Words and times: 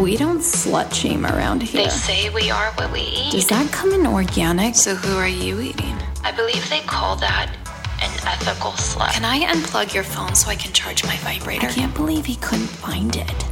We 0.00 0.16
don't 0.16 0.40
slut 0.40 0.94
shame 0.94 1.26
around 1.26 1.62
here. 1.62 1.82
They 1.82 1.90
say 1.90 2.30
we 2.30 2.50
are 2.50 2.72
what 2.72 2.90
we 2.90 3.00
eat. 3.00 3.32
Does 3.32 3.46
that 3.48 3.70
come 3.70 3.92
in 3.92 4.06
organic? 4.06 4.74
So 4.74 4.94
who 4.94 5.18
are 5.18 5.28
you 5.28 5.60
eating? 5.60 5.94
I 6.24 6.32
believe 6.32 6.66
they 6.70 6.80
call 6.80 7.16
that 7.16 7.54
an 8.00 8.10
ethical 8.26 8.70
slut. 8.70 9.12
Can 9.12 9.26
I 9.26 9.40
unplug 9.52 9.92
your 9.92 10.02
phone 10.02 10.34
so 10.34 10.48
I 10.48 10.54
can 10.54 10.72
charge 10.72 11.04
my 11.04 11.18
vibrator? 11.18 11.66
I 11.66 11.70
can't 11.70 11.94
believe 11.94 12.24
he 12.24 12.36
couldn't 12.36 12.68
find 12.68 13.14
it. 13.14 13.44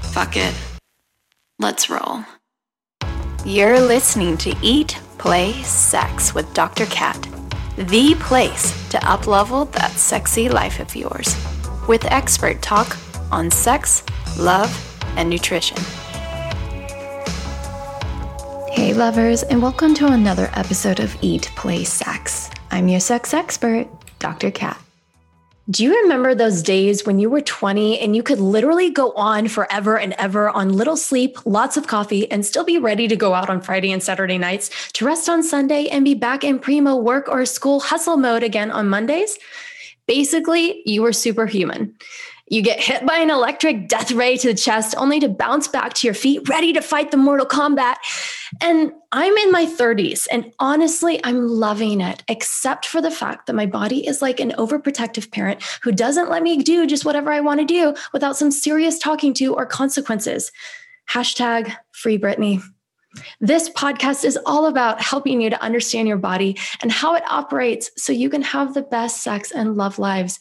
Fuck 0.00 0.38
it. 0.38 0.54
Let's 1.58 1.90
roll. 1.90 2.24
You're 3.44 3.78
listening 3.78 4.38
to 4.38 4.56
Eat, 4.62 4.98
Play, 5.18 5.52
Sex 5.64 6.34
with 6.34 6.50
Dr. 6.54 6.86
Cat, 6.86 7.28
the 7.76 8.14
place 8.20 8.88
to 8.88 8.96
uplevel 9.00 9.70
that 9.72 9.90
sexy 9.90 10.48
life 10.48 10.80
of 10.80 10.96
yours, 10.96 11.36
with 11.86 12.06
expert 12.06 12.62
talk 12.62 12.96
on 13.30 13.50
sex, 13.50 14.02
love, 14.38 14.89
and 15.16 15.30
nutrition. 15.30 15.76
Hey, 18.70 18.94
lovers, 18.94 19.42
and 19.42 19.60
welcome 19.60 19.94
to 19.94 20.06
another 20.06 20.50
episode 20.54 21.00
of 21.00 21.16
Eat, 21.22 21.50
Play, 21.56 21.84
Sex. 21.84 22.50
I'm 22.70 22.88
your 22.88 23.00
sex 23.00 23.34
expert, 23.34 23.88
Dr. 24.18 24.50
Cat. 24.50 24.80
Do 25.70 25.84
you 25.84 26.02
remember 26.02 26.34
those 26.34 26.62
days 26.62 27.06
when 27.06 27.20
you 27.20 27.30
were 27.30 27.42
20 27.42 28.00
and 28.00 28.16
you 28.16 28.24
could 28.24 28.40
literally 28.40 28.90
go 28.90 29.12
on 29.12 29.46
forever 29.46 29.96
and 29.98 30.14
ever 30.14 30.50
on 30.50 30.72
little 30.72 30.96
sleep, 30.96 31.38
lots 31.46 31.76
of 31.76 31.86
coffee, 31.86 32.28
and 32.28 32.44
still 32.44 32.64
be 32.64 32.78
ready 32.78 33.06
to 33.06 33.14
go 33.14 33.34
out 33.34 33.48
on 33.48 33.60
Friday 33.60 33.92
and 33.92 34.02
Saturday 34.02 34.36
nights 34.36 34.70
to 34.94 35.04
rest 35.04 35.28
on 35.28 35.44
Sunday 35.44 35.86
and 35.86 36.04
be 36.04 36.14
back 36.14 36.42
in 36.42 36.58
primo 36.58 36.96
work 36.96 37.28
or 37.28 37.46
school 37.46 37.78
hustle 37.78 38.16
mode 38.16 38.42
again 38.42 38.72
on 38.72 38.88
Mondays? 38.88 39.38
Basically, 40.08 40.82
you 40.86 41.02
were 41.02 41.12
superhuman. 41.12 41.94
You 42.50 42.62
get 42.62 42.80
hit 42.80 43.06
by 43.06 43.18
an 43.18 43.30
electric 43.30 43.86
death 43.86 44.10
ray 44.10 44.36
to 44.36 44.48
the 44.48 44.54
chest, 44.54 44.96
only 44.98 45.20
to 45.20 45.28
bounce 45.28 45.68
back 45.68 45.94
to 45.94 46.06
your 46.08 46.14
feet, 46.14 46.48
ready 46.48 46.72
to 46.72 46.82
fight 46.82 47.12
the 47.12 47.16
Mortal 47.16 47.46
Kombat. 47.46 47.94
And 48.60 48.92
I'm 49.12 49.36
in 49.36 49.52
my 49.52 49.66
30s, 49.66 50.26
and 50.32 50.52
honestly, 50.58 51.20
I'm 51.22 51.46
loving 51.46 52.00
it, 52.00 52.24
except 52.26 52.86
for 52.86 53.00
the 53.00 53.10
fact 53.10 53.46
that 53.46 53.54
my 53.54 53.66
body 53.66 54.04
is 54.04 54.20
like 54.20 54.40
an 54.40 54.50
overprotective 54.58 55.30
parent 55.30 55.62
who 55.82 55.92
doesn't 55.92 56.28
let 56.28 56.42
me 56.42 56.60
do 56.60 56.88
just 56.88 57.04
whatever 57.04 57.30
I 57.30 57.38
want 57.38 57.60
to 57.60 57.66
do 57.66 57.94
without 58.12 58.36
some 58.36 58.50
serious 58.50 58.98
talking 58.98 59.32
to 59.34 59.54
or 59.54 59.64
consequences. 59.64 60.50
Hashtag 61.08 61.72
free 61.92 62.18
Britney. 62.18 62.60
This 63.40 63.70
podcast 63.70 64.24
is 64.24 64.36
all 64.44 64.66
about 64.66 65.00
helping 65.00 65.40
you 65.40 65.50
to 65.50 65.62
understand 65.62 66.08
your 66.08 66.16
body 66.16 66.58
and 66.82 66.90
how 66.90 67.14
it 67.14 67.22
operates 67.30 67.92
so 67.96 68.12
you 68.12 68.28
can 68.28 68.42
have 68.42 68.74
the 68.74 68.82
best 68.82 69.22
sex 69.22 69.52
and 69.52 69.76
love 69.76 70.00
lives 70.00 70.40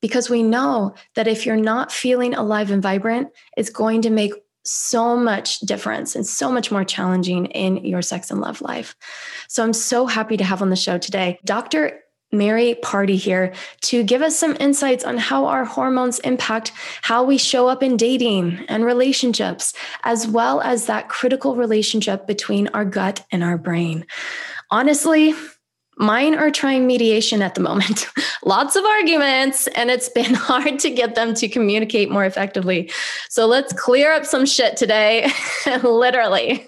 because 0.00 0.30
we 0.30 0.42
know 0.42 0.94
that 1.14 1.28
if 1.28 1.46
you're 1.46 1.56
not 1.56 1.92
feeling 1.92 2.34
alive 2.34 2.70
and 2.70 2.82
vibrant, 2.82 3.28
it's 3.56 3.70
going 3.70 4.02
to 4.02 4.10
make 4.10 4.32
so 4.64 5.16
much 5.16 5.60
difference 5.60 6.14
and 6.14 6.26
so 6.26 6.52
much 6.52 6.70
more 6.70 6.84
challenging 6.84 7.46
in 7.46 7.78
your 7.84 8.02
sex 8.02 8.30
and 8.30 8.40
love 8.40 8.60
life. 8.60 8.94
So 9.48 9.64
I'm 9.64 9.72
so 9.72 10.06
happy 10.06 10.36
to 10.36 10.44
have 10.44 10.62
on 10.62 10.70
the 10.70 10.76
show 10.76 10.98
today 10.98 11.38
Dr. 11.44 12.00
Mary 12.32 12.76
Pardee 12.82 13.16
here 13.16 13.52
to 13.82 14.04
give 14.04 14.22
us 14.22 14.38
some 14.38 14.56
insights 14.60 15.04
on 15.04 15.18
how 15.18 15.46
our 15.46 15.64
hormones 15.64 16.20
impact 16.20 16.72
how 17.02 17.24
we 17.24 17.36
show 17.36 17.66
up 17.68 17.82
in 17.82 17.96
dating 17.96 18.64
and 18.68 18.84
relationships, 18.84 19.72
as 20.04 20.28
well 20.28 20.60
as 20.60 20.86
that 20.86 21.08
critical 21.08 21.56
relationship 21.56 22.26
between 22.26 22.68
our 22.68 22.84
gut 22.84 23.26
and 23.32 23.42
our 23.42 23.58
brain. 23.58 24.06
Honestly, 24.70 25.34
Mine 26.00 26.34
are 26.34 26.50
trying 26.50 26.86
mediation 26.86 27.42
at 27.42 27.54
the 27.54 27.60
moment. 27.60 28.08
Lots 28.42 28.74
of 28.74 28.82
arguments, 28.86 29.66
and 29.68 29.90
it's 29.90 30.08
been 30.08 30.32
hard 30.34 30.78
to 30.78 30.90
get 30.90 31.14
them 31.14 31.34
to 31.34 31.46
communicate 31.46 32.10
more 32.10 32.24
effectively. 32.24 32.90
So 33.28 33.46
let's 33.46 33.74
clear 33.74 34.10
up 34.10 34.24
some 34.24 34.46
shit 34.46 34.78
today, 34.78 35.30
literally. 35.82 36.66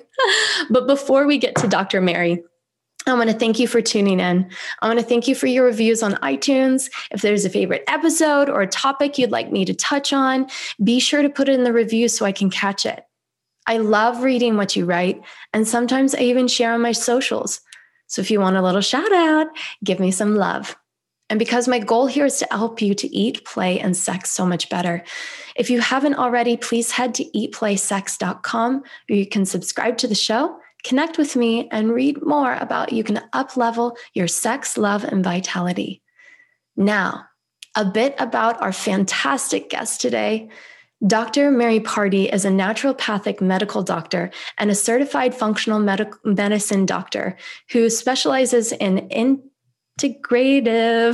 but 0.69 0.87
before 0.87 1.27
we 1.27 1.39
get 1.39 1.57
to 1.57 1.67
Dr. 1.67 2.03
Mary, 2.03 2.43
I 3.07 3.15
want 3.15 3.31
to 3.31 3.37
thank 3.37 3.59
you 3.59 3.67
for 3.67 3.81
tuning 3.81 4.21
in. 4.21 4.51
I 4.83 4.87
want 4.87 5.01
to 5.01 5.05
thank 5.05 5.27
you 5.27 5.35
for 5.35 5.47
your 5.47 5.65
reviews 5.65 6.03
on 6.03 6.13
iTunes. 6.17 6.91
If 7.11 7.23
there's 7.23 7.47
a 7.47 7.51
favorite 7.51 7.85
episode 7.89 8.51
or 8.51 8.61
a 8.61 8.67
topic 8.67 9.17
you'd 9.17 9.33
like 9.33 9.51
me 9.51 9.65
to 9.65 9.73
touch 9.73 10.13
on, 10.13 10.47
be 10.85 11.01
sure 11.01 11.23
to 11.23 11.31
put 11.31 11.49
it 11.49 11.55
in 11.55 11.65
the 11.65 11.73
review 11.73 12.07
so 12.09 12.27
I 12.27 12.33
can 12.33 12.51
catch 12.51 12.85
it. 12.85 13.03
I 13.67 13.79
love 13.79 14.23
reading 14.23 14.59
what 14.59 14.77
you 14.77 14.85
write, 14.85 15.23
and 15.55 15.67
sometimes 15.67 16.15
I 16.15 16.21
even 16.21 16.49
share 16.49 16.75
on 16.75 16.83
my 16.83 16.93
socials. 16.93 17.63
So 18.13 18.21
if 18.21 18.31
you 18.31 18.41
want 18.41 18.57
a 18.59 18.63
little 18.63 18.83
shout 18.83 19.11
out, 19.11 19.47
give 19.83 19.99
me 19.99 20.11
some 20.11 20.37
love. 20.37 20.77
And 21.31 21.39
because 21.39 21.67
my 21.67 21.79
goal 21.79 22.07
here 22.07 22.27
is 22.27 22.41
to 22.41 22.49
help 22.51 22.83
you 22.83 22.93
to 22.93 23.09
eat, 23.09 23.43
play, 23.47 23.81
and 23.81 23.97
sex 23.97 24.31
so 24.31 24.45
much 24.45 24.69
better. 24.69 25.03
If 25.57 25.71
you 25.71 25.81
haven't 25.81 26.17
already, 26.17 26.59
please 26.59 26.91
head 26.91 27.15
to 27.15 27.25
eatplaysex.com 27.25 28.83
where 29.09 29.19
you 29.19 29.27
can 29.27 29.47
subscribe 29.47 29.97
to 29.97 30.07
the 30.07 30.15
show, 30.15 30.59
connect 30.85 31.17
with 31.17 31.37
me, 31.37 31.71
and 31.71 31.95
read 31.95 32.23
more 32.23 32.53
about 32.57 32.93
you 32.93 33.03
can 33.03 33.23
up 33.33 33.57
level 33.57 33.97
your 34.13 34.29
sex, 34.29 34.77
love, 34.77 35.05
and 35.05 35.25
vitality. 35.25 36.03
Now, 36.77 37.25
a 37.75 37.87
bit 37.87 38.15
about 38.19 38.61
our 38.61 38.75
fantastic 38.75 39.71
guest 39.71 40.03
today. 40.03 40.51
Dr. 41.07 41.51
Mary 41.51 41.81
Pardee 41.81 42.33
is 42.33 42.45
a 42.45 42.51
naturopathic 42.51 43.41
medical 43.41 43.83
doctor 43.83 44.31
and 44.59 44.71
a 44.71 44.75
certified 44.75 45.35
functional 45.35 45.81
medic- 45.81 46.15
medicine 46.25 46.87
doctor 46.87 47.37
who 47.71 47.91
specializes 47.91 48.71
in 48.73 49.09
integrative 49.09 49.35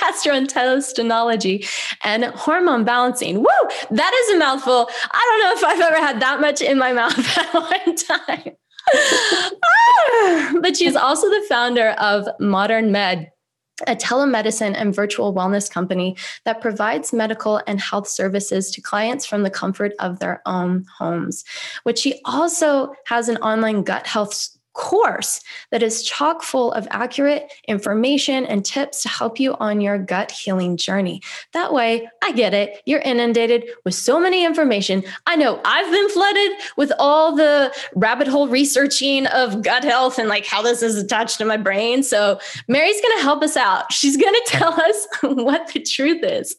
gastrointestinology 0.00 1.68
and 2.02 2.24
hormone 2.24 2.84
balancing. 2.84 3.40
Woo! 3.40 3.68
That 3.90 4.14
is 4.14 4.30
a 4.34 4.38
mouthful. 4.38 4.88
I 5.10 5.26
don't 5.28 5.40
know 5.42 5.52
if 5.52 5.64
I've 5.64 5.82
ever 5.92 5.96
had 5.96 6.20
that 6.20 6.40
much 6.40 6.62
in 6.62 6.78
my 6.78 6.92
mouth 6.94 7.38
at 7.38 7.52
one 7.52 7.96
time. 7.96 8.52
ah! 8.94 10.54
But 10.62 10.78
she's 10.78 10.96
also 10.96 11.28
the 11.28 11.44
founder 11.46 11.90
of 11.90 12.26
Modern 12.40 12.90
Med 12.90 13.30
a 13.86 13.96
telemedicine 13.96 14.74
and 14.76 14.94
virtual 14.94 15.34
wellness 15.34 15.70
company 15.70 16.16
that 16.44 16.60
provides 16.60 17.12
medical 17.12 17.60
and 17.66 17.80
health 17.80 18.08
services 18.08 18.70
to 18.70 18.80
clients 18.80 19.26
from 19.26 19.42
the 19.42 19.50
comfort 19.50 19.92
of 19.98 20.18
their 20.18 20.42
own 20.46 20.86
homes. 20.98 21.44
Which 21.82 21.98
she 21.98 22.20
also 22.24 22.94
has 23.06 23.28
an 23.28 23.36
online 23.38 23.82
gut 23.82 24.06
health 24.06 24.48
course 24.80 25.42
that 25.70 25.82
is 25.82 26.02
chock 26.02 26.42
full 26.42 26.72
of 26.72 26.88
accurate 26.90 27.52
information 27.68 28.46
and 28.46 28.64
tips 28.64 29.02
to 29.02 29.10
help 29.10 29.38
you 29.38 29.54
on 29.60 29.82
your 29.82 29.98
gut 29.98 30.32
healing 30.32 30.78
journey. 30.78 31.20
That 31.52 31.74
way, 31.74 32.08
I 32.22 32.32
get 32.32 32.54
it. 32.54 32.80
You're 32.86 33.02
inundated 33.02 33.66
with 33.84 33.94
so 33.94 34.18
many 34.18 34.42
information. 34.42 35.04
I 35.26 35.36
know 35.36 35.60
I've 35.66 35.90
been 35.92 36.08
flooded 36.08 36.52
with 36.78 36.92
all 36.98 37.36
the 37.36 37.74
rabbit 37.94 38.26
hole 38.26 38.48
researching 38.48 39.26
of 39.26 39.62
gut 39.62 39.84
health 39.84 40.18
and 40.18 40.30
like 40.30 40.46
how 40.46 40.62
this 40.62 40.82
is 40.82 40.96
attached 40.96 41.36
to 41.38 41.44
my 41.44 41.58
brain. 41.58 42.02
So, 42.02 42.40
Mary's 42.66 43.00
going 43.02 43.18
to 43.18 43.22
help 43.22 43.42
us 43.42 43.58
out. 43.58 43.92
She's 43.92 44.16
going 44.16 44.34
to 44.44 44.44
tell 44.46 44.72
us 44.80 45.06
what 45.22 45.68
the 45.74 45.80
truth 45.80 46.24
is 46.24 46.56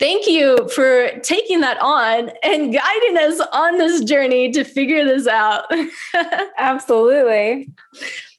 thank 0.00 0.26
you 0.26 0.68
for 0.70 1.10
taking 1.20 1.60
that 1.60 1.80
on 1.80 2.30
and 2.42 2.72
guiding 2.72 3.18
us 3.18 3.40
on 3.52 3.78
this 3.78 4.02
journey 4.02 4.50
to 4.50 4.64
figure 4.64 5.04
this 5.04 5.28
out. 5.28 5.70
Absolutely. 6.58 7.70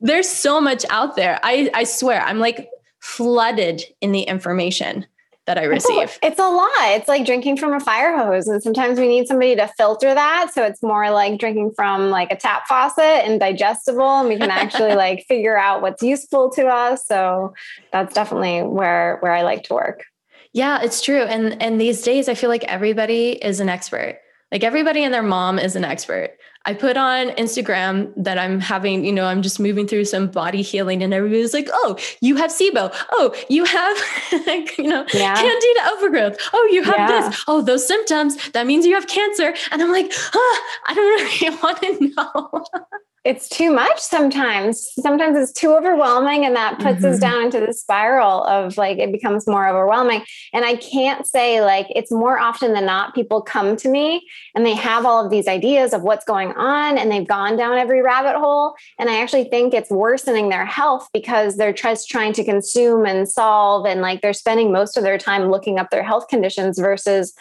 There's 0.02 0.28
so 0.28 0.60
much 0.60 0.84
out 0.90 1.16
there. 1.16 1.40
I, 1.44 1.70
I 1.74 1.86
swear, 1.86 2.22
I'm 2.24 2.40
like 2.40 2.68
flooded 3.00 3.84
in 4.02 4.12
the 4.12 4.24
information 4.24 5.06
that 5.46 5.58
I 5.58 5.64
receive. 5.64 6.18
It's 6.22 6.40
a 6.40 6.50
lot. 6.50 6.70
It's 6.80 7.08
like 7.08 7.26
drinking 7.26 7.58
from 7.58 7.74
a 7.74 7.80
fire 7.80 8.16
hose. 8.18 8.48
And 8.48 8.62
sometimes 8.62 9.00
we 9.00 9.08
need 9.08 9.28
somebody 9.28 9.56
to 9.56 9.68
filter 9.78 10.14
that. 10.14 10.52
So 10.54 10.64
it's 10.64 10.82
more 10.84 11.10
like 11.12 11.40
drinking 11.40 11.72
from 11.76 12.10
like 12.10 12.32
a 12.32 12.36
tap 12.36 12.68
faucet 12.68 13.04
and 13.04 13.40
digestible. 13.40 14.20
And 14.20 14.30
we 14.30 14.38
can 14.38 14.52
actually 14.52 14.96
like 14.96 15.26
figure 15.28 15.58
out 15.58 15.82
what's 15.82 16.02
useful 16.02 16.50
to 16.52 16.68
us. 16.68 17.06
So 17.06 17.54
that's 17.92 18.14
definitely 18.14 18.62
where 18.62 19.18
where 19.22 19.34
I 19.34 19.42
like 19.42 19.64
to 19.64 19.74
work. 19.74 20.06
Yeah, 20.54 20.82
it's 20.82 21.02
true. 21.02 21.24
And 21.24 21.62
and 21.62 21.80
these 21.80 22.02
days 22.02 22.28
I 22.28 22.34
feel 22.34 22.50
like 22.50 22.64
everybody 22.66 23.32
is 23.32 23.60
an 23.60 23.70
expert. 23.70 24.20
Like 24.52 24.64
everybody 24.64 25.04
and 25.04 25.14
their 25.14 25.24
mom 25.24 25.58
is 25.60 25.78
an 25.78 25.86
expert. 25.86 26.38
I 26.66 26.74
put 26.74 26.96
on 26.96 27.30
Instagram 27.30 28.12
that 28.18 28.38
I'm 28.38 28.60
having, 28.60 29.04
you 29.04 29.12
know, 29.12 29.26
I'm 29.26 29.42
just 29.42 29.60
moving 29.60 29.88
through 29.88 30.06
some 30.06 30.28
body 30.28 30.62
healing 30.62 31.02
and 31.02 31.14
everybody's 31.14 31.54
like, 31.54 31.70
oh, 31.72 31.98
you 32.20 32.36
have 32.36 32.52
SIBO. 32.52 32.94
Oh, 33.14 33.34
you 33.50 33.64
have, 33.64 33.98
you 34.78 34.88
know, 34.88 35.06
yeah. 35.14 35.36
candida 35.36 35.90
overgrowth. 35.94 36.38
Oh, 36.54 36.70
you 36.72 36.84
have 36.84 36.96
yeah. 36.98 37.30
this. 37.30 37.44
Oh, 37.48 37.62
those 37.62 37.88
symptoms. 37.88 38.52
That 38.52 38.68
means 38.68 38.86
you 38.86 38.94
have 38.94 39.08
cancer. 39.08 39.56
And 39.72 39.82
I'm 39.82 39.92
like, 39.92 40.12
oh, 40.36 40.64
I 40.86 40.94
don't 40.94 41.42
really 41.42 41.58
want 41.64 41.82
to 41.82 42.14
know 42.16 42.66
it's 43.24 43.48
too 43.48 43.72
much 43.72 44.00
sometimes. 44.00 44.90
Sometimes 45.00 45.38
it's 45.38 45.52
too 45.52 45.74
overwhelming, 45.76 46.44
and 46.44 46.56
that 46.56 46.80
puts 46.80 47.02
mm-hmm. 47.02 47.14
us 47.14 47.20
down 47.20 47.44
into 47.44 47.60
the 47.60 47.72
spiral 47.72 48.44
of 48.46 48.78
like 48.78 48.98
it 48.98 49.12
becomes 49.12 49.48
more 49.48 49.68
overwhelming. 49.68 50.24
And 50.54 50.66
I 50.66 50.76
can't 50.76 51.28
say 51.28 51.62
like 51.62 51.86
it's 51.92 52.12
more 52.12 52.40
often 52.40 52.74
than 52.74 52.86
not, 52.86 53.14
people 53.14 53.42
come 53.42 53.76
to 53.78 53.90
me 53.90 54.28
and 54.56 54.66
they 54.66 54.74
have 54.74 55.06
all 55.06 55.24
of 55.24 55.30
these 55.30 55.48
ideas 55.48 55.94
of 55.94 56.02
what's 56.02 56.26
going 56.26 56.52
on, 56.54 56.98
and 56.98 57.12
they've 57.12 57.28
gone 57.28 57.58
down 57.58 57.78
every 57.78 58.02
rabbit 58.02 58.40
hole. 58.40 58.74
And 58.98 59.08
I 59.08 59.22
actually 59.22 59.46
think 59.46 59.76
it's 59.76 59.92
worsening 59.92 60.50
their 60.50 60.66
health 60.66 61.08
because 61.14 61.58
they're 61.58 61.74
just 61.74 62.10
trying 62.10 62.34
to 62.34 62.44
consume 62.44 63.06
and 63.06 63.30
solve, 63.30 63.86
and 63.86 64.02
like 64.02 64.22
they're 64.22 64.34
spending 64.34 64.72
most 64.72 64.98
of 64.98 65.04
their 65.04 65.20
time 65.20 65.52
looking 65.52 65.78
up 65.78 65.92
their 65.92 66.04
health 66.04 66.28
conditions 66.28 66.80
versus 66.80 67.34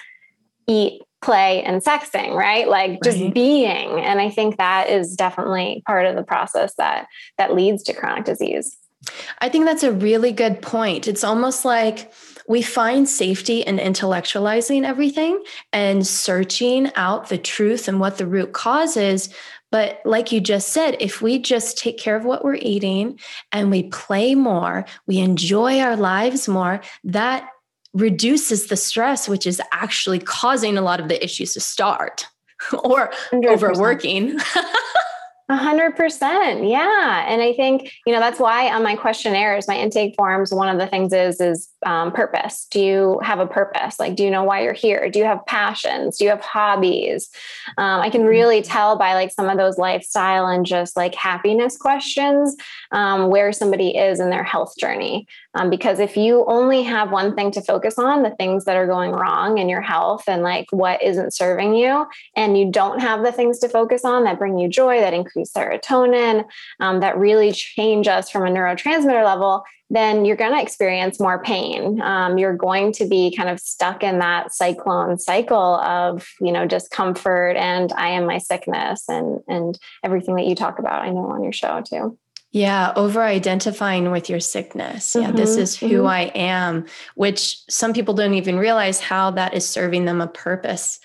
eat 0.66 1.00
play 1.22 1.62
and 1.62 1.82
sexing 1.82 2.34
right 2.34 2.68
like 2.68 2.98
just 3.02 3.18
being 3.34 4.00
and 4.00 4.20
i 4.20 4.30
think 4.30 4.56
that 4.56 4.88
is 4.88 5.14
definitely 5.14 5.82
part 5.86 6.06
of 6.06 6.16
the 6.16 6.22
process 6.22 6.74
that 6.76 7.06
that 7.36 7.54
leads 7.54 7.82
to 7.82 7.92
chronic 7.92 8.24
disease 8.24 8.76
I 9.38 9.48
think 9.48 9.64
that's 9.64 9.82
a 9.82 9.92
really 9.92 10.32
good 10.32 10.60
point. 10.60 11.08
It's 11.08 11.24
almost 11.24 11.64
like 11.64 12.12
we 12.46 12.62
find 12.62 13.08
safety 13.08 13.60
in 13.60 13.78
intellectualizing 13.78 14.84
everything 14.84 15.42
and 15.72 16.06
searching 16.06 16.90
out 16.96 17.28
the 17.28 17.38
truth 17.38 17.88
and 17.88 18.00
what 18.00 18.18
the 18.18 18.26
root 18.26 18.52
cause 18.52 18.96
is. 18.96 19.32
But 19.70 20.00
like 20.04 20.32
you 20.32 20.40
just 20.40 20.70
said, 20.70 20.96
if 20.98 21.22
we 21.22 21.38
just 21.38 21.78
take 21.78 21.96
care 21.96 22.16
of 22.16 22.24
what 22.24 22.44
we're 22.44 22.56
eating 22.56 23.20
and 23.52 23.70
we 23.70 23.84
play 23.84 24.34
more, 24.34 24.84
we 25.06 25.18
enjoy 25.18 25.78
our 25.78 25.96
lives 25.96 26.48
more, 26.48 26.80
that 27.04 27.48
reduces 27.94 28.66
the 28.66 28.76
stress, 28.76 29.28
which 29.28 29.46
is 29.46 29.60
actually 29.72 30.18
causing 30.18 30.78
a 30.78 30.82
lot 30.82 31.00
of 31.00 31.08
the 31.08 31.22
issues 31.22 31.54
to 31.54 31.60
start 31.60 32.26
or 32.84 33.10
100%. 33.32 33.46
overworking. 33.46 34.38
A 35.50 35.56
hundred 35.56 35.96
percent. 35.96 36.64
Yeah. 36.68 37.24
And 37.26 37.42
I 37.42 37.52
think, 37.54 37.92
you 38.06 38.12
know, 38.12 38.20
that's 38.20 38.38
why 38.38 38.72
on 38.72 38.84
my 38.84 38.94
questionnaires, 38.94 39.66
my 39.66 39.76
intake 39.76 40.14
forms, 40.14 40.54
one 40.54 40.68
of 40.68 40.78
the 40.78 40.86
things 40.86 41.12
is, 41.12 41.40
is 41.40 41.68
um, 41.84 42.12
purpose. 42.12 42.68
Do 42.70 42.80
you 42.80 43.20
have 43.24 43.40
a 43.40 43.48
purpose? 43.48 43.98
Like, 43.98 44.14
do 44.14 44.22
you 44.22 44.30
know 44.30 44.44
why 44.44 44.62
you're 44.62 44.72
here? 44.72 45.10
Do 45.10 45.18
you 45.18 45.24
have 45.24 45.44
passions? 45.46 46.18
Do 46.18 46.24
you 46.24 46.30
have 46.30 46.40
hobbies? 46.40 47.30
Um, 47.78 48.00
I 48.00 48.10
can 48.10 48.26
really 48.26 48.62
tell 48.62 48.96
by 48.96 49.14
like 49.14 49.32
some 49.32 49.48
of 49.48 49.58
those 49.58 49.76
lifestyle 49.76 50.46
and 50.46 50.64
just 50.64 50.96
like 50.96 51.16
happiness 51.16 51.76
questions 51.76 52.54
um, 52.92 53.28
where 53.28 53.52
somebody 53.52 53.96
is 53.96 54.20
in 54.20 54.30
their 54.30 54.44
health 54.44 54.74
journey. 54.78 55.26
Um, 55.54 55.70
because 55.70 55.98
if 55.98 56.16
you 56.16 56.44
only 56.46 56.82
have 56.82 57.10
one 57.10 57.34
thing 57.34 57.50
to 57.52 57.60
focus 57.60 57.98
on, 57.98 58.22
the 58.22 58.30
things 58.30 58.64
that 58.64 58.76
are 58.76 58.86
going 58.86 59.10
wrong 59.10 59.58
in 59.58 59.68
your 59.68 59.80
health 59.80 60.24
and 60.28 60.42
like 60.42 60.66
what 60.70 61.02
isn't 61.02 61.34
serving 61.34 61.74
you, 61.74 62.06
and 62.36 62.58
you 62.58 62.70
don't 62.70 63.00
have 63.00 63.24
the 63.24 63.32
things 63.32 63.58
to 63.60 63.68
focus 63.68 64.04
on 64.04 64.24
that 64.24 64.38
bring 64.38 64.58
you 64.58 64.68
joy, 64.68 65.00
that 65.00 65.14
increase 65.14 65.52
serotonin, 65.52 66.44
um, 66.78 67.00
that 67.00 67.18
really 67.18 67.52
change 67.52 68.06
us 68.06 68.30
from 68.30 68.46
a 68.46 68.50
neurotransmitter 68.50 69.24
level, 69.24 69.64
then 69.90 70.24
you're 70.24 70.36
going 70.36 70.52
to 70.52 70.62
experience 70.62 71.18
more 71.18 71.42
pain. 71.42 72.00
Um, 72.00 72.38
you're 72.38 72.56
going 72.56 72.92
to 72.92 73.06
be 73.06 73.34
kind 73.36 73.48
of 73.48 73.58
stuck 73.58 74.04
in 74.04 74.20
that 74.20 74.54
cyclone 74.54 75.18
cycle 75.18 75.76
of, 75.80 76.28
you 76.40 76.52
know, 76.52 76.64
discomfort 76.64 77.56
and 77.56 77.92
I 77.94 78.10
am 78.10 78.24
my 78.24 78.38
sickness 78.38 79.08
and 79.08 79.40
and 79.48 79.78
everything 80.04 80.36
that 80.36 80.46
you 80.46 80.54
talk 80.54 80.78
about. 80.78 81.02
I 81.02 81.10
know 81.10 81.30
on 81.30 81.42
your 81.42 81.52
show 81.52 81.82
too. 81.82 82.16
Yeah, 82.52 82.92
over 82.96 83.22
identifying 83.22 84.10
with 84.10 84.28
your 84.28 84.40
sickness. 84.40 85.14
Yeah, 85.14 85.30
this 85.30 85.56
is 85.56 85.76
who 85.76 86.02
mhm. 86.02 86.08
I 86.08 86.22
am, 86.34 86.86
which 87.14 87.58
some 87.70 87.92
people 87.92 88.14
don't 88.14 88.34
even 88.34 88.58
realize 88.58 88.98
how 89.00 89.30
that 89.32 89.54
is 89.54 89.68
serving 89.68 90.04
them 90.04 90.20
a 90.20 90.26
purpose 90.26 90.98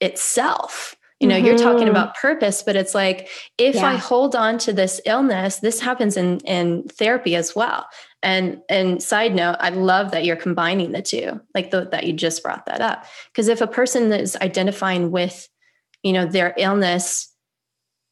itself. 0.00 0.94
You 1.18 1.28
know, 1.28 1.36
you're 1.36 1.56
talking 1.56 1.86
Mhm. 1.86 1.90
about 1.90 2.16
purpose, 2.16 2.62
but 2.62 2.76
it's 2.76 2.94
like 2.94 3.28
if 3.58 3.76
I 3.76 3.96
hold 3.96 4.34
on 4.34 4.58
to 4.58 4.72
this 4.72 5.00
illness, 5.04 5.56
this 5.56 5.80
happens 5.80 6.16
in 6.16 6.38
in 6.40 6.84
therapy 6.88 7.34
as 7.36 7.54
well. 7.54 7.86
And 8.22 8.60
and 8.68 9.02
side 9.02 9.34
note, 9.34 9.56
I 9.60 9.70
love 9.70 10.10
that 10.10 10.24
you're 10.24 10.36
combining 10.36 10.92
the 10.92 11.02
two, 11.02 11.40
like 11.54 11.70
the, 11.70 11.88
that 11.92 12.04
you 12.04 12.12
just 12.12 12.42
brought 12.42 12.66
that 12.66 12.80
up. 12.82 13.06
Because 13.32 13.48
if 13.48 13.60
a 13.62 13.66
person 13.66 14.12
is 14.12 14.36
identifying 14.36 15.10
with, 15.10 15.48
you 16.02 16.12
know, 16.12 16.26
their 16.26 16.54
illness, 16.58 17.30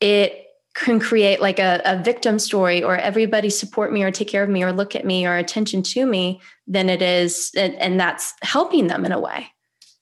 it 0.01 0.48
can 0.79 1.01
create 1.01 1.41
like 1.41 1.59
a, 1.59 1.81
a 1.85 2.03
victim 2.03 2.39
story 2.39 2.83
or 2.83 2.97
everybody 2.97 3.51
support 3.51 3.93
me 3.93 4.03
or 4.03 4.11
take 4.11 4.29
care 4.29 4.43
of 4.43 4.49
me 4.49 4.63
or 4.63 4.73
look 4.73 4.95
at 4.95 5.05
me 5.05 5.27
or 5.27 5.37
attention 5.37 5.83
to 5.83 6.07
me 6.07 6.41
than 6.67 6.89
it 6.89 7.03
is 7.03 7.51
and, 7.57 7.75
and 7.77 7.99
that's 7.99 8.35
helping 8.43 8.87
them 8.87 9.05
in 9.05 9.13
a 9.13 9.21
way 9.21 9.49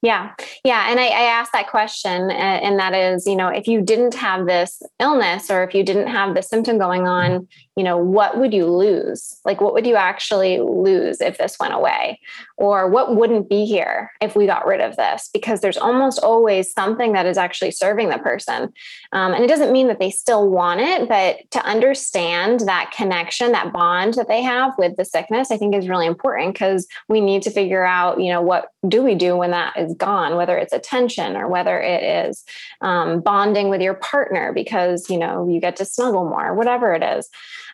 Yeah. 0.02 0.34
Yeah. 0.64 0.90
And 0.90 1.00
I, 1.00 1.06
I 1.06 1.22
asked 1.22 1.52
that 1.52 1.68
question, 1.68 2.30
and 2.30 2.78
that 2.78 2.94
is, 2.94 3.26
you 3.26 3.34
know, 3.34 3.48
if 3.48 3.66
you 3.66 3.80
didn't 3.80 4.14
have 4.14 4.46
this 4.46 4.82
illness 5.00 5.50
or 5.50 5.64
if 5.64 5.74
you 5.74 5.82
didn't 5.82 6.08
have 6.08 6.34
this 6.34 6.48
symptom 6.48 6.78
going 6.78 7.08
on, 7.08 7.48
you 7.76 7.84
know, 7.84 7.98
what 7.98 8.38
would 8.38 8.54
you 8.54 8.66
lose? 8.66 9.38
Like, 9.44 9.60
what 9.60 9.74
would 9.74 9.86
you 9.86 9.96
actually 9.96 10.60
lose 10.60 11.20
if 11.20 11.38
this 11.38 11.58
went 11.58 11.74
away? 11.74 12.20
Or 12.56 12.88
what 12.88 13.16
wouldn't 13.16 13.50
be 13.50 13.66
here 13.66 14.12
if 14.20 14.34
we 14.34 14.46
got 14.46 14.66
rid 14.66 14.80
of 14.80 14.96
this? 14.96 15.28
Because 15.32 15.60
there's 15.60 15.76
almost 15.76 16.18
always 16.20 16.72
something 16.72 17.12
that 17.12 17.26
is 17.26 17.36
actually 17.36 17.72
serving 17.72 18.08
the 18.08 18.18
person. 18.18 18.72
Um, 19.12 19.34
and 19.34 19.44
it 19.44 19.48
doesn't 19.48 19.72
mean 19.72 19.88
that 19.88 19.98
they 19.98 20.10
still 20.10 20.48
want 20.48 20.80
it, 20.80 21.08
but 21.08 21.50
to 21.50 21.64
understand 21.66 22.60
that 22.60 22.92
connection, 22.96 23.52
that 23.52 23.72
bond 23.72 24.14
that 24.14 24.28
they 24.28 24.42
have 24.42 24.72
with 24.78 24.96
the 24.96 25.04
sickness, 25.04 25.50
I 25.50 25.58
think 25.58 25.74
is 25.74 25.88
really 25.88 26.06
important 26.06 26.54
because 26.54 26.86
we 27.08 27.20
need 27.20 27.42
to 27.42 27.50
figure 27.50 27.84
out, 27.84 28.20
you 28.20 28.32
know, 28.32 28.40
what 28.40 28.70
do 28.88 29.02
we 29.02 29.14
do 29.14 29.36
when 29.36 29.50
that 29.50 29.76
is 29.76 29.94
gone, 29.94 30.36
whether 30.36 30.56
it's 30.56 30.72
attention 30.72 31.36
or 31.36 31.48
whether 31.48 31.80
it 31.80 32.28
is 32.28 32.44
um, 32.80 33.20
bonding 33.20 33.68
with 33.68 33.80
your 33.80 33.94
partner 33.94 34.52
because, 34.52 35.08
you 35.10 35.18
know, 35.18 35.48
you 35.48 35.60
get 35.60 35.76
to 35.76 35.84
snuggle 35.84 36.28
more, 36.28 36.54
whatever 36.54 36.94
it 36.94 37.02
is. 37.02 37.28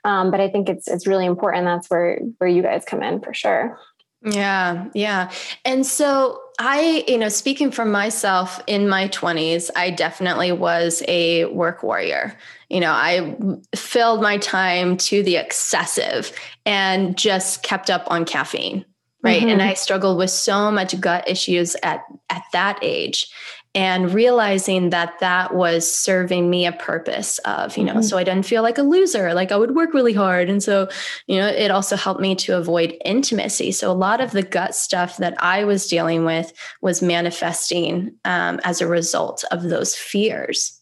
Um, 0.05 0.31
but 0.31 0.41
I 0.41 0.49
think 0.49 0.69
it's 0.69 0.89
it's 0.89 1.07
really 1.07 1.27
important. 1.27 1.65
That's 1.65 1.89
where 1.89 2.19
where 2.39 2.51
you 2.51 2.63
guys 2.63 2.85
come 2.85 3.03
in 3.03 3.21
for 3.21 3.33
sure. 3.33 3.79
yeah 4.25 4.87
yeah 4.95 5.31
and 5.65 5.85
so 5.85 6.41
i 6.61 7.05
you 7.09 7.19
know 7.19 7.29
speaking 7.29 7.73
for 7.73 7.85
myself 7.85 8.61
in 8.69 8.89
my 8.89 9.09
20s 9.09 9.69
i 9.75 9.91
definitely 9.91 10.53
was 10.53 11.03
a 11.09 11.47
work 11.47 11.83
warrior 11.83 12.37
you 12.69 12.79
know 12.79 12.93
i 12.93 13.37
filled 13.75 14.23
my 14.23 14.39
time 14.39 14.97
to 14.97 15.25
the 15.25 15.37
excessive 15.37 16.33
and 16.65 17.19
just 17.19 17.65
kept 17.65 17.91
up 17.91 18.05
on 18.09 18.25
caffeine 18.25 18.85
right 19.23 19.43
Mhm. 19.43 19.53
and 19.53 19.63
i 19.63 19.75
struggled 19.75 20.19
with 20.19 20.31
so 20.31 20.71
much 20.71 20.99
gut 21.01 21.29
issues 21.29 21.77
at 21.83 22.03
at 22.31 22.43
that 22.53 22.79
age 22.83 23.29
and 23.75 24.13
realizing 24.13 24.91
that 24.91 25.15
that 25.21 25.55
was 25.55 25.91
serving 25.91 26.51
me 26.51 26.67
a 26.67 26.73
purpose 26.73 27.39
of 27.47 27.77
you 27.79 27.85
know 27.85 27.95
Mhm. 27.95 28.05
so 28.05 28.19
i 28.19 28.25
didn't 28.25 28.45
feel 28.47 28.63
like 28.63 28.79
a 28.79 28.83
loser 28.83 29.33
like 29.35 29.51
i 29.53 29.57
would 29.57 29.75
work 29.75 29.95
really 29.95 30.13
hard 30.13 30.51
and 30.51 30.63
so 30.63 30.89
you 31.27 31.39
know 31.41 31.47
it 31.49 31.71
also 31.71 31.97
helped 31.97 32.21
me 32.21 32.35
to 32.35 32.57
avoid 32.57 32.95
intimacy 33.05 33.73
so 33.73 33.91
a 33.91 33.95
lot 33.95 34.21
of 34.21 34.33
the 34.33 34.43
gut 34.43 34.75
stuff 34.75 35.17
that 35.17 35.35
i 35.43 35.65
was 35.65 35.87
dealing 35.87 36.25
with 36.25 36.53
was 36.83 37.01
manifesting 37.01 38.13
um, 38.25 38.61
as 38.65 38.81
a 38.81 38.87
result 38.87 39.45
of 39.51 39.63
those 39.63 39.95
fears 39.95 40.79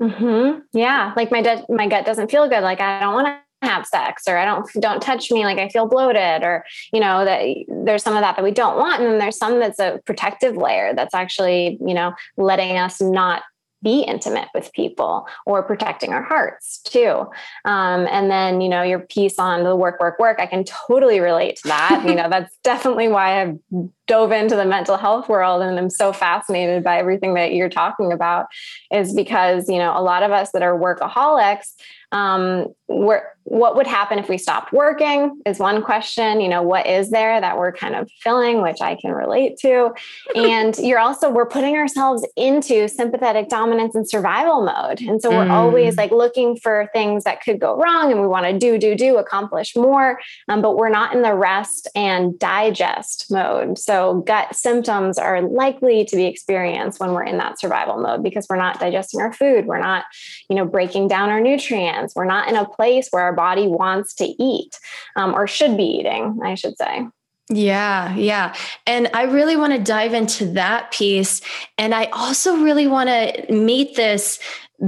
hmm 0.00 0.58
Yeah, 0.72 1.12
like 1.16 1.30
my 1.30 1.42
gut, 1.42 1.68
my 1.70 1.86
gut 1.86 2.04
doesn't 2.04 2.30
feel 2.30 2.48
good. 2.48 2.62
Like 2.62 2.80
I 2.80 2.98
don't 3.00 3.14
want 3.14 3.28
to 3.28 3.38
have 3.62 3.86
sex, 3.86 4.24
or 4.28 4.36
I 4.36 4.44
don't 4.44 4.68
don't 4.80 5.00
touch 5.00 5.30
me. 5.30 5.44
Like 5.44 5.58
I 5.58 5.68
feel 5.68 5.86
bloated, 5.86 6.42
or 6.42 6.64
you 6.92 7.00
know 7.00 7.24
that 7.24 7.42
there's 7.84 8.02
some 8.02 8.16
of 8.16 8.22
that 8.22 8.36
that 8.36 8.44
we 8.44 8.50
don't 8.50 8.78
want, 8.78 9.02
and 9.02 9.12
then 9.12 9.18
there's 9.18 9.38
some 9.38 9.58
that's 9.58 9.78
a 9.78 10.00
protective 10.04 10.56
layer 10.56 10.94
that's 10.94 11.14
actually 11.14 11.78
you 11.84 11.94
know 11.94 12.12
letting 12.36 12.76
us 12.76 13.00
not 13.00 13.42
be 13.82 14.02
intimate 14.02 14.48
with 14.54 14.72
people 14.72 15.26
or 15.44 15.62
protecting 15.62 16.12
our 16.12 16.22
hearts 16.22 16.78
too. 16.82 17.26
Um, 17.64 18.06
and 18.10 18.30
then 18.30 18.60
you 18.60 18.68
know 18.68 18.82
your 18.82 19.00
piece 19.00 19.38
on 19.38 19.64
the 19.64 19.74
work, 19.74 20.00
work, 20.00 20.18
work. 20.18 20.38
I 20.40 20.46
can 20.46 20.64
totally 20.64 21.20
relate 21.20 21.56
to 21.56 21.68
that. 21.68 22.04
you 22.06 22.14
know 22.14 22.28
that's 22.30 22.56
definitely 22.62 23.08
why 23.08 23.42
I've 23.42 23.58
dove 24.06 24.32
into 24.32 24.56
the 24.56 24.64
mental 24.64 24.96
health 24.96 25.28
world 25.28 25.62
and 25.62 25.78
I'm 25.78 25.88
so 25.88 26.12
fascinated 26.12 26.82
by 26.82 26.98
everything 26.98 27.34
that 27.34 27.54
you're 27.54 27.68
talking 27.68 28.12
about 28.12 28.46
is 28.92 29.14
because 29.14 29.68
you 29.68 29.78
know 29.78 29.96
a 29.96 30.02
lot 30.02 30.22
of 30.22 30.32
us 30.32 30.50
that 30.52 30.62
are 30.62 30.78
workaholics 30.78 31.74
um, 32.12 32.66
we're, 32.88 33.22
what 33.44 33.74
would 33.74 33.86
happen 33.86 34.18
if 34.18 34.28
we 34.28 34.38
stopped 34.38 34.72
working 34.72 35.40
is 35.46 35.58
one 35.58 35.82
question 35.82 36.40
you 36.40 36.48
know 36.48 36.62
what 36.62 36.86
is 36.86 37.10
there 37.10 37.40
that 37.40 37.58
we're 37.58 37.72
kind 37.72 37.94
of 37.96 38.08
filling 38.22 38.62
which 38.62 38.80
i 38.80 38.94
can 38.94 39.10
relate 39.12 39.56
to. 39.58 39.90
And 40.34 40.76
you're 40.78 40.98
also 40.98 41.28
we're 41.30 41.46
putting 41.46 41.74
ourselves 41.76 42.26
into 42.36 42.88
sympathetic 42.88 43.48
dominance 43.48 43.94
and 43.94 44.08
survival 44.08 44.62
mode. 44.64 45.00
And 45.00 45.20
so 45.20 45.30
we're 45.30 45.46
Mm. 45.46 45.50
always 45.50 45.96
like 45.96 46.10
looking 46.12 46.56
for 46.56 46.88
things 46.92 47.24
that 47.24 47.42
could 47.42 47.58
go 47.60 47.76
wrong 47.76 48.10
and 48.12 48.20
we 48.20 48.26
want 48.26 48.46
to 48.46 48.58
do 48.58 48.78
do 48.78 48.94
do 48.94 49.16
accomplish 49.18 49.74
more. 49.76 50.20
Um, 50.48 50.62
but 50.62 50.76
we're 50.76 50.88
not 50.88 51.14
in 51.14 51.22
the 51.22 51.34
rest 51.34 51.88
and 51.94 52.38
digest 52.38 53.30
mode. 53.30 53.78
So 53.78 54.20
gut 54.26 54.54
symptoms 54.54 55.18
are 55.18 55.40
likely 55.42 56.04
to 56.06 56.16
be 56.16 56.26
experienced 56.26 57.00
when 57.00 57.12
we're 57.12 57.24
in 57.24 57.38
that 57.38 57.58
survival 57.60 57.98
mode 57.98 58.22
because 58.22 58.46
we're 58.48 58.56
not 58.56 58.80
digesting 58.80 59.20
our 59.20 59.32
food. 59.32 59.66
We're 59.66 59.80
not 59.80 60.04
you 60.48 60.56
know 60.56 60.64
breaking 60.64 61.08
down 61.08 61.28
our 61.30 61.40
nutrients 61.40 62.01
we're 62.14 62.24
not 62.24 62.48
in 62.48 62.56
a 62.56 62.68
place 62.68 63.08
where 63.10 63.22
our 63.22 63.32
body 63.32 63.66
wants 63.66 64.14
to 64.14 64.24
eat 64.42 64.78
um, 65.16 65.34
or 65.34 65.46
should 65.46 65.76
be 65.76 65.84
eating 65.84 66.38
i 66.42 66.54
should 66.54 66.76
say 66.76 67.06
Yeah, 67.50 68.14
yeah. 68.14 68.54
And 68.86 69.10
I 69.12 69.24
really 69.24 69.56
want 69.56 69.72
to 69.72 69.78
dive 69.78 70.14
into 70.14 70.46
that 70.52 70.90
piece. 70.92 71.42
And 71.76 71.92
I 71.92 72.04
also 72.06 72.56
really 72.56 72.86
want 72.86 73.08
to 73.10 73.52
meet 73.52 73.96
this 73.96 74.38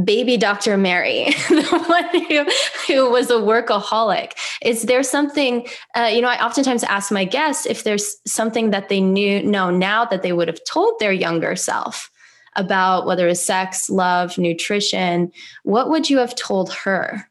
baby 0.03 0.37
Dr. 0.37 0.77
Mary, 0.77 1.25
the 1.49 1.85
one 1.87 2.27
who, 2.27 2.47
who 2.87 3.11
was 3.11 3.31
a 3.31 3.35
workaholic. 3.35 4.33
Is 4.63 4.83
there 4.83 5.03
something, 5.03 5.67
uh, 5.95 6.11
you 6.13 6.21
know, 6.21 6.29
I 6.29 6.45
oftentimes 6.45 6.83
ask 6.85 7.13
my 7.13 7.25
guests 7.25 7.67
if 7.67 7.85
there's 7.85 8.17
something 8.27 8.71
that 8.71 8.89
they 8.89 9.01
knew 9.01 9.43
know 9.43 9.71
now 9.71 10.05
that 10.07 10.23
they 10.23 10.33
would 10.33 10.49
have 10.49 10.65
told 10.65 10.99
their 10.99 11.13
younger 11.13 11.55
self 11.55 12.11
about 12.57 13.07
whether 13.07 13.29
it's 13.29 13.45
sex, 13.45 13.91
love, 13.91 14.39
nutrition. 14.39 15.33
What 15.63 15.91
would 15.91 16.09
you 16.09 16.19
have 16.19 16.35
told 16.35 16.73
her? 16.73 17.29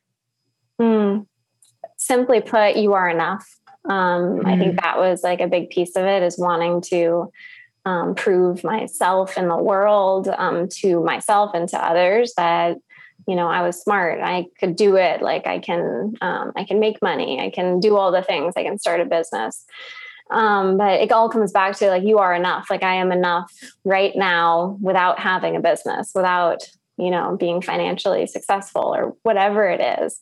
Hmm. 0.80 1.20
simply 1.98 2.42
put 2.42 2.76
you 2.76 2.94
are 2.94 3.08
enough 3.08 3.48
um, 3.88 4.42
i 4.46 4.58
think 4.58 4.82
that 4.82 4.98
was 4.98 5.24
like 5.24 5.40
a 5.40 5.48
big 5.48 5.70
piece 5.70 5.96
of 5.96 6.04
it 6.04 6.24
is 6.24 6.38
wanting 6.38 6.82
to 6.82 7.32
um, 7.86 8.16
prove 8.16 8.64
myself 8.64 9.38
in 9.38 9.48
the 9.48 9.58
world 9.58 10.28
um, 10.28 10.68
to 10.82 11.04
myself 11.04 11.52
and 11.54 11.70
to 11.70 11.78
others 11.78 12.34
that 12.38 12.78
you 13.28 13.36
know 13.36 13.48
i 13.48 13.62
was 13.62 13.80
smart 13.80 14.20
i 14.22 14.46
could 14.60 14.76
do 14.76 14.96
it 14.96 15.22
like 15.22 15.46
i 15.46 15.60
can 15.60 16.16
um, 16.22 16.52
i 16.56 16.64
can 16.64 16.80
make 16.80 17.02
money 17.02 17.40
i 17.40 17.52
can 17.52 17.80
do 17.80 17.96
all 17.96 18.12
the 18.12 18.24
things 18.24 18.56
i 18.58 18.64
can 18.64 18.80
start 18.80 19.00
a 19.00 19.06
business 19.06 19.64
um, 20.34 20.78
but 20.78 21.00
it 21.00 21.12
all 21.12 21.30
comes 21.30 21.52
back 21.52 21.78
to 21.78 21.90
like 21.90 22.04
you 22.04 22.18
are 22.18 22.34
enough. 22.34 22.70
Like 22.70 22.84
i 22.84 22.96
am 22.96 23.12
enough 23.12 23.52
right 23.84 24.16
now 24.16 24.78
without 24.82 25.20
having 25.20 25.56
a 25.56 25.62
business 25.62 26.12
without 26.14 26.68
you 26.98 27.10
know 27.10 27.38
being 27.40 27.62
financially 27.62 28.28
successful 28.28 28.94
or 28.94 29.16
whatever 29.22 29.70
it 29.70 30.02
is. 30.02 30.20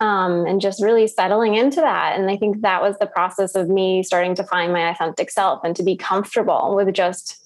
Um, 0.00 0.46
and 0.46 0.60
just 0.60 0.82
really 0.82 1.06
settling 1.08 1.56
into 1.56 1.80
that. 1.80 2.18
And 2.18 2.30
i 2.30 2.36
think 2.36 2.62
that 2.62 2.80
was 2.80 2.96
the 2.98 3.06
process 3.06 3.54
of 3.54 3.68
me 3.68 4.02
starting 4.02 4.34
to 4.36 4.44
find 4.44 4.72
my 4.72 4.90
authentic 4.90 5.30
self 5.30 5.64
and 5.64 5.74
to 5.76 5.82
be 5.82 5.96
comfortable 5.96 6.74
with 6.74 6.94
just 6.94 7.44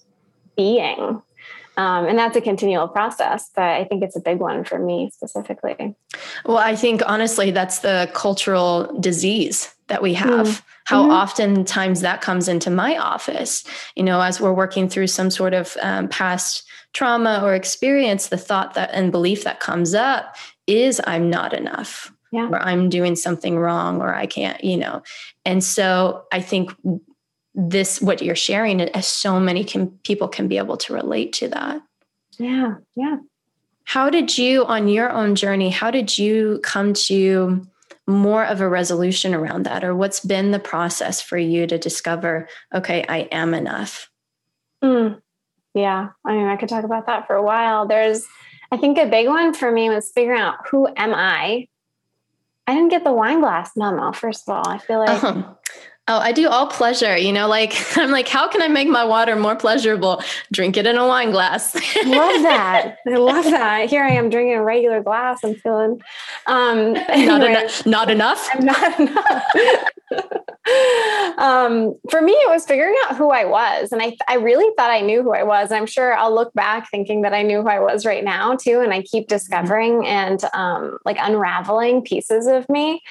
being. 0.56 1.22
Um, 1.78 2.04
and 2.04 2.18
that's 2.18 2.36
a 2.36 2.42
continual 2.42 2.86
process 2.86 3.50
but 3.56 3.64
i 3.64 3.84
think 3.84 4.02
it's 4.02 4.14
a 4.14 4.20
big 4.20 4.38
one 4.38 4.62
for 4.62 4.78
me 4.78 5.10
specifically. 5.14 5.96
Well 6.44 6.58
i 6.58 6.76
think 6.76 7.00
honestly 7.06 7.50
that's 7.50 7.78
the 7.78 8.10
cultural 8.12 8.94
disease 9.00 9.74
that 9.92 10.02
we 10.02 10.14
have 10.14 10.46
mm. 10.46 10.62
how 10.84 11.02
mm-hmm. 11.02 11.12
oftentimes 11.12 12.00
that 12.00 12.20
comes 12.20 12.48
into 12.48 12.70
my 12.70 12.96
office 12.96 13.62
you 13.94 14.02
know 14.02 14.20
as 14.20 14.40
we're 14.40 14.52
working 14.52 14.88
through 14.88 15.06
some 15.06 15.30
sort 15.30 15.54
of 15.54 15.76
um, 15.82 16.08
past 16.08 16.64
trauma 16.92 17.40
or 17.42 17.54
experience, 17.54 18.28
the 18.28 18.36
thought 18.36 18.74
that 18.74 18.90
and 18.92 19.12
belief 19.12 19.44
that 19.44 19.60
comes 19.60 19.94
up 19.94 20.36
is 20.66 21.00
I'm 21.04 21.30
not 21.30 21.52
enough. 21.52 22.12
Yeah. 22.30 22.48
Or 22.48 22.62
I'm 22.62 22.88
doing 22.88 23.14
something 23.14 23.58
wrong 23.58 24.00
or 24.00 24.14
I 24.14 24.26
can't, 24.26 24.62
you 24.64 24.78
know. 24.78 25.02
And 25.44 25.62
so 25.62 26.24
I 26.32 26.40
think 26.40 26.74
this 27.54 28.00
what 28.00 28.22
you're 28.22 28.34
sharing 28.34 28.80
as 28.80 29.06
so 29.06 29.38
many 29.38 29.64
can, 29.64 29.88
people 30.02 30.28
can 30.28 30.48
be 30.48 30.56
able 30.56 30.78
to 30.78 30.94
relate 30.94 31.34
to 31.34 31.48
that. 31.48 31.82
Yeah. 32.38 32.76
Yeah. 32.96 33.18
How 33.84 34.08
did 34.08 34.38
you 34.38 34.64
on 34.64 34.88
your 34.88 35.10
own 35.10 35.34
journey, 35.34 35.68
how 35.68 35.90
did 35.90 36.16
you 36.16 36.60
come 36.62 36.94
to 36.94 37.66
more 38.12 38.44
of 38.44 38.60
a 38.60 38.68
resolution 38.68 39.34
around 39.34 39.64
that 39.64 39.82
or 39.84 39.94
what's 39.94 40.20
been 40.20 40.50
the 40.50 40.58
process 40.58 41.20
for 41.20 41.38
you 41.38 41.66
to 41.66 41.78
discover 41.78 42.48
okay, 42.74 43.04
I 43.08 43.20
am 43.32 43.54
enough? 43.54 44.10
Mm. 44.82 45.20
Yeah. 45.74 46.08
I 46.24 46.32
mean, 46.32 46.46
I 46.46 46.56
could 46.56 46.68
talk 46.68 46.84
about 46.84 47.06
that 47.06 47.26
for 47.26 47.34
a 47.34 47.42
while. 47.42 47.86
There's, 47.86 48.26
I 48.70 48.76
think 48.76 48.98
a 48.98 49.06
big 49.06 49.28
one 49.28 49.54
for 49.54 49.70
me 49.70 49.88
was 49.88 50.10
figuring 50.14 50.40
out 50.40 50.66
who 50.70 50.86
am 50.96 51.14
I? 51.14 51.68
I 52.66 52.74
didn't 52.74 52.90
get 52.90 53.04
the 53.04 53.12
wine 53.12 53.40
glass 53.40 53.72
memo, 53.76 54.12
first 54.12 54.48
of 54.48 54.54
all. 54.54 54.68
I 54.68 54.78
feel 54.78 55.00
like. 55.00 55.22
Uh-huh. 55.22 55.54
Oh, 56.08 56.18
I 56.18 56.32
do 56.32 56.48
all 56.48 56.66
pleasure. 56.66 57.16
You 57.16 57.32
know, 57.32 57.46
like 57.46 57.74
I'm 57.96 58.10
like, 58.10 58.26
how 58.26 58.48
can 58.48 58.60
I 58.60 58.68
make 58.68 58.88
my 58.88 59.04
water 59.04 59.36
more 59.36 59.54
pleasurable? 59.54 60.22
Drink 60.50 60.76
it 60.76 60.84
in 60.86 60.96
a 60.96 61.06
wine 61.06 61.30
glass. 61.30 61.74
love 61.74 62.42
that. 62.42 62.96
I 63.06 63.16
love 63.16 63.44
that. 63.44 63.88
Here 63.88 64.02
I 64.02 64.10
am 64.10 64.28
drinking 64.28 64.54
a 64.54 64.64
regular 64.64 65.02
glass. 65.02 65.40
I'm 65.44 65.54
feeling 65.54 66.00
um 66.46 66.92
not, 67.08 67.44
enough. 67.44 67.86
not 67.86 68.10
enough. 68.10 68.48
I'm 68.52 68.64
not 68.64 69.00
enough. 69.00 69.44
um, 71.38 71.94
for 72.10 72.20
me, 72.20 72.32
it 72.32 72.50
was 72.50 72.66
figuring 72.66 72.96
out 73.04 73.16
who 73.16 73.30
I 73.30 73.44
was. 73.44 73.92
And 73.92 74.02
I, 74.02 74.16
I 74.28 74.34
really 74.34 74.74
thought 74.76 74.90
I 74.90 75.00
knew 75.00 75.22
who 75.22 75.32
I 75.32 75.44
was. 75.44 75.70
And 75.70 75.78
I'm 75.78 75.86
sure 75.86 76.14
I'll 76.14 76.34
look 76.34 76.52
back 76.54 76.90
thinking 76.90 77.22
that 77.22 77.32
I 77.32 77.42
knew 77.42 77.62
who 77.62 77.68
I 77.68 77.78
was 77.78 78.04
right 78.04 78.24
now, 78.24 78.56
too. 78.56 78.80
And 78.80 78.92
I 78.92 79.02
keep 79.02 79.24
mm-hmm. 79.24 79.36
discovering 79.36 80.06
and 80.06 80.42
um, 80.52 80.98
like 81.04 81.16
unraveling 81.20 82.02
pieces 82.02 82.46
of 82.46 82.68
me. 82.68 83.02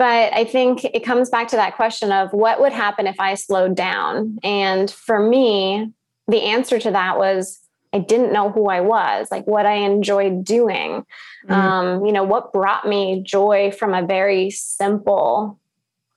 But 0.00 0.32
I 0.32 0.46
think 0.46 0.82
it 0.82 1.04
comes 1.04 1.28
back 1.28 1.48
to 1.48 1.56
that 1.56 1.76
question 1.76 2.10
of 2.10 2.32
what 2.32 2.58
would 2.58 2.72
happen 2.72 3.06
if 3.06 3.20
I 3.20 3.34
slowed 3.34 3.76
down? 3.76 4.38
And 4.42 4.90
for 4.90 5.20
me, 5.20 5.92
the 6.26 6.40
answer 6.40 6.78
to 6.78 6.90
that 6.92 7.18
was 7.18 7.60
I 7.92 7.98
didn't 7.98 8.32
know 8.32 8.50
who 8.50 8.70
I 8.70 8.80
was, 8.80 9.28
like 9.30 9.46
what 9.46 9.66
I 9.66 9.74
enjoyed 9.74 10.42
doing. 10.42 11.04
Mm. 11.46 11.52
Um, 11.52 12.06
you 12.06 12.12
know, 12.12 12.24
what 12.24 12.50
brought 12.50 12.88
me 12.88 13.22
joy 13.22 13.72
from 13.72 13.92
a 13.92 14.06
very 14.06 14.48
simple 14.48 15.60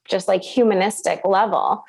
just 0.05 0.29
like 0.29 0.43
humanistic 0.43 1.19
level. 1.25 1.83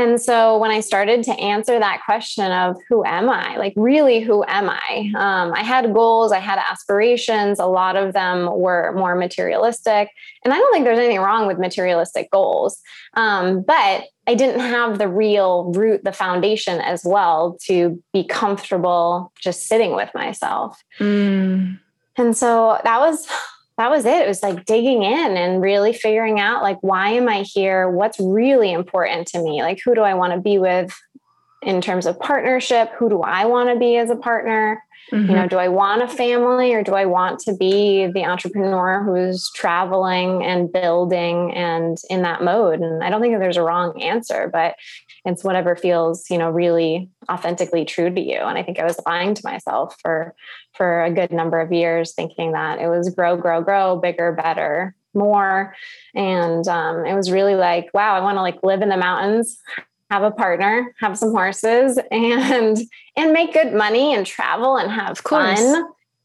And 0.00 0.18
so 0.18 0.56
when 0.56 0.70
I 0.70 0.80
started 0.80 1.22
to 1.24 1.32
answer 1.32 1.78
that 1.78 2.00
question 2.06 2.50
of 2.50 2.78
who 2.88 3.04
am 3.04 3.28
I, 3.28 3.58
like 3.58 3.74
really 3.76 4.20
who 4.20 4.42
am 4.48 4.70
I? 4.70 5.12
Um, 5.14 5.52
I 5.52 5.62
had 5.62 5.92
goals, 5.92 6.32
I 6.32 6.38
had 6.38 6.58
aspirations. 6.58 7.58
A 7.58 7.66
lot 7.66 7.96
of 7.96 8.14
them 8.14 8.48
were 8.58 8.94
more 8.96 9.14
materialistic. 9.14 10.08
And 10.42 10.54
I 10.54 10.56
don't 10.56 10.72
think 10.72 10.86
there's 10.86 10.98
anything 10.98 11.20
wrong 11.20 11.46
with 11.46 11.58
materialistic 11.58 12.30
goals. 12.30 12.80
Um, 13.12 13.60
but 13.60 14.04
I 14.26 14.34
didn't 14.34 14.60
have 14.60 14.98
the 14.98 15.08
real 15.08 15.70
root, 15.74 16.02
the 16.02 16.12
foundation 16.12 16.80
as 16.80 17.04
well 17.04 17.58
to 17.66 18.02
be 18.14 18.24
comfortable 18.24 19.32
just 19.38 19.66
sitting 19.66 19.94
with 19.94 20.08
myself. 20.14 20.82
Mm. 20.98 21.78
And 22.16 22.34
so 22.34 22.80
that 22.84 23.00
was 23.00 23.28
that 23.80 23.90
was 23.90 24.04
it. 24.04 24.20
It 24.20 24.28
was 24.28 24.42
like 24.42 24.66
digging 24.66 25.04
in 25.04 25.38
and 25.38 25.62
really 25.62 25.94
figuring 25.94 26.38
out 26.38 26.62
like 26.62 26.76
why 26.82 27.12
am 27.12 27.30
I 27.30 27.44
here? 27.44 27.88
What's 27.88 28.20
really 28.20 28.74
important 28.74 29.26
to 29.28 29.42
me? 29.42 29.62
Like 29.62 29.80
who 29.82 29.94
do 29.94 30.02
I 30.02 30.12
want 30.12 30.34
to 30.34 30.38
be 30.38 30.58
with 30.58 30.94
in 31.62 31.80
terms 31.80 32.04
of 32.04 32.20
partnership? 32.20 32.90
Who 32.98 33.08
do 33.08 33.22
I 33.22 33.46
want 33.46 33.70
to 33.70 33.78
be 33.78 33.96
as 33.96 34.10
a 34.10 34.16
partner? 34.16 34.82
Mm-hmm. 35.10 35.30
You 35.30 35.34
know, 35.34 35.48
do 35.48 35.56
I 35.56 35.68
want 35.68 36.02
a 36.02 36.08
family 36.08 36.74
or 36.74 36.82
do 36.82 36.92
I 36.92 37.06
want 37.06 37.38
to 37.40 37.56
be 37.56 38.06
the 38.06 38.22
entrepreneur 38.26 39.02
who's 39.02 39.50
traveling 39.54 40.44
and 40.44 40.70
building 40.70 41.54
and 41.54 41.96
in 42.10 42.20
that 42.20 42.44
mode? 42.44 42.80
And 42.80 43.02
I 43.02 43.08
don't 43.08 43.22
think 43.22 43.38
there's 43.38 43.56
a 43.56 43.62
wrong 43.62 43.98
answer, 44.02 44.50
but 44.52 44.74
it's 45.24 45.44
whatever 45.44 45.76
feels 45.76 46.28
you 46.30 46.38
know 46.38 46.50
really 46.50 47.08
authentically 47.30 47.84
true 47.84 48.12
to 48.12 48.20
you. 48.20 48.38
And 48.38 48.58
i 48.58 48.62
think 48.62 48.78
i 48.78 48.84
was 48.84 49.00
lying 49.06 49.34
to 49.34 49.42
myself 49.44 49.96
for 50.02 50.34
for 50.74 51.04
a 51.04 51.10
good 51.10 51.32
number 51.32 51.60
of 51.60 51.72
years 51.72 52.14
thinking 52.14 52.52
that 52.52 52.78
it 52.78 52.88
was 52.88 53.10
grow 53.10 53.36
grow 53.36 53.62
grow 53.62 53.96
bigger 53.96 54.32
better 54.32 54.94
more. 55.12 55.74
And 56.14 56.68
um, 56.68 57.04
it 57.04 57.14
was 57.14 57.30
really 57.30 57.56
like 57.56 57.90
wow 57.92 58.14
i 58.14 58.20
want 58.20 58.36
to 58.36 58.42
like 58.42 58.62
live 58.62 58.82
in 58.82 58.88
the 58.88 58.96
mountains 58.96 59.58
have 60.10 60.22
a 60.22 60.30
partner 60.30 60.94
have 61.00 61.16
some 61.16 61.30
horses 61.30 61.98
and 62.10 62.78
and 63.16 63.32
make 63.32 63.52
good 63.52 63.72
money 63.72 64.14
and 64.14 64.26
travel 64.26 64.76
and 64.76 64.90
have 64.90 65.18
fun. 65.18 65.84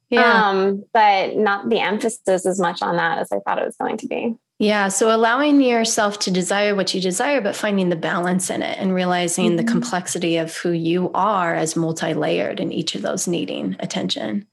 Yeah. 0.10 0.50
um 0.50 0.84
but 0.94 1.36
not 1.36 1.70
the 1.70 1.80
emphasis 1.80 2.46
as 2.46 2.60
much 2.60 2.84
on 2.84 2.96
that 2.98 3.18
as 3.18 3.32
i 3.32 3.40
thought 3.40 3.58
it 3.58 3.66
was 3.66 3.76
going 3.76 3.98
to 3.98 4.08
be 4.08 4.36
yeah. 4.58 4.88
So 4.88 5.14
allowing 5.14 5.60
yourself 5.60 6.20
to 6.20 6.32
desire 6.32 6.76
what 6.76 6.94
you 6.94 7.02
desire, 7.02 7.42
but 7.42 7.56
finding 7.56 7.90
the 7.90 7.96
balance 7.96 8.50
in 8.50 8.62
it 8.62 8.78
and 8.80 8.94
realizing 8.94 9.48
mm-hmm. 9.48 9.58
the 9.58 9.64
complexity 9.72 10.38
of 10.38 10.56
who 10.56 10.72
you 10.72 11.12
are 11.14 11.54
as 11.54 11.76
multi 11.76 12.14
layered 12.14 12.60
and 12.60 12.72
each 12.72 12.96
of 12.96 13.02
those 13.02 13.28
needing 13.28 13.76
attention. 13.80 14.48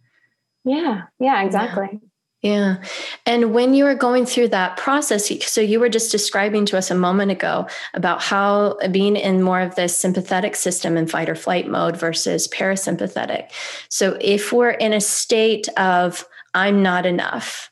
Yeah. 0.65 1.03
Yeah, 1.21 1.43
exactly. 1.43 2.01
Yeah. 2.43 2.51
yeah. 2.51 2.77
And 3.27 3.55
when 3.55 3.75
you 3.75 3.85
were 3.85 3.95
going 3.95 4.27
through 4.27 4.49
that 4.49 4.77
process, 4.77 5.31
so 5.47 5.61
you 5.61 5.79
were 5.79 5.89
just 5.89 6.11
describing 6.11 6.67
to 6.67 6.79
us 6.79 6.91
a 6.91 6.97
moment 6.97 7.31
ago 7.31 7.69
about 7.95 8.21
how 8.23 8.79
being 8.91 9.15
in 9.15 9.43
more 9.43 9.61
of 9.61 9.77
this 9.77 9.97
sympathetic 9.97 10.57
system 10.57 10.97
in 10.97 11.07
fight 11.07 11.29
or 11.29 11.37
flight 11.37 11.69
mode 11.69 11.97
versus 11.97 12.49
parasympathetic. 12.49 13.51
So 13.89 14.19
if 14.21 14.53
we're 14.53 14.71
in 14.71 14.93
a 14.93 15.01
state 15.01 15.69
of, 15.79 16.27
I'm 16.55 16.83
not 16.83 17.07
enough, 17.07 17.72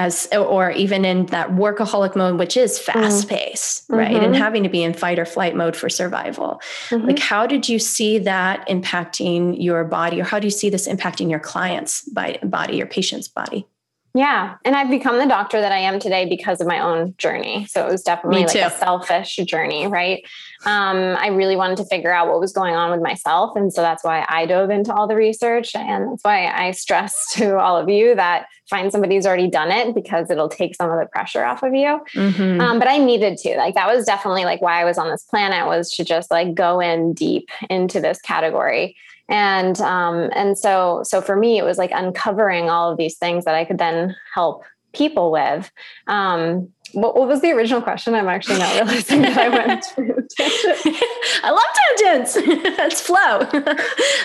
as 0.00 0.26
or 0.32 0.70
even 0.70 1.04
in 1.04 1.26
that 1.26 1.50
workaholic 1.50 2.16
mode 2.16 2.38
which 2.38 2.56
is 2.56 2.78
fast 2.78 3.28
paced 3.28 3.84
mm-hmm. 3.84 3.96
right 3.96 4.16
and 4.16 4.32
mm-hmm. 4.32 4.42
having 4.42 4.62
to 4.62 4.68
be 4.70 4.82
in 4.82 4.94
fight 4.94 5.18
or 5.18 5.26
flight 5.26 5.54
mode 5.54 5.76
for 5.76 5.90
survival 5.90 6.60
mm-hmm. 6.88 7.06
like 7.06 7.18
how 7.18 7.46
did 7.46 7.68
you 7.68 7.78
see 7.78 8.18
that 8.18 8.66
impacting 8.66 9.62
your 9.62 9.84
body 9.84 10.18
or 10.18 10.24
how 10.24 10.38
do 10.38 10.46
you 10.46 10.50
see 10.50 10.70
this 10.70 10.88
impacting 10.88 11.30
your 11.30 11.38
client's 11.38 12.08
body 12.08 12.76
your 12.76 12.86
patient's 12.86 13.28
body 13.28 13.66
yeah. 14.12 14.56
And 14.64 14.74
I've 14.74 14.90
become 14.90 15.18
the 15.18 15.26
doctor 15.26 15.60
that 15.60 15.70
I 15.70 15.78
am 15.78 16.00
today 16.00 16.28
because 16.28 16.60
of 16.60 16.66
my 16.66 16.80
own 16.80 17.14
journey. 17.16 17.66
So 17.66 17.86
it 17.86 17.92
was 17.92 18.02
definitely 18.02 18.44
like 18.44 18.56
a 18.56 18.70
selfish 18.70 19.36
journey, 19.36 19.86
right? 19.86 20.24
Um, 20.66 21.16
I 21.18 21.28
really 21.28 21.56
wanted 21.56 21.78
to 21.78 21.84
figure 21.86 22.12
out 22.12 22.28
what 22.28 22.40
was 22.40 22.52
going 22.52 22.74
on 22.74 22.90
with 22.90 23.00
myself. 23.00 23.56
And 23.56 23.72
so 23.72 23.80
that's 23.80 24.04
why 24.04 24.26
I 24.28 24.46
dove 24.46 24.70
into 24.70 24.92
all 24.94 25.06
the 25.06 25.16
research. 25.16 25.74
And 25.74 26.12
that's 26.12 26.24
why 26.24 26.46
I 26.46 26.72
stress 26.72 27.32
to 27.34 27.58
all 27.58 27.76
of 27.76 27.88
you 27.88 28.14
that 28.14 28.46
find 28.68 28.92
somebody 28.92 29.16
who's 29.16 29.26
already 29.26 29.48
done 29.48 29.70
it 29.70 29.94
because 29.94 30.30
it'll 30.30 30.48
take 30.48 30.74
some 30.74 30.90
of 30.90 30.98
the 31.00 31.06
pressure 31.06 31.44
off 31.44 31.62
of 31.62 31.74
you. 31.74 32.00
Mm-hmm. 32.14 32.60
Um, 32.60 32.78
but 32.78 32.88
I 32.88 32.98
needed 32.98 33.38
to. 33.38 33.56
Like 33.56 33.74
that 33.74 33.92
was 33.92 34.06
definitely 34.06 34.44
like 34.44 34.60
why 34.60 34.80
I 34.80 34.84
was 34.84 34.98
on 34.98 35.10
this 35.10 35.24
planet 35.24 35.66
was 35.66 35.90
to 35.92 36.04
just 36.04 36.30
like 36.30 36.54
go 36.54 36.80
in 36.80 37.14
deep 37.14 37.48
into 37.68 38.00
this 38.00 38.20
category 38.20 38.96
and 39.30 39.80
um, 39.80 40.28
and 40.34 40.58
so 40.58 41.02
so 41.04 41.22
for 41.22 41.36
me 41.36 41.56
it 41.56 41.64
was 41.64 41.78
like 41.78 41.92
uncovering 41.94 42.68
all 42.68 42.90
of 42.90 42.98
these 42.98 43.16
things 43.16 43.44
that 43.44 43.54
i 43.54 43.64
could 43.64 43.78
then 43.78 44.14
help 44.34 44.64
people 44.92 45.30
with 45.30 45.70
um, 46.08 46.68
what, 46.92 47.16
what, 47.16 47.28
was 47.28 47.40
the 47.40 47.50
original 47.52 47.80
question? 47.82 48.14
I'm 48.14 48.28
actually 48.28 48.58
not 48.58 48.74
realizing 48.74 49.22
that 49.22 49.38
i 49.38 49.48
went 49.48 49.82
to 49.96 51.04
i 51.42 51.50
love 51.50 51.62
tangents. 51.98 52.34
That's 52.76 53.00
flow. 53.00 53.46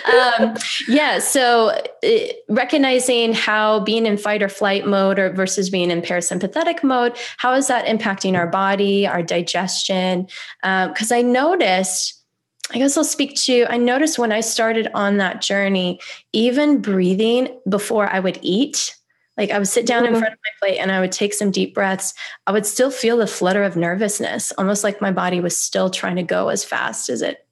Um, 0.06 0.56
yeah 0.88 1.20
so 1.20 1.76
it, 2.02 2.44
uh, 2.50 2.54
recognizing 2.54 3.34
how 3.34 3.80
being 3.80 4.06
in 4.06 4.18
fight 4.18 4.44
or 4.44 4.50
flight 4.50 4.86
mode 4.86 5.18
or 5.18 5.32
versus 5.32 5.70
being 5.70 5.90
in 5.90 6.02
parasympathetic 6.02 6.84
mode 6.84 7.18
how 7.38 7.54
is 7.54 7.68
that 7.68 7.86
impacting 7.86 8.38
our 8.38 8.48
body 8.48 9.08
our 9.08 9.24
digestion? 9.24 10.28
Because 10.62 11.12
um, 11.12 11.18
i 11.18 11.22
noticed 11.22 12.24
I 12.74 12.80
guess 12.80 12.98
I'll 12.98 13.04
speak 13.04 13.36
to. 13.44 13.66
I 13.70 13.78
noticed 13.78 14.18
when 14.18 14.32
I 14.32 14.42
started 14.42 14.88
on 14.96 15.18
that 15.18 15.40
journey, 15.42 16.00
even 16.34 16.82
breathing 16.82 17.60
before 17.70 18.08
I 18.08 18.20
would 18.20 18.40
eat, 18.42 18.96
like 19.38 19.52
I 19.52 19.58
would 19.58 19.68
sit 19.68 19.86
down 19.86 20.04
mm-hmm. 20.04 20.16
in 20.16 20.20
front 20.20 20.34
of 20.34 20.40
my 20.40 20.68
plate 20.68 20.80
and 20.80 20.92
I 20.92 21.00
would 21.00 21.12
take 21.12 21.34
some 21.34 21.52
deep 21.52 21.74
breaths, 21.74 22.14
I 22.48 22.52
would 22.52 22.66
still 22.66 22.92
feel 22.92 23.18
the 23.18 23.28
flutter 23.28 23.64
of 23.64 23.76
nervousness, 23.76 24.52
almost 24.58 24.84
like 24.84 25.02
my 25.02 25.12
body 25.12 25.40
was 25.40 25.58
still 25.58 25.90
trying 25.90 26.16
to 26.16 26.24
go 26.24 26.50
as 26.50 26.64
fast 26.64 27.10
as 27.10 27.22
it 27.22 27.46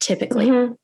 typically. 0.00 0.46
Mm-hmm. 0.48 0.74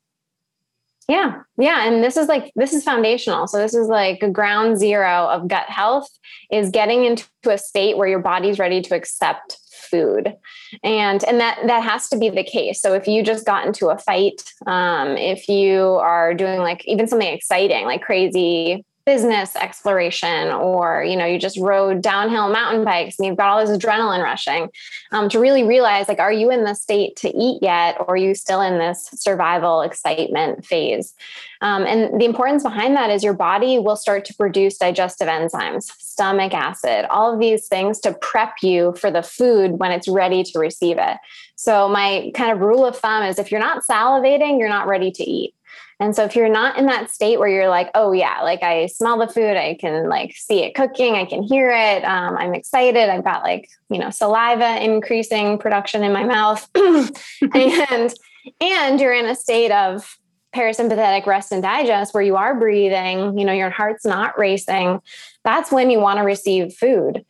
Yeah. 1.09 1.41
Yeah. 1.57 1.87
And 1.87 2.03
this 2.03 2.17
is 2.17 2.27
like, 2.27 2.51
this 2.55 2.73
is 2.73 2.83
foundational. 2.83 3.47
So, 3.47 3.57
this 3.57 3.73
is 3.73 3.87
like 3.87 4.21
a 4.21 4.29
ground 4.29 4.77
zero 4.77 5.27
of 5.27 5.47
gut 5.47 5.69
health 5.69 6.09
is 6.51 6.69
getting 6.69 7.05
into 7.05 7.25
a 7.47 7.57
state 7.57 7.97
where 7.97 8.09
your 8.09 8.19
body's 8.19 8.59
ready 8.59 8.81
to 8.81 8.95
accept 8.95 9.57
food 9.89 10.35
and 10.83 11.23
and 11.23 11.39
that 11.39 11.59
that 11.65 11.81
has 11.81 12.09
to 12.09 12.17
be 12.17 12.29
the 12.29 12.43
case 12.43 12.81
so 12.81 12.93
if 12.93 13.07
you 13.07 13.23
just 13.23 13.45
got 13.45 13.65
into 13.65 13.87
a 13.87 13.97
fight 13.97 14.43
um, 14.65 15.15
if 15.15 15.47
you 15.47 15.81
are 15.81 16.33
doing 16.33 16.59
like 16.59 16.85
even 16.85 17.07
something 17.07 17.33
exciting 17.33 17.85
like 17.85 18.01
crazy 18.01 18.83
business 19.07 19.55
exploration 19.55 20.49
or 20.49 21.01
you 21.01 21.15
know 21.15 21.25
you 21.25 21.39
just 21.39 21.57
rode 21.57 22.01
downhill 22.01 22.49
mountain 22.49 22.83
bikes 22.83 23.17
and 23.17 23.25
you've 23.25 23.37
got 23.37 23.47
all 23.47 23.65
this 23.65 23.75
adrenaline 23.75 24.21
rushing 24.21 24.69
um, 25.13 25.29
to 25.29 25.39
really 25.39 25.63
realize 25.63 26.09
like 26.09 26.19
are 26.19 26.31
you 26.31 26.51
in 26.51 26.65
the 26.65 26.73
state 26.73 27.15
to 27.15 27.29
eat 27.29 27.59
yet? 27.61 27.95
Or 28.01 28.09
are 28.09 28.17
you 28.17 28.35
still 28.35 28.59
in 28.59 28.79
this 28.79 29.09
survival 29.13 29.81
excitement 29.81 30.65
phase? 30.65 31.13
Um, 31.61 31.85
and 31.85 32.19
the 32.19 32.25
importance 32.25 32.63
behind 32.63 32.97
that 32.97 33.09
is 33.09 33.23
your 33.23 33.33
body 33.33 33.79
will 33.79 33.95
start 33.95 34.25
to 34.25 34.33
produce 34.33 34.77
digestive 34.77 35.29
enzymes 35.29 35.83
stomach 35.83 36.53
acid 36.53 37.05
all 37.09 37.33
of 37.33 37.39
these 37.39 37.67
things 37.67 37.99
to 38.01 38.11
prep 38.13 38.55
you 38.61 38.93
for 38.99 39.09
the 39.09 39.23
food 39.23 39.79
when 39.79 39.91
it's 39.91 40.09
ready 40.09 40.43
to 40.43 40.59
receive 40.59 40.97
it. 40.99 41.17
So 41.55 41.87
my 41.87 42.29
kind 42.35 42.51
of 42.51 42.59
rule 42.59 42.85
of 42.85 42.97
thumb 42.97 43.23
is 43.23 43.39
if 43.39 43.51
you're 43.51 43.61
not 43.61 43.83
salivating 43.89 44.59
you're 44.59 44.67
not 44.67 44.87
ready 44.87 45.11
to 45.11 45.23
eat 45.23 45.53
and 45.99 46.15
so 46.15 46.23
if 46.23 46.35
you're 46.35 46.49
not 46.49 46.77
in 46.77 46.85
that 46.85 47.09
state 47.09 47.39
where 47.39 47.47
you're 47.47 47.69
like, 47.69 47.89
oh 47.95 48.11
yeah, 48.11 48.41
like 48.43 48.61
I 48.61 48.85
smell 48.85 49.17
the 49.17 49.27
food, 49.27 49.57
I 49.57 49.75
can 49.79 50.07
like 50.07 50.35
see 50.35 50.63
it 50.63 50.75
cooking, 50.75 51.15
I 51.15 51.25
can 51.25 51.41
hear 51.41 51.71
it, 51.71 52.03
um, 52.03 52.37
I'm 52.37 52.53
excited, 52.53 53.09
I've 53.09 53.23
got 53.23 53.43
like 53.43 53.69
you 53.89 53.99
know 53.99 54.11
saliva 54.11 54.83
increasing 54.83 55.57
production 55.57 56.03
in 56.03 56.13
my 56.13 56.23
mouth, 56.23 56.69
and 56.75 58.13
and 58.61 59.01
you're 59.01 59.13
in 59.13 59.25
a 59.25 59.35
state 59.35 59.71
of 59.71 60.17
parasympathetic 60.55 61.25
rest 61.25 61.51
and 61.51 61.61
digest 61.61 62.13
where 62.13 62.23
you 62.23 62.35
are 62.35 62.57
breathing, 62.59 63.37
you 63.37 63.45
know 63.45 63.53
your 63.53 63.71
heart's 63.71 64.05
not 64.05 64.37
racing. 64.37 65.01
That's 65.43 65.71
when 65.71 65.89
you 65.89 65.99
want 65.99 66.17
to 66.17 66.23
receive 66.23 66.73
food. 66.73 67.25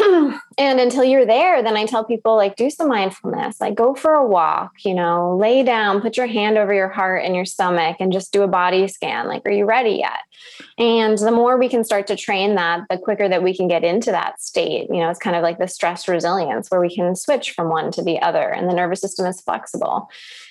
and 0.58 0.80
until 0.80 1.04
you're 1.04 1.26
there, 1.26 1.62
then 1.62 1.76
I 1.76 1.84
tell 1.86 2.04
people 2.04 2.36
like 2.36 2.56
do 2.56 2.70
some 2.70 2.88
mindfulness, 2.88 3.60
like 3.60 3.74
go 3.74 3.94
for 3.94 4.14
a 4.14 4.26
walk, 4.26 4.72
you 4.84 4.94
know, 4.94 5.36
lay 5.36 5.62
down, 5.62 6.00
put 6.00 6.16
your 6.16 6.26
hand 6.26 6.56
over 6.58 6.72
your 6.72 6.88
heart 6.88 7.24
and 7.24 7.34
your 7.34 7.44
stomach 7.44 7.96
and 8.00 8.12
just 8.12 8.32
do 8.32 8.42
a 8.42 8.48
body 8.48 8.88
scan. 8.88 9.28
Like, 9.28 9.42
are 9.44 9.50
you 9.50 9.64
ready 9.64 9.90
yet? 9.90 10.20
And 10.78 11.18
the 11.18 11.30
more 11.30 11.58
we 11.58 11.68
can 11.68 11.84
start 11.84 12.06
to 12.06 12.16
train 12.16 12.54
that, 12.54 12.82
the 12.88 12.98
quicker 12.98 13.28
that 13.28 13.42
we 13.42 13.54
can 13.54 13.68
get 13.68 13.84
into 13.84 14.10
that 14.10 14.40
state. 14.40 14.88
You 14.90 15.00
know, 15.00 15.10
it's 15.10 15.18
kind 15.18 15.36
of 15.36 15.42
like 15.42 15.58
the 15.58 15.68
stress 15.68 16.08
resilience 16.08 16.70
where 16.70 16.80
we 16.80 16.94
can 16.94 17.14
switch 17.14 17.52
from 17.52 17.68
one 17.68 17.90
to 17.92 18.02
the 18.02 18.20
other 18.20 18.48
and 18.48 18.68
the 18.68 18.74
nervous 18.74 19.00
system 19.00 19.26
is 19.26 19.40
flexible 19.40 20.08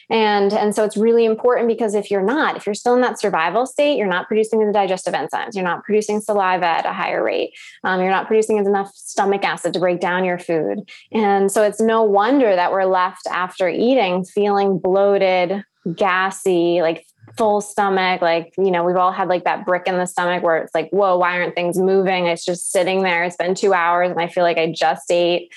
and 0.09 0.53
and 0.53 0.73
so 0.73 0.83
it's 0.83 0.97
really 0.97 1.25
important 1.25 1.67
because 1.67 1.95
if 1.95 2.09
you're 2.09 2.23
not 2.23 2.55
if 2.55 2.65
you're 2.65 2.75
still 2.75 2.95
in 2.95 3.01
that 3.01 3.19
survival 3.19 3.65
state 3.65 3.97
you're 3.97 4.07
not 4.07 4.27
producing 4.27 4.65
the 4.65 4.73
digestive 4.73 5.13
enzymes 5.13 5.53
you're 5.53 5.63
not 5.63 5.83
producing 5.83 6.19
saliva 6.21 6.65
at 6.65 6.85
a 6.85 6.93
higher 6.93 7.23
rate 7.23 7.51
um, 7.83 7.99
you're 7.99 8.09
not 8.09 8.27
producing 8.27 8.57
enough 8.57 8.91
stomach 8.95 9.43
acid 9.43 9.73
to 9.73 9.79
break 9.79 9.99
down 9.99 10.23
your 10.23 10.39
food. 10.39 10.89
And 11.11 11.51
so 11.51 11.63
it's 11.63 11.79
no 11.79 12.03
wonder 12.03 12.55
that 12.55 12.71
we're 12.71 12.85
left 12.85 13.27
after 13.27 13.67
eating 13.67 14.23
feeling 14.23 14.79
bloated 14.79 15.63
gassy 15.95 16.81
like 16.81 17.05
full 17.37 17.61
stomach 17.61 18.21
like 18.21 18.53
you 18.57 18.69
know 18.69 18.83
we've 18.83 18.97
all 18.97 19.11
had 19.11 19.27
like 19.27 19.43
that 19.43 19.65
brick 19.65 19.83
in 19.87 19.97
the 19.97 20.05
stomach 20.05 20.43
where 20.43 20.57
it's 20.57 20.73
like 20.75 20.89
whoa 20.89 21.17
why 21.17 21.39
aren't 21.39 21.55
things 21.55 21.77
moving? 21.77 22.25
It's 22.25 22.45
just 22.45 22.71
sitting 22.71 23.03
there. 23.03 23.23
It's 23.23 23.37
been 23.37 23.55
two 23.55 23.73
hours 23.73 24.09
and 24.09 24.19
i 24.19 24.27
feel 24.27 24.43
like 24.43 24.57
i 24.57 24.71
just 24.71 25.09
ate. 25.11 25.51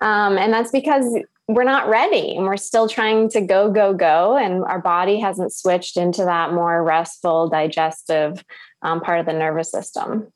Um, 0.00 0.38
and 0.38 0.52
that's 0.52 0.70
because 0.70 1.16
we're 1.54 1.64
not 1.64 1.88
ready 1.88 2.36
and 2.36 2.46
we're 2.46 2.56
still 2.56 2.88
trying 2.88 3.28
to 3.30 3.40
go, 3.40 3.70
go, 3.70 3.94
go. 3.94 4.36
And 4.36 4.64
our 4.64 4.80
body 4.80 5.20
hasn't 5.20 5.52
switched 5.52 5.96
into 5.96 6.24
that 6.24 6.52
more 6.52 6.82
restful, 6.82 7.48
digestive 7.48 8.44
um, 8.82 9.00
part 9.00 9.20
of 9.20 9.26
the 9.26 9.32
nervous 9.32 9.70
system. 9.70 10.32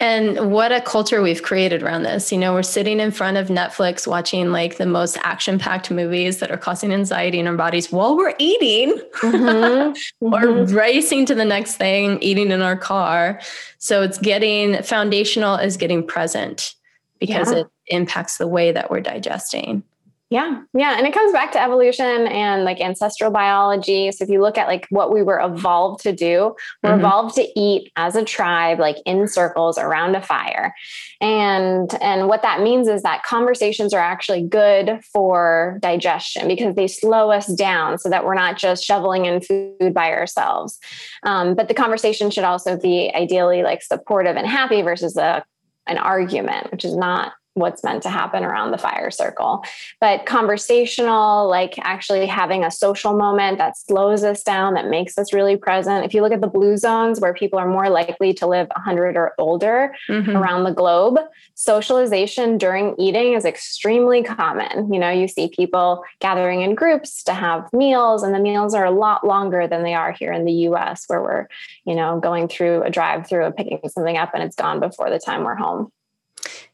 And 0.00 0.52
what 0.52 0.70
a 0.70 0.80
culture 0.80 1.20
we've 1.22 1.42
created 1.42 1.82
around 1.82 2.04
this. 2.04 2.30
You 2.30 2.38
know, 2.38 2.54
we're 2.54 2.62
sitting 2.62 3.00
in 3.00 3.10
front 3.10 3.36
of 3.36 3.48
Netflix 3.48 4.06
watching 4.06 4.52
like 4.52 4.76
the 4.76 4.86
most 4.86 5.18
action 5.22 5.58
packed 5.58 5.90
movies 5.90 6.38
that 6.38 6.52
are 6.52 6.56
causing 6.56 6.92
anxiety 6.92 7.40
in 7.40 7.48
our 7.48 7.56
bodies 7.56 7.90
while 7.90 8.16
we're 8.16 8.34
eating 8.38 8.96
mm-hmm. 9.14 10.24
or 10.24 10.40
mm-hmm. 10.40 10.72
racing 10.72 11.26
to 11.26 11.34
the 11.34 11.44
next 11.44 11.76
thing, 11.76 12.22
eating 12.22 12.52
in 12.52 12.62
our 12.62 12.76
car. 12.76 13.40
So 13.78 14.02
it's 14.02 14.18
getting 14.18 14.80
foundational 14.84 15.56
is 15.56 15.76
getting 15.76 16.06
present 16.06 16.76
because 17.18 17.50
yeah. 17.50 17.60
it 17.60 17.66
impacts 17.88 18.38
the 18.38 18.46
way 18.46 18.70
that 18.70 18.92
we're 18.92 19.00
digesting. 19.00 19.82
Yeah. 20.30 20.60
Yeah. 20.74 20.98
And 20.98 21.06
it 21.06 21.14
comes 21.14 21.32
back 21.32 21.52
to 21.52 21.62
evolution 21.62 22.26
and 22.26 22.64
like 22.64 22.82
ancestral 22.82 23.30
biology. 23.30 24.12
So 24.12 24.24
if 24.24 24.28
you 24.28 24.42
look 24.42 24.58
at 24.58 24.66
like 24.66 24.86
what 24.90 25.10
we 25.10 25.22
were 25.22 25.40
evolved 25.40 26.02
to 26.02 26.12
do, 26.12 26.54
we're 26.82 26.90
mm-hmm. 26.90 27.00
evolved 27.00 27.36
to 27.36 27.48
eat 27.58 27.90
as 27.96 28.14
a 28.14 28.24
tribe, 28.24 28.78
like 28.78 28.98
in 29.06 29.26
circles 29.26 29.78
around 29.78 30.16
a 30.16 30.20
fire. 30.20 30.74
And 31.22 31.90
and 32.02 32.28
what 32.28 32.42
that 32.42 32.60
means 32.60 32.88
is 32.88 33.02
that 33.04 33.22
conversations 33.22 33.94
are 33.94 34.00
actually 34.00 34.42
good 34.42 35.00
for 35.14 35.78
digestion 35.80 36.46
because 36.46 36.74
they 36.74 36.88
slow 36.88 37.30
us 37.30 37.46
down 37.46 37.98
so 37.98 38.10
that 38.10 38.26
we're 38.26 38.34
not 38.34 38.58
just 38.58 38.84
shoveling 38.84 39.24
in 39.24 39.40
food 39.40 39.94
by 39.94 40.12
ourselves. 40.12 40.78
Um, 41.22 41.54
but 41.54 41.68
the 41.68 41.74
conversation 41.74 42.30
should 42.30 42.44
also 42.44 42.76
be 42.78 43.10
ideally 43.14 43.62
like 43.62 43.82
supportive 43.82 44.36
and 44.36 44.46
happy 44.46 44.82
versus 44.82 45.16
a 45.16 45.42
an 45.86 45.96
argument, 45.96 46.70
which 46.70 46.84
is 46.84 46.94
not 46.94 47.32
what's 47.58 47.84
meant 47.84 48.02
to 48.04 48.08
happen 48.08 48.44
around 48.44 48.70
the 48.70 48.78
fire 48.78 49.10
circle. 49.10 49.64
But 50.00 50.26
conversational, 50.26 51.48
like 51.48 51.74
actually 51.80 52.26
having 52.26 52.64
a 52.64 52.70
social 52.70 53.16
moment 53.16 53.58
that 53.58 53.76
slows 53.76 54.24
us 54.24 54.42
down, 54.42 54.74
that 54.74 54.88
makes 54.88 55.18
us 55.18 55.32
really 55.32 55.56
present. 55.56 56.04
If 56.04 56.14
you 56.14 56.22
look 56.22 56.32
at 56.32 56.40
the 56.40 56.46
blue 56.46 56.76
zones 56.76 57.20
where 57.20 57.34
people 57.34 57.58
are 57.58 57.68
more 57.68 57.90
likely 57.90 58.32
to 58.34 58.46
live 58.46 58.68
100 58.74 59.16
or 59.16 59.32
older 59.38 59.94
mm-hmm. 60.08 60.36
around 60.36 60.64
the 60.64 60.72
globe, 60.72 61.18
socialization 61.54 62.58
during 62.58 62.94
eating 62.98 63.34
is 63.34 63.44
extremely 63.44 64.22
common. 64.22 64.92
You 64.92 65.00
know, 65.00 65.10
you 65.10 65.28
see 65.28 65.48
people 65.48 66.04
gathering 66.20 66.62
in 66.62 66.74
groups 66.74 67.22
to 67.24 67.34
have 67.34 67.72
meals, 67.72 68.22
and 68.22 68.34
the 68.34 68.38
meals 68.38 68.74
are 68.74 68.84
a 68.84 68.90
lot 68.90 69.26
longer 69.26 69.66
than 69.66 69.82
they 69.82 69.94
are 69.94 70.12
here 70.12 70.32
in 70.32 70.44
the 70.44 70.52
US, 70.68 71.04
where 71.08 71.22
we're, 71.22 71.46
you 71.84 71.94
know, 71.94 72.20
going 72.20 72.48
through 72.48 72.82
a 72.82 72.90
drive 72.90 73.26
through, 73.26 73.50
picking 73.52 73.80
something 73.88 74.16
up, 74.16 74.30
and 74.34 74.42
it's 74.42 74.56
gone 74.56 74.80
before 74.80 75.10
the 75.10 75.18
time 75.18 75.44
we're 75.44 75.54
home. 75.54 75.90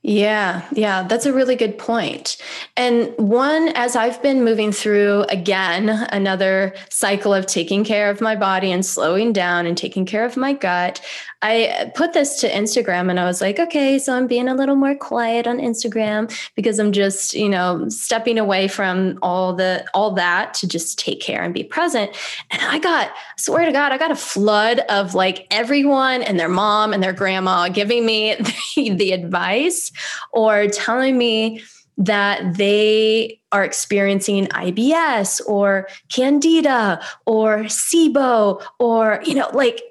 Yeah, 0.02 0.68
yeah, 0.72 1.04
that's 1.04 1.24
a 1.24 1.32
really 1.32 1.56
good 1.56 1.78
point. 1.78 2.36
And 2.76 3.14
one, 3.16 3.68
as 3.74 3.96
I've 3.96 4.20
been 4.22 4.44
moving 4.44 4.70
through 4.70 5.22
again, 5.30 5.88
another 5.88 6.74
cycle 6.90 7.32
of 7.32 7.46
taking 7.46 7.84
care 7.84 8.10
of 8.10 8.20
my 8.20 8.36
body 8.36 8.70
and 8.70 8.84
slowing 8.84 9.32
down 9.32 9.66
and 9.66 9.78
taking 9.78 10.04
care 10.04 10.26
of 10.26 10.36
my 10.36 10.52
gut, 10.52 11.00
I 11.46 11.92
put 11.94 12.14
this 12.14 12.40
to 12.40 12.50
Instagram 12.50 13.10
and 13.10 13.20
I 13.20 13.26
was 13.26 13.42
like, 13.42 13.58
okay, 13.58 13.98
so 13.98 14.14
I'm 14.14 14.26
being 14.26 14.48
a 14.48 14.54
little 14.54 14.76
more 14.76 14.94
quiet 14.94 15.46
on 15.46 15.58
Instagram 15.58 16.34
because 16.56 16.78
I'm 16.78 16.90
just, 16.90 17.34
you 17.34 17.50
know, 17.50 17.86
stepping 17.90 18.38
away 18.38 18.66
from 18.66 19.18
all 19.20 19.52
the 19.52 19.84
all 19.92 20.12
that 20.12 20.54
to 20.54 20.66
just 20.66 20.98
take 20.98 21.20
care 21.20 21.42
and 21.42 21.52
be 21.52 21.62
present. 21.62 22.16
And 22.50 22.62
I 22.62 22.78
got, 22.78 23.12
swear 23.36 23.66
to 23.66 23.72
God, 23.72 23.92
I 23.92 23.98
got 23.98 24.10
a 24.10 24.16
flood 24.16 24.78
of 24.88 25.14
like 25.14 25.46
everyone 25.50 26.22
and 26.22 26.40
their 26.40 26.48
mom 26.48 26.94
and 26.94 27.02
their 27.02 27.12
grandma 27.12 27.68
giving 27.68 28.06
me 28.06 28.36
the, 28.76 28.94
the 28.94 29.12
advice 29.12 29.92
or 30.32 30.68
telling 30.68 31.18
me 31.18 31.62
that 31.98 32.56
they 32.56 33.38
are 33.52 33.64
experiencing 33.64 34.46
IBS 34.46 35.40
or 35.46 35.88
candida 36.10 37.00
or 37.26 37.64
SIBO 37.64 38.62
or, 38.78 39.20
you 39.24 39.34
know, 39.34 39.48
like 39.52 39.82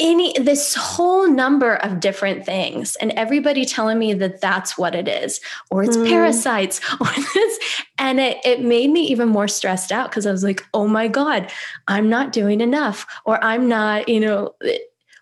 any 0.00 0.32
this 0.38 0.74
whole 0.74 1.28
number 1.28 1.76
of 1.76 2.00
different 2.00 2.44
things 2.44 2.96
and 2.96 3.12
everybody 3.12 3.64
telling 3.64 3.98
me 3.98 4.14
that 4.14 4.40
that's 4.40 4.76
what 4.76 4.94
it 4.94 5.06
is 5.06 5.40
or 5.70 5.84
it's 5.84 5.96
mm. 5.96 6.08
parasites 6.08 6.80
or 7.00 7.06
this. 7.34 7.58
And 7.98 8.18
it, 8.18 8.38
it 8.44 8.62
made 8.62 8.90
me 8.90 9.02
even 9.02 9.28
more 9.28 9.46
stressed 9.46 9.92
out 9.92 10.10
because 10.10 10.26
i 10.26 10.32
was 10.32 10.42
like 10.42 10.66
oh 10.74 10.88
my 10.88 11.06
god 11.06 11.50
i'm 11.86 12.08
not 12.08 12.32
doing 12.32 12.60
enough 12.60 13.06
or 13.24 13.42
i'm 13.44 13.68
not 13.68 14.08
you 14.08 14.18
know 14.18 14.54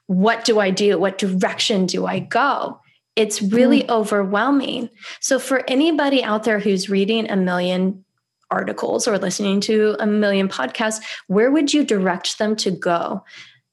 what 0.09 0.45
do 0.45 0.59
i 0.59 0.71
do? 0.71 0.99
What 0.99 1.19
direction 1.19 1.87
do 1.87 2.07
i 2.07 2.19
go? 2.19 2.81
It's 3.15 3.43
really 3.43 3.83
mm. 3.83 3.91
overwhelming. 3.91 4.91
So 5.21 5.39
for 5.39 5.63
anybody 5.69 6.25
out 6.25 6.45
there 6.45 6.59
who's 6.59 6.89
reading 6.89 7.31
a 7.31 7.37
million 7.37 8.05
articles 8.51 9.07
or 9.07 9.19
listening 9.19 9.61
to 9.61 9.95
a 10.01 10.07
million 10.07 10.49
podcasts 10.49 11.03
where 11.27 11.51
would 11.51 11.75
you 11.75 11.85
direct 11.85 12.39
them 12.39 12.57
to 12.57 12.71
go 12.71 13.23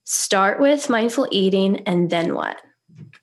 Start 0.05 0.59
with 0.59 0.89
mindful 0.89 1.27
eating 1.31 1.81
and 1.87 2.09
then 2.09 2.35
what? 2.35 2.61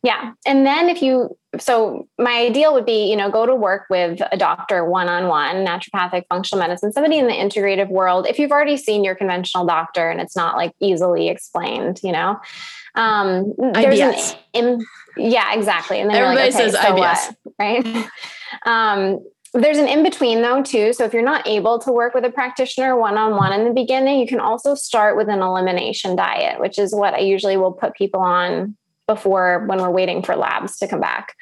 Yeah. 0.02 0.32
And 0.44 0.66
then 0.66 0.88
if 0.88 1.00
you, 1.00 1.36
so 1.58 2.08
my 2.18 2.32
ideal 2.32 2.74
would 2.74 2.84
be, 2.84 3.08
you 3.08 3.16
know, 3.16 3.30
go 3.30 3.46
to 3.46 3.54
work 3.54 3.84
with 3.88 4.20
a 4.32 4.36
doctor 4.36 4.84
one 4.84 5.08
on 5.08 5.28
one, 5.28 5.64
naturopathic 5.64 6.24
functional 6.28 6.60
medicine, 6.60 6.92
somebody 6.92 7.18
in 7.18 7.28
the 7.28 7.32
integrative 7.32 7.88
world. 7.88 8.26
If 8.26 8.38
you've 8.38 8.50
already 8.50 8.76
seen 8.76 9.04
your 9.04 9.14
conventional 9.14 9.64
doctor 9.64 10.10
and 10.10 10.20
it's 10.20 10.34
not 10.34 10.56
like 10.56 10.72
easily 10.80 11.28
explained, 11.28 12.00
you 12.02 12.10
know, 12.10 12.40
um, 12.96 13.54
there's 13.74 14.00
IBS. 14.00 14.36
an, 14.54 14.84
yeah, 15.16 15.54
exactly. 15.54 16.00
And 16.00 16.10
then 16.10 16.16
everybody 16.16 16.50
like, 16.50 16.54
okay, 16.54 16.70
says 16.70 16.72
so 16.72 16.96
IBS, 16.96 17.36
what? 17.44 17.54
right? 17.58 18.08
um, 18.66 19.20
there's 19.54 19.78
an 19.78 19.88
in 19.88 20.02
between 20.02 20.40
though 20.40 20.62
too. 20.62 20.92
So 20.92 21.04
if 21.04 21.12
you're 21.12 21.22
not 21.22 21.46
able 21.46 21.78
to 21.80 21.92
work 21.92 22.14
with 22.14 22.24
a 22.24 22.30
practitioner 22.30 22.96
one 22.96 23.18
on 23.18 23.36
one 23.36 23.52
in 23.52 23.66
the 23.66 23.74
beginning, 23.74 24.18
you 24.18 24.26
can 24.26 24.40
also 24.40 24.74
start 24.74 25.16
with 25.16 25.28
an 25.28 25.40
elimination 25.40 26.16
diet, 26.16 26.58
which 26.58 26.78
is 26.78 26.94
what 26.94 27.14
I 27.14 27.18
usually 27.18 27.56
will 27.56 27.72
put 27.72 27.94
people 27.94 28.20
on 28.20 28.76
before 29.14 29.64
when 29.66 29.78
we're 29.78 29.90
waiting 29.90 30.22
for 30.22 30.36
labs 30.36 30.78
to 30.78 30.88
come 30.88 31.00
back. 31.00 31.36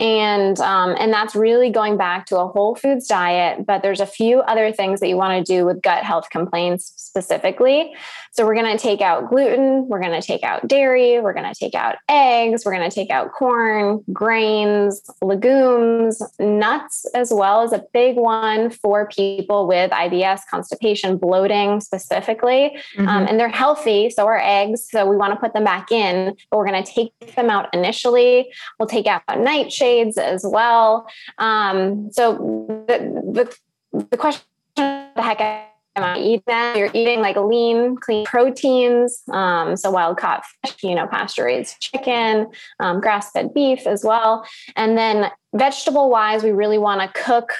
And 0.00 0.58
um, 0.60 0.94
and 0.98 1.12
that's 1.12 1.34
really 1.34 1.70
going 1.70 1.96
back 1.96 2.26
to 2.26 2.38
a 2.38 2.48
whole 2.48 2.74
foods 2.74 3.06
diet 3.06 3.64
but 3.66 3.82
there's 3.82 4.00
a 4.00 4.06
few 4.06 4.40
other 4.40 4.72
things 4.72 5.00
that 5.00 5.08
you 5.08 5.16
want 5.16 5.46
to 5.46 5.52
do 5.52 5.64
with 5.64 5.82
gut 5.82 6.02
health 6.04 6.30
complaints 6.30 6.92
specifically. 6.96 7.94
So 8.32 8.44
we're 8.44 8.56
going 8.56 8.76
to 8.76 8.82
take 8.82 9.00
out 9.00 9.28
gluten 9.30 9.88
we're 9.88 10.00
going 10.00 10.20
to 10.20 10.26
take 10.26 10.42
out 10.42 10.66
dairy 10.66 11.20
we're 11.20 11.32
going 11.32 11.50
to 11.50 11.58
take 11.58 11.74
out 11.74 11.96
eggs 12.08 12.64
we're 12.64 12.74
going 12.76 12.88
to 12.88 12.94
take 12.94 13.10
out 13.10 13.32
corn 13.32 14.02
grains 14.12 15.02
legumes 15.22 16.20
nuts 16.40 17.06
as 17.14 17.32
well 17.32 17.62
as 17.62 17.72
a 17.72 17.84
big 17.92 18.16
one 18.16 18.70
for 18.70 19.06
people 19.08 19.66
with 19.68 19.90
ibs 19.92 20.40
constipation 20.50 21.16
bloating 21.16 21.80
specifically. 21.80 22.66
Um, 22.66 23.06
mm-hmm. 23.06 23.08
um, 23.08 23.26
and 23.28 23.38
they're 23.38 23.48
healthy 23.48 24.10
so 24.10 24.26
are 24.26 24.40
eggs 24.40 24.88
so 24.90 25.06
we 25.06 25.16
want 25.16 25.32
to 25.32 25.38
put 25.38 25.52
them 25.52 25.64
back 25.64 25.92
in 25.92 26.36
but 26.50 26.58
we're 26.58 26.66
going 26.66 26.82
to 26.82 26.92
take 26.92 27.12
them 27.36 27.50
out 27.50 27.72
initially 27.72 28.52
we'll 28.78 28.88
take 28.88 29.06
out 29.06 29.26
nightshades 29.28 30.18
as 30.18 30.44
well. 30.46 31.08
Um, 31.38 32.10
so 32.12 32.84
the, 32.88 33.56
the, 33.92 34.04
the 34.10 34.16
question, 34.16 34.44
the 34.76 35.10
heck 35.16 35.40
am 35.40 36.02
I 36.02 36.18
eating? 36.18 36.76
You're 36.76 36.90
eating 36.92 37.20
like 37.20 37.36
lean, 37.36 37.96
clean 37.96 38.24
proteins. 38.24 39.22
Um, 39.30 39.76
so 39.76 39.90
wild 39.90 40.18
caught 40.18 40.44
fish, 40.64 40.76
you 40.82 40.94
know, 40.94 41.06
pasture 41.06 41.44
raised 41.44 41.80
chicken, 41.80 42.48
um, 42.80 43.00
grass 43.00 43.30
fed 43.30 43.54
beef 43.54 43.86
as 43.86 44.04
well. 44.04 44.46
And 44.76 44.98
then 44.98 45.30
vegetable 45.54 46.10
wise, 46.10 46.42
we 46.42 46.50
really 46.50 46.78
want 46.78 47.00
to 47.00 47.22
cook 47.22 47.52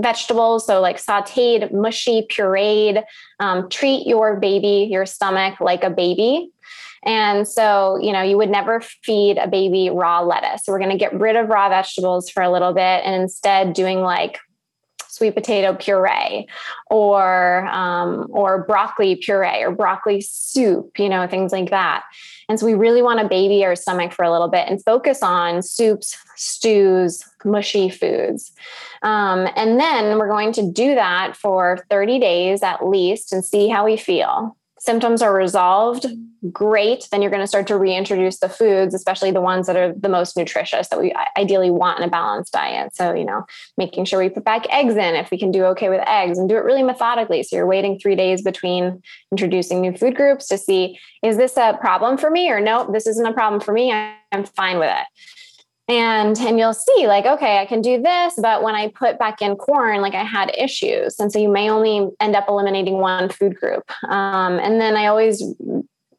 vegetables. 0.00 0.66
So 0.66 0.80
like 0.80 0.96
sauteed, 0.96 1.72
mushy, 1.72 2.26
pureed. 2.28 3.04
Um, 3.38 3.68
treat 3.68 4.06
your 4.06 4.38
baby, 4.40 4.88
your 4.90 5.06
stomach 5.06 5.60
like 5.60 5.84
a 5.84 5.90
baby. 5.90 6.51
And 7.04 7.46
so, 7.48 7.98
you 8.00 8.12
know, 8.12 8.22
you 8.22 8.36
would 8.36 8.50
never 8.50 8.80
feed 8.80 9.38
a 9.38 9.48
baby 9.48 9.90
raw 9.90 10.20
lettuce. 10.20 10.64
So 10.64 10.72
we're 10.72 10.78
going 10.78 10.90
to 10.92 10.96
get 10.96 11.12
rid 11.12 11.36
of 11.36 11.48
raw 11.48 11.68
vegetables 11.68 12.30
for 12.30 12.42
a 12.42 12.50
little 12.50 12.72
bit 12.72 13.04
and 13.04 13.20
instead 13.20 13.72
doing 13.72 14.00
like 14.00 14.38
sweet 15.12 15.34
potato 15.34 15.74
puree 15.74 16.48
or 16.90 17.66
um, 17.66 18.26
or 18.30 18.64
broccoli 18.64 19.16
puree 19.16 19.62
or 19.62 19.70
broccoli 19.70 20.22
soup, 20.22 20.98
you 20.98 21.08
know, 21.08 21.26
things 21.26 21.52
like 21.52 21.70
that. 21.70 22.02
And 22.48 22.58
so 22.58 22.64
we 22.64 22.74
really 22.74 23.02
want 23.02 23.20
to 23.20 23.28
baby 23.28 23.64
our 23.64 23.76
stomach 23.76 24.12
for 24.12 24.24
a 24.24 24.32
little 24.32 24.48
bit 24.48 24.68
and 24.68 24.82
focus 24.82 25.22
on 25.22 25.62
soups, 25.62 26.16
stews, 26.36 27.24
mushy 27.44 27.90
foods. 27.90 28.52
Um, 29.02 29.48
and 29.54 29.78
then 29.78 30.18
we're 30.18 30.28
going 30.28 30.52
to 30.54 30.70
do 30.70 30.94
that 30.94 31.36
for 31.36 31.84
30 31.90 32.18
days 32.18 32.62
at 32.62 32.86
least 32.86 33.32
and 33.32 33.44
see 33.44 33.68
how 33.68 33.84
we 33.84 33.96
feel 33.96 34.56
symptoms 34.82 35.22
are 35.22 35.32
resolved, 35.32 36.06
great. 36.50 37.06
Then 37.12 37.22
you're 37.22 37.30
going 37.30 37.40
to 37.40 37.46
start 37.46 37.68
to 37.68 37.78
reintroduce 37.78 38.40
the 38.40 38.48
foods, 38.48 38.94
especially 38.94 39.30
the 39.30 39.40
ones 39.40 39.68
that 39.68 39.76
are 39.76 39.92
the 39.92 40.08
most 40.08 40.36
nutritious 40.36 40.88
that 40.88 41.00
we 41.00 41.14
ideally 41.38 41.70
want 41.70 42.00
in 42.00 42.04
a 42.04 42.10
balanced 42.10 42.52
diet. 42.52 42.92
So, 42.96 43.14
you 43.14 43.24
know, 43.24 43.46
making 43.78 44.06
sure 44.06 44.18
we 44.18 44.28
put 44.28 44.44
back 44.44 44.66
eggs 44.70 44.96
in 44.96 45.14
if 45.14 45.30
we 45.30 45.38
can 45.38 45.52
do 45.52 45.66
okay 45.66 45.88
with 45.88 46.02
eggs 46.08 46.36
and 46.36 46.48
do 46.48 46.56
it 46.56 46.64
really 46.64 46.82
methodically. 46.82 47.44
So 47.44 47.54
you're 47.54 47.66
waiting 47.66 47.96
three 47.96 48.16
days 48.16 48.42
between 48.42 49.00
introducing 49.30 49.80
new 49.80 49.96
food 49.96 50.16
groups 50.16 50.48
to 50.48 50.58
see 50.58 50.98
is 51.22 51.36
this 51.36 51.56
a 51.56 51.78
problem 51.80 52.18
for 52.18 52.28
me 52.28 52.50
or 52.50 52.60
no, 52.60 52.90
this 52.92 53.06
isn't 53.06 53.26
a 53.26 53.32
problem 53.32 53.60
for 53.60 53.72
me. 53.72 53.92
I'm 53.92 54.44
fine 54.44 54.80
with 54.80 54.90
it 54.90 55.06
and 55.88 56.38
and 56.38 56.58
you'll 56.58 56.72
see 56.72 57.06
like 57.06 57.26
okay 57.26 57.58
i 57.58 57.66
can 57.66 57.80
do 57.80 58.00
this 58.00 58.34
but 58.40 58.62
when 58.62 58.74
i 58.74 58.88
put 58.88 59.18
back 59.18 59.42
in 59.42 59.56
corn 59.56 60.00
like 60.00 60.14
i 60.14 60.22
had 60.22 60.54
issues 60.56 61.18
and 61.18 61.32
so 61.32 61.38
you 61.38 61.48
may 61.48 61.68
only 61.68 62.08
end 62.20 62.36
up 62.36 62.48
eliminating 62.48 62.98
one 62.98 63.28
food 63.28 63.56
group 63.56 63.90
um, 64.08 64.58
and 64.60 64.80
then 64.80 64.96
i 64.96 65.06
always 65.06 65.42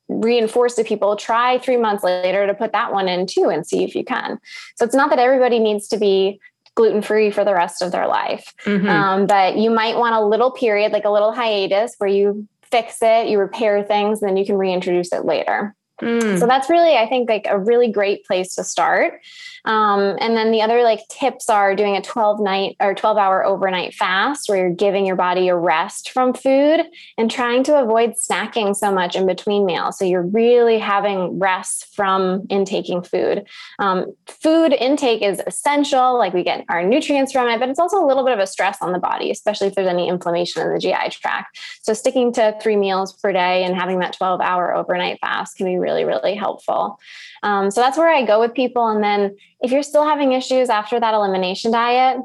reinforce 0.09 0.75
to 0.75 0.83
people 0.83 1.15
try 1.15 1.57
three 1.59 1.77
months 1.77 2.03
later 2.03 2.45
to 2.45 2.53
put 2.53 2.73
that 2.73 2.91
one 2.91 3.07
in 3.07 3.25
too 3.25 3.49
and 3.49 3.65
see 3.65 3.83
if 3.83 3.95
you 3.95 4.03
can 4.03 4.37
so 4.75 4.83
it's 4.83 4.95
not 4.95 5.09
that 5.09 5.19
everybody 5.19 5.59
needs 5.59 5.87
to 5.87 5.97
be 5.97 6.39
gluten 6.75 7.01
free 7.01 7.31
for 7.31 7.45
the 7.45 7.53
rest 7.53 7.81
of 7.81 7.91
their 7.91 8.07
life 8.07 8.53
mm-hmm. 8.65 8.87
um, 8.87 9.25
but 9.25 9.57
you 9.57 9.69
might 9.69 9.95
want 9.95 10.13
a 10.13 10.25
little 10.25 10.51
period 10.51 10.91
like 10.91 11.05
a 11.05 11.09
little 11.09 11.31
hiatus 11.31 11.95
where 11.99 12.09
you 12.09 12.45
fix 12.69 12.97
it 13.01 13.27
you 13.27 13.39
repair 13.39 13.81
things 13.81 14.21
and 14.21 14.29
then 14.29 14.35
you 14.35 14.45
can 14.45 14.57
reintroduce 14.57 15.13
it 15.13 15.23
later 15.23 15.73
Mm. 16.01 16.39
So 16.39 16.45
that's 16.45 16.69
really, 16.69 16.97
I 16.97 17.07
think, 17.07 17.29
like 17.29 17.47
a 17.49 17.59
really 17.59 17.91
great 17.91 18.25
place 18.25 18.55
to 18.55 18.63
start. 18.63 19.21
Um, 19.65 20.17
and 20.19 20.35
then 20.35 20.51
the 20.51 20.61
other 20.61 20.83
like 20.83 21.07
tips 21.09 21.49
are 21.49 21.75
doing 21.75 21.95
a 21.95 22.01
12 22.01 22.41
night 22.41 22.75
or 22.79 22.93
12 22.93 23.17
hour 23.17 23.45
overnight 23.45 23.93
fast 23.93 24.49
where 24.49 24.57
you're 24.57 24.75
giving 24.75 25.05
your 25.05 25.15
body 25.15 25.47
a 25.47 25.55
rest 25.55 26.11
from 26.11 26.33
food 26.33 26.81
and 27.17 27.31
trying 27.31 27.63
to 27.63 27.79
avoid 27.79 28.11
snacking 28.11 28.75
so 28.75 28.91
much 28.91 29.15
in 29.15 29.25
between 29.25 29.65
meals. 29.65 29.97
So 29.97 30.05
you're 30.05 30.23
really 30.23 30.79
having 30.79 31.39
rest 31.39 31.93
from 31.95 32.45
intaking 32.49 33.03
food. 33.03 33.47
Um, 33.79 34.13
food 34.27 34.73
intake 34.73 35.21
is 35.21 35.41
essential, 35.47 36.17
like 36.17 36.33
we 36.33 36.43
get 36.43 36.65
our 36.69 36.83
nutrients 36.83 37.31
from 37.31 37.47
it, 37.47 37.59
but 37.59 37.69
it's 37.69 37.79
also 37.79 38.03
a 38.03 38.05
little 38.05 38.23
bit 38.23 38.33
of 38.33 38.39
a 38.39 38.47
stress 38.47 38.77
on 38.81 38.91
the 38.91 38.99
body, 38.99 39.31
especially 39.31 39.67
if 39.67 39.75
there's 39.75 39.87
any 39.87 40.09
inflammation 40.09 40.61
in 40.61 40.73
the 40.73 40.79
GI 40.79 41.09
tract. 41.11 41.59
So 41.81 41.93
sticking 41.93 42.33
to 42.33 42.57
three 42.61 42.75
meals 42.75 43.13
per 43.13 43.31
day 43.31 43.63
and 43.63 43.75
having 43.75 43.99
that 43.99 44.13
12 44.13 44.41
hour 44.41 44.75
overnight 44.75 45.19
fast 45.19 45.57
can 45.57 45.65
be 45.65 45.77
really, 45.77 46.03
really 46.03 46.35
helpful. 46.35 46.99
Um, 47.43 47.69
so 47.69 47.81
that's 47.81 47.97
where 47.97 48.09
I 48.09 48.25
go 48.25 48.39
with 48.39 48.53
people. 48.53 48.87
And 48.87 49.03
then 49.03 49.35
if 49.61 49.71
you're 49.71 49.83
still 49.83 50.05
having 50.05 50.31
issues 50.31 50.69
after 50.69 50.99
that 50.99 51.13
elimination 51.13 51.71
diet, 51.71 52.17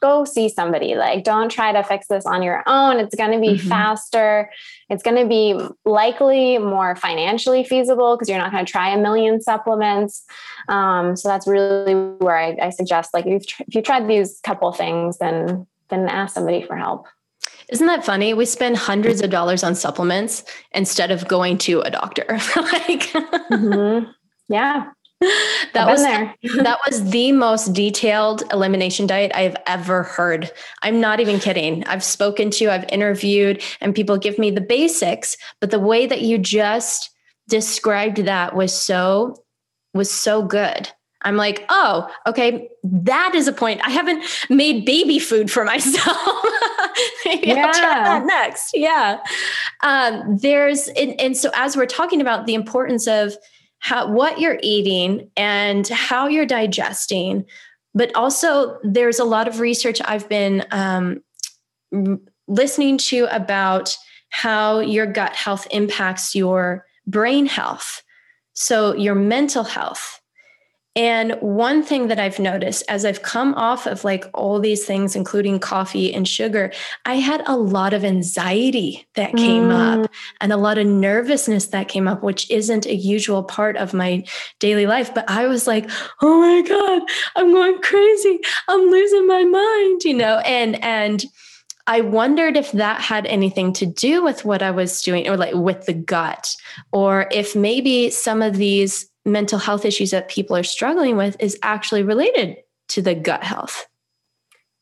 go 0.00 0.24
see 0.24 0.48
somebody. 0.48 0.94
Like, 0.94 1.24
don't 1.24 1.50
try 1.50 1.72
to 1.72 1.82
fix 1.82 2.06
this 2.06 2.26
on 2.26 2.42
your 2.42 2.62
own. 2.66 2.98
It's 2.98 3.14
going 3.14 3.32
to 3.32 3.40
be 3.40 3.58
mm-hmm. 3.58 3.68
faster. 3.68 4.50
It's 4.90 5.02
going 5.02 5.16
to 5.16 5.26
be 5.26 5.58
likely 5.84 6.58
more 6.58 6.96
financially 6.96 7.64
feasible 7.64 8.16
because 8.16 8.28
you're 8.28 8.38
not 8.38 8.52
going 8.52 8.64
to 8.64 8.70
try 8.70 8.90
a 8.90 8.98
million 8.98 9.40
supplements. 9.40 10.24
Um, 10.68 11.16
so 11.16 11.28
that's 11.28 11.46
really 11.46 11.94
where 11.94 12.36
I, 12.36 12.56
I 12.62 12.70
suggest, 12.70 13.14
like, 13.14 13.26
if 13.26 13.32
you've, 13.32 13.46
tr- 13.46 13.62
if 13.66 13.74
you've 13.74 13.84
tried 13.84 14.08
these 14.08 14.40
couple 14.44 14.70
things, 14.72 15.18
then 15.18 15.66
then 15.88 16.08
ask 16.08 16.34
somebody 16.34 16.62
for 16.62 16.76
help. 16.76 17.06
Isn't 17.68 17.86
that 17.86 18.04
funny? 18.04 18.34
We 18.34 18.44
spend 18.44 18.76
hundreds 18.76 19.20
of 19.22 19.30
dollars 19.30 19.64
on 19.64 19.74
supplements 19.74 20.44
instead 20.72 21.10
of 21.10 21.26
going 21.26 21.58
to 21.58 21.80
a 21.80 21.90
doctor. 21.90 22.24
like, 22.56 23.02
mm-hmm. 23.50 24.10
Yeah, 24.48 24.90
that 25.20 25.86
was 25.86 26.02
that 26.62 26.78
was 26.86 27.10
the 27.10 27.32
most 27.32 27.72
detailed 27.72 28.42
elimination 28.52 29.06
diet 29.06 29.32
I've 29.34 29.56
ever 29.66 30.02
heard. 30.02 30.50
I'm 30.82 31.00
not 31.00 31.20
even 31.20 31.40
kidding. 31.40 31.84
I've 31.84 32.04
spoken 32.04 32.50
to, 32.52 32.70
I've 32.70 32.88
interviewed, 32.90 33.62
and 33.80 33.94
people 33.94 34.18
give 34.18 34.38
me 34.38 34.50
the 34.50 34.60
basics, 34.60 35.36
but 35.60 35.70
the 35.70 35.80
way 35.80 36.06
that 36.06 36.22
you 36.22 36.38
just 36.38 37.10
described 37.48 38.18
that 38.18 38.54
was 38.54 38.72
so 38.72 39.42
was 39.94 40.10
so 40.10 40.42
good. 40.42 40.90
I'm 41.22 41.36
like, 41.36 41.64
oh, 41.70 42.08
okay, 42.26 42.68
that 42.84 43.34
is 43.34 43.48
a 43.48 43.52
point. 43.52 43.80
I 43.84 43.90
haven't 43.90 44.22
made 44.50 44.84
baby 44.84 45.18
food 45.18 45.50
for 45.50 45.64
myself. 45.72 46.44
Maybe 47.24 47.48
yeah. 47.48 47.66
I'll 47.66 47.72
try 47.72 48.04
that 48.04 48.24
next. 48.26 48.72
Yeah. 48.74 49.18
Um, 49.82 50.36
there's, 50.36 50.88
and, 50.88 51.18
and 51.20 51.36
so 51.36 51.50
as 51.54 51.76
we're 51.76 51.86
talking 51.86 52.20
about 52.20 52.46
the 52.46 52.54
importance 52.54 53.08
of 53.08 53.34
how, 53.78 54.10
what 54.10 54.40
you're 54.40 54.58
eating 54.62 55.30
and 55.36 55.86
how 55.88 56.26
you're 56.26 56.46
digesting, 56.46 57.44
but 57.94 58.14
also 58.14 58.78
there's 58.82 59.18
a 59.18 59.24
lot 59.24 59.48
of 59.48 59.60
research 59.60 60.00
I've 60.04 60.28
been 60.28 60.64
um, 60.70 61.22
listening 62.48 62.98
to 62.98 63.26
about 63.34 63.96
how 64.30 64.80
your 64.80 65.06
gut 65.06 65.34
health 65.34 65.66
impacts 65.70 66.34
your 66.34 66.84
brain 67.06 67.46
health. 67.46 68.02
So 68.54 68.94
your 68.94 69.14
mental 69.14 69.64
health 69.64 70.20
and 70.96 71.32
one 71.40 71.82
thing 71.82 72.08
that 72.08 72.18
I've 72.18 72.38
noticed 72.38 72.82
as 72.88 73.04
I've 73.04 73.20
come 73.20 73.52
off 73.54 73.86
of 73.86 74.02
like 74.02 74.24
all 74.32 74.58
these 74.58 74.86
things, 74.86 75.14
including 75.14 75.58
coffee 75.58 76.12
and 76.12 76.26
sugar, 76.26 76.72
I 77.04 77.16
had 77.16 77.42
a 77.46 77.54
lot 77.54 77.92
of 77.92 78.02
anxiety 78.02 79.06
that 79.14 79.36
came 79.36 79.64
mm. 79.64 80.04
up 80.04 80.10
and 80.40 80.54
a 80.54 80.56
lot 80.56 80.78
of 80.78 80.86
nervousness 80.86 81.66
that 81.66 81.88
came 81.88 82.08
up, 82.08 82.22
which 82.22 82.50
isn't 82.50 82.86
a 82.86 82.94
usual 82.94 83.44
part 83.44 83.76
of 83.76 83.92
my 83.92 84.24
daily 84.58 84.86
life. 84.86 85.14
But 85.14 85.28
I 85.28 85.46
was 85.46 85.66
like, 85.66 85.90
oh 86.22 86.40
my 86.40 86.66
God, 86.66 87.02
I'm 87.36 87.52
going 87.52 87.78
crazy. 87.82 88.40
I'm 88.66 88.90
losing 88.90 89.26
my 89.26 89.44
mind, 89.44 90.02
you 90.04 90.14
know, 90.14 90.38
and, 90.38 90.82
and, 90.82 91.24
I 91.88 92.00
wondered 92.00 92.56
if 92.56 92.72
that 92.72 93.00
had 93.00 93.26
anything 93.26 93.72
to 93.74 93.86
do 93.86 94.24
with 94.24 94.44
what 94.44 94.60
I 94.60 94.72
was 94.72 95.00
doing 95.02 95.28
or 95.28 95.36
like 95.36 95.54
with 95.54 95.86
the 95.86 95.92
gut, 95.92 96.52
or 96.90 97.28
if 97.30 97.54
maybe 97.54 98.10
some 98.10 98.42
of 98.42 98.56
these 98.56 99.08
mental 99.26 99.58
health 99.58 99.84
issues 99.84 100.12
that 100.12 100.28
people 100.28 100.56
are 100.56 100.62
struggling 100.62 101.16
with 101.16 101.36
is 101.40 101.58
actually 101.62 102.02
related 102.02 102.56
to 102.88 103.02
the 103.02 103.14
gut 103.14 103.42
health. 103.42 103.86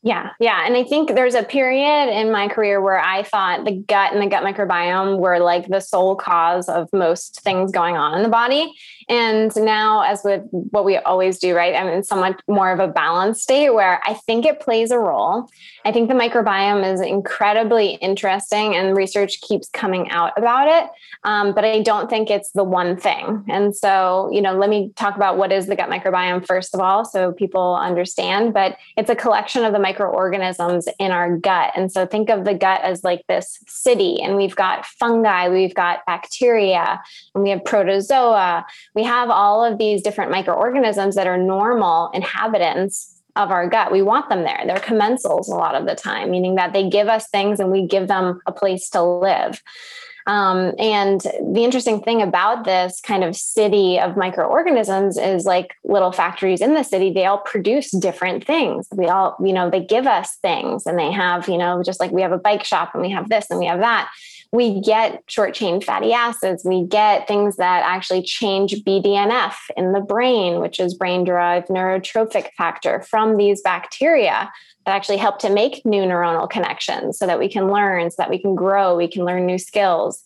Yeah, 0.03 0.29
yeah. 0.39 0.67
And 0.67 0.77
I 0.77 0.83
think 0.83 1.15
there's 1.15 1.33
a 1.33 1.41
period 1.41 2.09
in 2.09 2.31
my 2.31 2.47
career 2.47 2.79
where 2.79 2.99
I 2.99 3.23
thought 3.23 3.65
the 3.65 3.71
gut 3.71 4.13
and 4.13 4.21
the 4.21 4.27
gut 4.27 4.43
microbiome 4.43 5.17
were 5.17 5.39
like 5.39 5.67
the 5.67 5.79
sole 5.79 6.15
cause 6.15 6.69
of 6.69 6.87
most 6.93 7.41
things 7.41 7.71
going 7.71 7.97
on 7.97 8.15
in 8.15 8.21
the 8.21 8.29
body. 8.29 8.71
And 9.07 9.55
now, 9.55 10.01
as 10.01 10.21
with 10.23 10.43
what 10.49 10.85
we 10.85 10.97
always 10.97 11.37
do, 11.37 11.55
right? 11.55 11.75
I'm 11.75 11.87
in 11.87 12.03
somewhat 12.03 12.41
more 12.47 12.71
of 12.71 12.79
a 12.79 12.87
balanced 12.87 13.43
state 13.43 13.69
where 13.69 14.01
I 14.05 14.13
think 14.13 14.45
it 14.45 14.59
plays 14.59 14.91
a 14.91 14.97
role. 14.97 15.47
I 15.83 15.91
think 15.91 16.09
the 16.09 16.15
microbiome 16.15 16.91
is 16.91 17.01
incredibly 17.01 17.95
interesting 17.95 18.75
and 18.75 18.97
research 18.97 19.41
keeps 19.41 19.69
coming 19.69 20.09
out 20.09 20.33
about 20.37 20.67
it. 20.67 20.89
Um, 21.23 21.53
but 21.53 21.63
I 21.63 21.81
don't 21.81 22.09
think 22.09 22.31
it's 22.31 22.51
the 22.51 22.63
one 22.63 22.97
thing. 22.97 23.45
And 23.47 23.75
so, 23.75 24.29
you 24.31 24.41
know, 24.41 24.57
let 24.57 24.69
me 24.69 24.91
talk 24.95 25.15
about 25.15 25.37
what 25.37 25.51
is 25.51 25.67
the 25.67 25.75
gut 25.75 25.89
microbiome 25.89 26.45
first 26.45 26.73
of 26.73 26.81
all, 26.81 27.05
so 27.05 27.31
people 27.31 27.75
understand. 27.75 28.53
But 28.53 28.77
it's 28.97 29.09
a 29.09 29.15
collection 29.15 29.63
of 29.63 29.73
the 29.73 29.79
microorganisms 29.79 30.87
in 30.99 31.11
our 31.11 31.37
gut. 31.37 31.71
And 31.75 31.91
so 31.91 32.07
think 32.07 32.29
of 32.29 32.45
the 32.45 32.55
gut 32.55 32.81
as 32.81 33.03
like 33.03 33.25
this 33.27 33.59
city, 33.67 34.21
and 34.21 34.35
we've 34.35 34.55
got 34.55 34.85
fungi, 34.85 35.49
we've 35.49 35.75
got 35.75 36.05
bacteria, 36.07 37.01
and 37.35 37.43
we 37.43 37.51
have 37.51 37.63
protozoa 37.63 38.65
we 38.95 39.03
have 39.03 39.29
all 39.29 39.63
of 39.63 39.77
these 39.77 40.01
different 40.01 40.31
microorganisms 40.31 41.15
that 41.15 41.27
are 41.27 41.37
normal 41.37 42.09
inhabitants 42.13 43.21
of 43.35 43.51
our 43.51 43.67
gut. 43.67 43.91
We 43.91 44.01
want 44.01 44.29
them 44.29 44.43
there. 44.43 44.63
They're 44.65 44.77
commensals 44.77 45.47
a 45.47 45.55
lot 45.55 45.75
of 45.75 45.85
the 45.85 45.95
time, 45.95 46.31
meaning 46.31 46.55
that 46.55 46.71
they 46.71 46.89
give 46.89 47.09
us 47.09 47.27
things 47.27 47.59
and 47.59 47.69
we 47.69 47.85
give 47.85 48.07
them 48.07 48.39
a 48.45 48.53
place 48.53 48.89
to 48.91 49.03
live. 49.03 49.61
Um, 50.27 50.73
and 50.79 51.21
the 51.21 51.63
interesting 51.63 52.01
thing 52.01 52.21
about 52.21 52.63
this 52.63 52.99
kind 52.99 53.23
of 53.23 53.35
city 53.35 53.99
of 53.99 54.17
microorganisms 54.17 55.17
is 55.17 55.45
like 55.45 55.75
little 55.83 56.11
factories 56.11 56.61
in 56.61 56.73
the 56.73 56.81
city, 56.81 57.11
they 57.13 57.25
all 57.25 57.37
produce 57.39 57.91
different 57.91 58.43
things. 58.43 58.87
We 58.91 59.05
all, 59.05 59.35
you 59.43 59.53
know, 59.53 59.69
they 59.69 59.81
give 59.81 60.07
us 60.07 60.37
things 60.37 60.87
and 60.87 60.97
they 60.97 61.11
have, 61.11 61.47
you 61.47 61.59
know, 61.59 61.83
just 61.83 61.99
like 61.99 62.11
we 62.11 62.23
have 62.23 62.31
a 62.31 62.39
bike 62.39 62.63
shop 62.63 62.95
and 62.95 63.03
we 63.03 63.11
have 63.11 63.29
this 63.29 63.51
and 63.51 63.59
we 63.59 63.67
have 63.67 63.81
that 63.81 64.09
we 64.55 64.79
get 64.79 65.21
short 65.27 65.53
chain 65.53 65.81
fatty 65.81 66.13
acids. 66.13 66.63
We 66.63 66.85
get 66.85 67.27
things 67.27 67.57
that 67.57 67.83
actually 67.85 68.23
change 68.23 68.83
BDNF 68.83 69.53
in 69.75 69.91
the 69.91 69.99
brain, 69.99 70.61
which 70.61 70.79
is 70.79 70.93
brain 70.93 71.25
derived 71.25 71.67
neurotrophic 71.67 72.51
factor 72.57 73.01
from 73.01 73.37
these 73.37 73.61
bacteria 73.61 74.51
that 74.85 74.95
actually 74.95 75.17
help 75.17 75.39
to 75.39 75.49
make 75.49 75.85
new 75.85 76.03
neuronal 76.03 76.49
connections 76.49 77.17
so 77.17 77.25
that 77.27 77.39
we 77.39 77.49
can 77.49 77.71
learn, 77.71 78.09
so 78.09 78.15
that 78.19 78.29
we 78.29 78.39
can 78.39 78.55
grow, 78.55 78.95
we 78.95 79.07
can 79.07 79.25
learn 79.25 79.45
new 79.45 79.57
skills. 79.57 80.23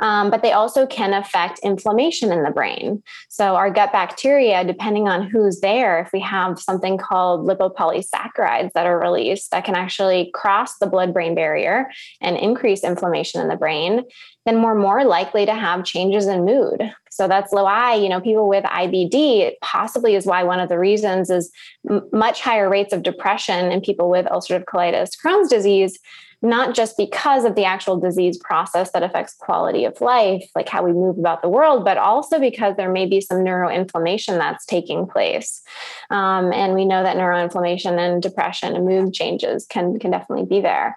Um, 0.00 0.30
but 0.30 0.42
they 0.42 0.52
also 0.52 0.86
can 0.86 1.12
affect 1.12 1.60
inflammation 1.62 2.32
in 2.32 2.42
the 2.42 2.50
brain. 2.50 3.02
So, 3.28 3.54
our 3.54 3.70
gut 3.70 3.92
bacteria, 3.92 4.64
depending 4.64 5.08
on 5.08 5.28
who's 5.28 5.60
there, 5.60 6.00
if 6.00 6.12
we 6.12 6.20
have 6.20 6.58
something 6.58 6.98
called 6.98 7.46
lipopolysaccharides 7.46 8.72
that 8.72 8.86
are 8.86 8.98
released 8.98 9.50
that 9.50 9.64
can 9.64 9.76
actually 9.76 10.30
cross 10.34 10.78
the 10.78 10.86
blood 10.86 11.12
brain 11.12 11.34
barrier 11.34 11.90
and 12.20 12.36
increase 12.36 12.82
inflammation 12.82 13.40
in 13.40 13.48
the 13.48 13.56
brain, 13.56 14.02
then 14.46 14.62
we're 14.62 14.74
more 14.74 15.04
likely 15.04 15.44
to 15.46 15.54
have 15.54 15.84
changes 15.84 16.26
in 16.26 16.44
mood. 16.44 16.92
So 17.10 17.28
that's 17.28 17.52
low 17.52 17.66
I, 17.66 17.94
you 17.96 18.08
know, 18.08 18.20
people 18.20 18.48
with 18.48 18.64
IBD 18.64 19.52
possibly 19.60 20.14
is 20.14 20.24
why 20.24 20.42
one 20.42 20.60
of 20.60 20.68
the 20.68 20.78
reasons 20.78 21.28
is 21.28 21.50
m- 21.88 22.08
much 22.12 22.40
higher 22.40 22.70
rates 22.70 22.94
of 22.94 23.02
depression 23.02 23.70
in 23.70 23.80
people 23.80 24.08
with 24.08 24.26
ulcerative 24.26 24.64
colitis, 24.64 25.10
Crohn's 25.22 25.50
disease, 25.50 25.98
not 26.42 26.74
just 26.74 26.96
because 26.96 27.44
of 27.44 27.54
the 27.54 27.64
actual 27.64 27.98
disease 27.98 28.38
process 28.38 28.92
that 28.92 29.02
affects 29.02 29.34
quality 29.34 29.84
of 29.84 30.00
life, 30.00 30.48
like 30.54 30.68
how 30.68 30.82
we 30.82 30.92
move 30.92 31.18
about 31.18 31.42
the 31.42 31.48
world, 31.48 31.84
but 31.84 31.98
also 31.98 32.38
because 32.38 32.76
there 32.76 32.90
may 32.90 33.06
be 33.06 33.20
some 33.20 33.38
neuroinflammation 33.38 34.38
that's 34.38 34.64
taking 34.64 35.06
place. 35.06 35.60
Um, 36.08 36.52
and 36.52 36.74
we 36.74 36.84
know 36.84 37.02
that 37.02 37.16
neuroinflammation 37.16 37.98
and 37.98 38.22
depression 38.22 38.74
and 38.74 38.86
mood 38.86 39.12
changes 39.12 39.66
can, 39.66 39.98
can 39.98 40.10
definitely 40.10 40.46
be 40.46 40.60
there. 40.60 40.96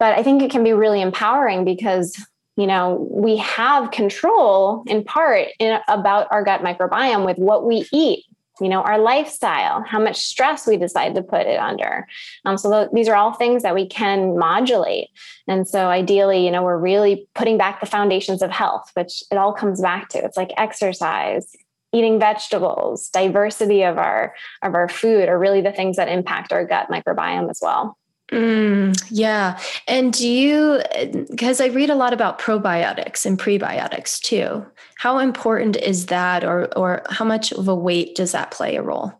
But 0.00 0.18
I 0.18 0.22
think 0.22 0.42
it 0.42 0.50
can 0.50 0.64
be 0.64 0.72
really 0.72 1.00
empowering 1.00 1.64
because 1.64 2.16
you 2.56 2.66
know 2.66 3.06
we 3.10 3.36
have 3.36 3.92
control 3.92 4.82
in 4.86 5.04
part 5.04 5.48
in, 5.60 5.78
about 5.88 6.26
our 6.30 6.42
gut 6.42 6.62
microbiome 6.62 7.24
with 7.24 7.38
what 7.38 7.64
we 7.64 7.86
eat 7.92 8.24
you 8.60 8.68
know 8.68 8.82
our 8.82 8.98
lifestyle 8.98 9.82
how 9.86 9.98
much 9.98 10.16
stress 10.16 10.66
we 10.66 10.76
decide 10.76 11.14
to 11.14 11.22
put 11.22 11.46
it 11.46 11.58
under. 11.58 12.06
Um, 12.44 12.56
so 12.56 12.70
th- 12.70 12.90
these 12.92 13.08
are 13.08 13.16
all 13.16 13.32
things 13.32 13.62
that 13.62 13.74
we 13.74 13.86
can 13.86 14.38
modulate. 14.38 15.08
And 15.48 15.66
so 15.66 15.88
ideally 15.88 16.44
you 16.44 16.50
know 16.50 16.62
we're 16.62 16.78
really 16.78 17.28
putting 17.34 17.58
back 17.58 17.80
the 17.80 17.86
foundations 17.86 18.42
of 18.42 18.50
health 18.50 18.90
which 18.94 19.22
it 19.30 19.36
all 19.36 19.52
comes 19.52 19.80
back 19.80 20.08
to. 20.10 20.18
It's 20.18 20.36
like 20.36 20.50
exercise 20.56 21.54
eating 21.92 22.20
vegetables 22.20 23.08
diversity 23.08 23.82
of 23.82 23.98
our 23.98 24.34
of 24.62 24.74
our 24.74 24.88
food 24.88 25.28
are 25.28 25.38
really 25.38 25.60
the 25.60 25.72
things 25.72 25.96
that 25.96 26.08
impact 26.08 26.52
our 26.52 26.64
gut 26.64 26.88
microbiome 26.88 27.50
as 27.50 27.58
well 27.60 27.96
Mm, 28.32 28.96
yeah. 29.10 29.58
And 29.88 30.12
do 30.12 30.28
you, 30.28 30.80
because 31.30 31.60
I 31.60 31.66
read 31.66 31.90
a 31.90 31.96
lot 31.96 32.12
about 32.12 32.38
probiotics 32.38 33.26
and 33.26 33.38
prebiotics 33.38 34.20
too. 34.20 34.64
How 34.96 35.18
important 35.18 35.76
is 35.76 36.06
that, 36.06 36.44
or, 36.44 36.68
or 36.76 37.02
how 37.10 37.24
much 37.24 37.52
of 37.52 37.66
a 37.66 37.74
weight 37.74 38.14
does 38.14 38.32
that 38.32 38.52
play 38.52 38.76
a 38.76 38.82
role? 38.82 39.19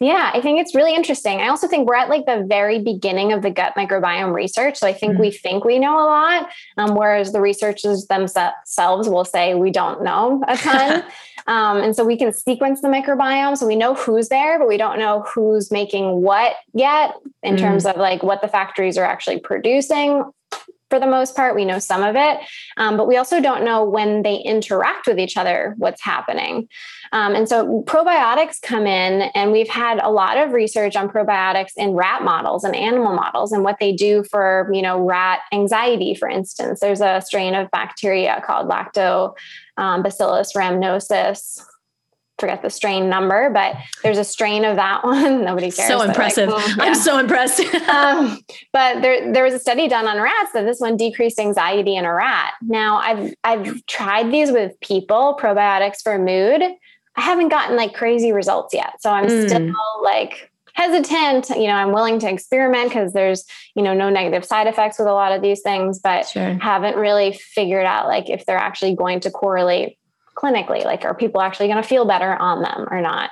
Yeah, 0.00 0.30
I 0.32 0.40
think 0.40 0.58
it's 0.58 0.74
really 0.74 0.94
interesting. 0.94 1.40
I 1.40 1.48
also 1.48 1.68
think 1.68 1.86
we're 1.86 1.94
at 1.94 2.08
like 2.08 2.24
the 2.24 2.42
very 2.48 2.78
beginning 2.78 3.34
of 3.34 3.42
the 3.42 3.50
gut 3.50 3.74
microbiome 3.76 4.32
research. 4.32 4.78
So 4.78 4.86
I 4.86 4.94
think 4.94 5.12
mm-hmm. 5.12 5.20
we 5.20 5.30
think 5.30 5.62
we 5.62 5.78
know 5.78 5.94
a 5.94 6.06
lot, 6.06 6.48
um, 6.78 6.94
whereas 6.94 7.32
the 7.32 7.40
researchers 7.42 8.06
themselves 8.06 9.10
will 9.10 9.26
say 9.26 9.54
we 9.54 9.70
don't 9.70 10.02
know 10.02 10.42
a 10.48 10.56
ton. 10.56 11.04
um, 11.46 11.82
and 11.82 11.94
so 11.94 12.02
we 12.06 12.16
can 12.16 12.32
sequence 12.32 12.80
the 12.80 12.88
microbiome. 12.88 13.58
So 13.58 13.66
we 13.66 13.76
know 13.76 13.92
who's 13.92 14.30
there, 14.30 14.58
but 14.58 14.68
we 14.68 14.78
don't 14.78 14.98
know 14.98 15.22
who's 15.34 15.70
making 15.70 16.22
what 16.22 16.56
yet 16.72 17.16
in 17.42 17.56
mm-hmm. 17.56 17.64
terms 17.66 17.84
of 17.84 17.96
like 17.96 18.22
what 18.22 18.40
the 18.40 18.48
factories 18.48 18.96
are 18.96 19.04
actually 19.04 19.38
producing 19.38 20.24
for 20.90 21.00
the 21.00 21.06
most 21.06 21.34
part. 21.34 21.54
We 21.54 21.64
know 21.64 21.78
some 21.78 22.02
of 22.02 22.16
it, 22.16 22.40
um, 22.76 22.96
but 22.96 23.08
we 23.08 23.16
also 23.16 23.40
don't 23.40 23.64
know 23.64 23.84
when 23.84 24.22
they 24.22 24.36
interact 24.36 25.06
with 25.06 25.18
each 25.18 25.36
other, 25.36 25.74
what's 25.78 26.02
happening. 26.02 26.68
Um, 27.12 27.34
and 27.34 27.48
so 27.48 27.82
probiotics 27.86 28.60
come 28.60 28.86
in, 28.86 29.22
and 29.34 29.52
we've 29.52 29.68
had 29.68 29.98
a 30.00 30.10
lot 30.10 30.36
of 30.36 30.52
research 30.52 30.96
on 30.96 31.08
probiotics 31.08 31.72
in 31.76 31.92
rat 31.92 32.22
models 32.22 32.64
and 32.64 32.76
animal 32.76 33.14
models 33.14 33.52
and 33.52 33.64
what 33.64 33.78
they 33.80 33.92
do 33.92 34.24
for, 34.24 34.70
you 34.72 34.82
know, 34.82 35.00
rat 35.00 35.40
anxiety, 35.52 36.14
for 36.14 36.28
instance. 36.28 36.80
There's 36.80 37.00
a 37.00 37.22
strain 37.24 37.54
of 37.54 37.70
bacteria 37.70 38.42
called 38.46 38.68
lactobacillus 38.68 39.34
um, 39.76 40.02
rhamnosus 40.02 41.64
forget 42.40 42.62
the 42.62 42.70
strain 42.70 43.08
number, 43.08 43.50
but 43.50 43.76
there's 44.02 44.18
a 44.18 44.24
strain 44.24 44.64
of 44.64 44.76
that 44.76 45.04
one. 45.04 45.44
Nobody 45.44 45.70
cares. 45.70 45.88
So 45.88 46.02
impressive. 46.02 46.48
Like, 46.48 46.76
yeah. 46.76 46.84
I'm 46.84 46.94
so 46.94 47.18
impressed. 47.18 47.60
um, 47.88 48.40
but 48.72 49.02
there, 49.02 49.32
there 49.32 49.44
was 49.44 49.54
a 49.54 49.58
study 49.58 49.88
done 49.88 50.06
on 50.06 50.20
rats 50.20 50.52
that 50.54 50.64
this 50.64 50.80
one 50.80 50.96
decreased 50.96 51.38
anxiety 51.38 51.96
in 51.96 52.04
a 52.04 52.12
rat. 52.12 52.54
Now 52.62 52.96
I've, 52.96 53.34
I've 53.44 53.86
tried 53.86 54.32
these 54.32 54.50
with 54.50 54.78
people, 54.80 55.38
probiotics 55.40 56.02
for 56.02 56.18
mood. 56.18 56.62
I 57.16 57.20
haven't 57.20 57.48
gotten 57.48 57.76
like 57.76 57.94
crazy 57.94 58.32
results 58.32 58.72
yet. 58.72 58.94
So 59.00 59.10
I'm 59.10 59.26
mm. 59.26 59.46
still 59.46 60.02
like 60.02 60.50
hesitant. 60.74 61.50
You 61.50 61.66
know, 61.66 61.74
I'm 61.74 61.92
willing 61.92 62.18
to 62.20 62.30
experiment 62.30 62.90
because 62.90 63.12
there's, 63.12 63.44
you 63.74 63.82
know, 63.82 63.94
no 63.94 64.08
negative 64.10 64.44
side 64.44 64.66
effects 64.66 64.98
with 64.98 65.08
a 65.08 65.12
lot 65.12 65.32
of 65.32 65.42
these 65.42 65.60
things, 65.60 65.98
but 65.98 66.26
sure. 66.28 66.56
haven't 66.60 66.96
really 66.96 67.32
figured 67.32 67.84
out 67.84 68.06
like 68.06 68.30
if 68.30 68.46
they're 68.46 68.56
actually 68.56 68.94
going 68.94 69.20
to 69.20 69.30
correlate 69.30 69.98
clinically? 70.40 70.84
Like, 70.84 71.04
are 71.04 71.14
people 71.14 71.40
actually 71.40 71.68
going 71.68 71.82
to 71.82 71.88
feel 71.88 72.04
better 72.04 72.34
on 72.36 72.62
them 72.62 72.86
or 72.90 73.00
not? 73.00 73.30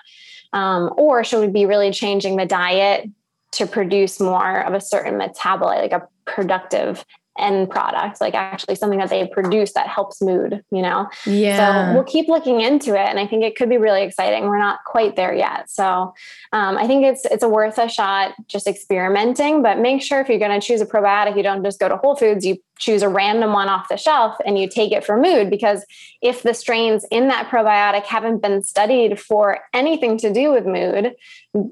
Um, 0.52 0.92
or 0.96 1.24
should 1.24 1.40
we 1.40 1.48
be 1.48 1.66
really 1.66 1.90
changing 1.90 2.36
the 2.36 2.46
diet 2.46 3.08
to 3.52 3.66
produce 3.66 4.20
more 4.20 4.60
of 4.60 4.74
a 4.74 4.80
certain 4.80 5.18
metabolite, 5.18 5.90
like 5.90 5.92
a 5.92 6.08
productive 6.24 7.04
end 7.38 7.70
product, 7.70 8.20
like 8.20 8.34
actually 8.34 8.74
something 8.74 8.98
that 8.98 9.10
they 9.10 9.26
produce 9.28 9.72
that 9.72 9.86
helps 9.86 10.20
mood, 10.20 10.62
you 10.70 10.82
know? 10.82 11.08
Yeah. 11.24 11.88
So 11.88 11.94
we'll 11.94 12.04
keep 12.04 12.28
looking 12.28 12.60
into 12.60 12.94
it. 12.94 13.08
And 13.08 13.18
I 13.18 13.26
think 13.26 13.44
it 13.44 13.56
could 13.56 13.68
be 13.68 13.78
really 13.78 14.02
exciting. 14.02 14.44
We're 14.44 14.58
not 14.58 14.80
quite 14.84 15.16
there 15.16 15.32
yet. 15.32 15.70
So 15.70 16.14
um, 16.52 16.76
I 16.76 16.86
think 16.86 17.04
it's 17.04 17.24
it's 17.26 17.42
a 17.42 17.48
worth 17.48 17.78
a 17.78 17.88
shot 17.88 18.34
just 18.48 18.66
experimenting, 18.66 19.62
but 19.62 19.78
make 19.78 20.02
sure 20.02 20.20
if 20.20 20.28
you're 20.28 20.38
going 20.38 20.60
to 20.60 20.66
choose 20.66 20.80
a 20.80 20.86
probiotic, 20.86 21.36
you 21.36 21.42
don't 21.42 21.62
just 21.62 21.78
go 21.78 21.88
to 21.88 21.96
Whole 21.96 22.16
Foods, 22.16 22.44
you 22.44 22.56
choose 22.78 23.02
a 23.02 23.08
random 23.08 23.52
one 23.52 23.68
off 23.68 23.88
the 23.88 23.96
shelf 23.96 24.36
and 24.46 24.58
you 24.58 24.68
take 24.68 24.92
it 24.92 25.04
for 25.04 25.16
mood 25.16 25.50
because 25.50 25.84
if 26.22 26.42
the 26.42 26.54
strains 26.54 27.04
in 27.10 27.28
that 27.28 27.48
probiotic 27.48 28.04
haven't 28.04 28.40
been 28.40 28.62
studied 28.62 29.20
for 29.20 29.60
anything 29.72 30.16
to 30.18 30.32
do 30.32 30.50
with 30.50 30.66
mood 30.66 31.14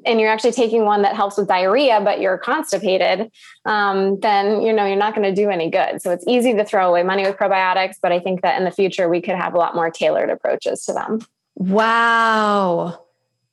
and 0.04 0.20
you're 0.20 0.30
actually 0.30 0.52
taking 0.52 0.84
one 0.84 1.02
that 1.02 1.14
helps 1.14 1.36
with 1.36 1.48
diarrhea 1.48 2.00
but 2.02 2.20
you're 2.20 2.38
constipated 2.38 3.30
um, 3.64 4.18
then 4.20 4.62
you 4.62 4.72
know 4.72 4.86
you're 4.86 4.96
not 4.96 5.14
going 5.14 5.34
to 5.34 5.34
do 5.34 5.50
any 5.50 5.70
good. 5.70 6.00
So 6.02 6.10
it's 6.10 6.24
easy 6.26 6.54
to 6.54 6.64
throw 6.64 6.88
away 6.88 7.02
money 7.02 7.24
with 7.24 7.36
probiotics 7.36 7.96
but 8.00 8.12
i 8.12 8.20
think 8.20 8.42
that 8.42 8.58
in 8.58 8.64
the 8.64 8.70
future 8.70 9.08
we 9.08 9.20
could 9.20 9.36
have 9.36 9.54
a 9.54 9.58
lot 9.58 9.74
more 9.74 9.90
tailored 9.90 10.30
approaches 10.30 10.84
to 10.84 10.92
them. 10.92 11.20
Wow. 11.56 13.04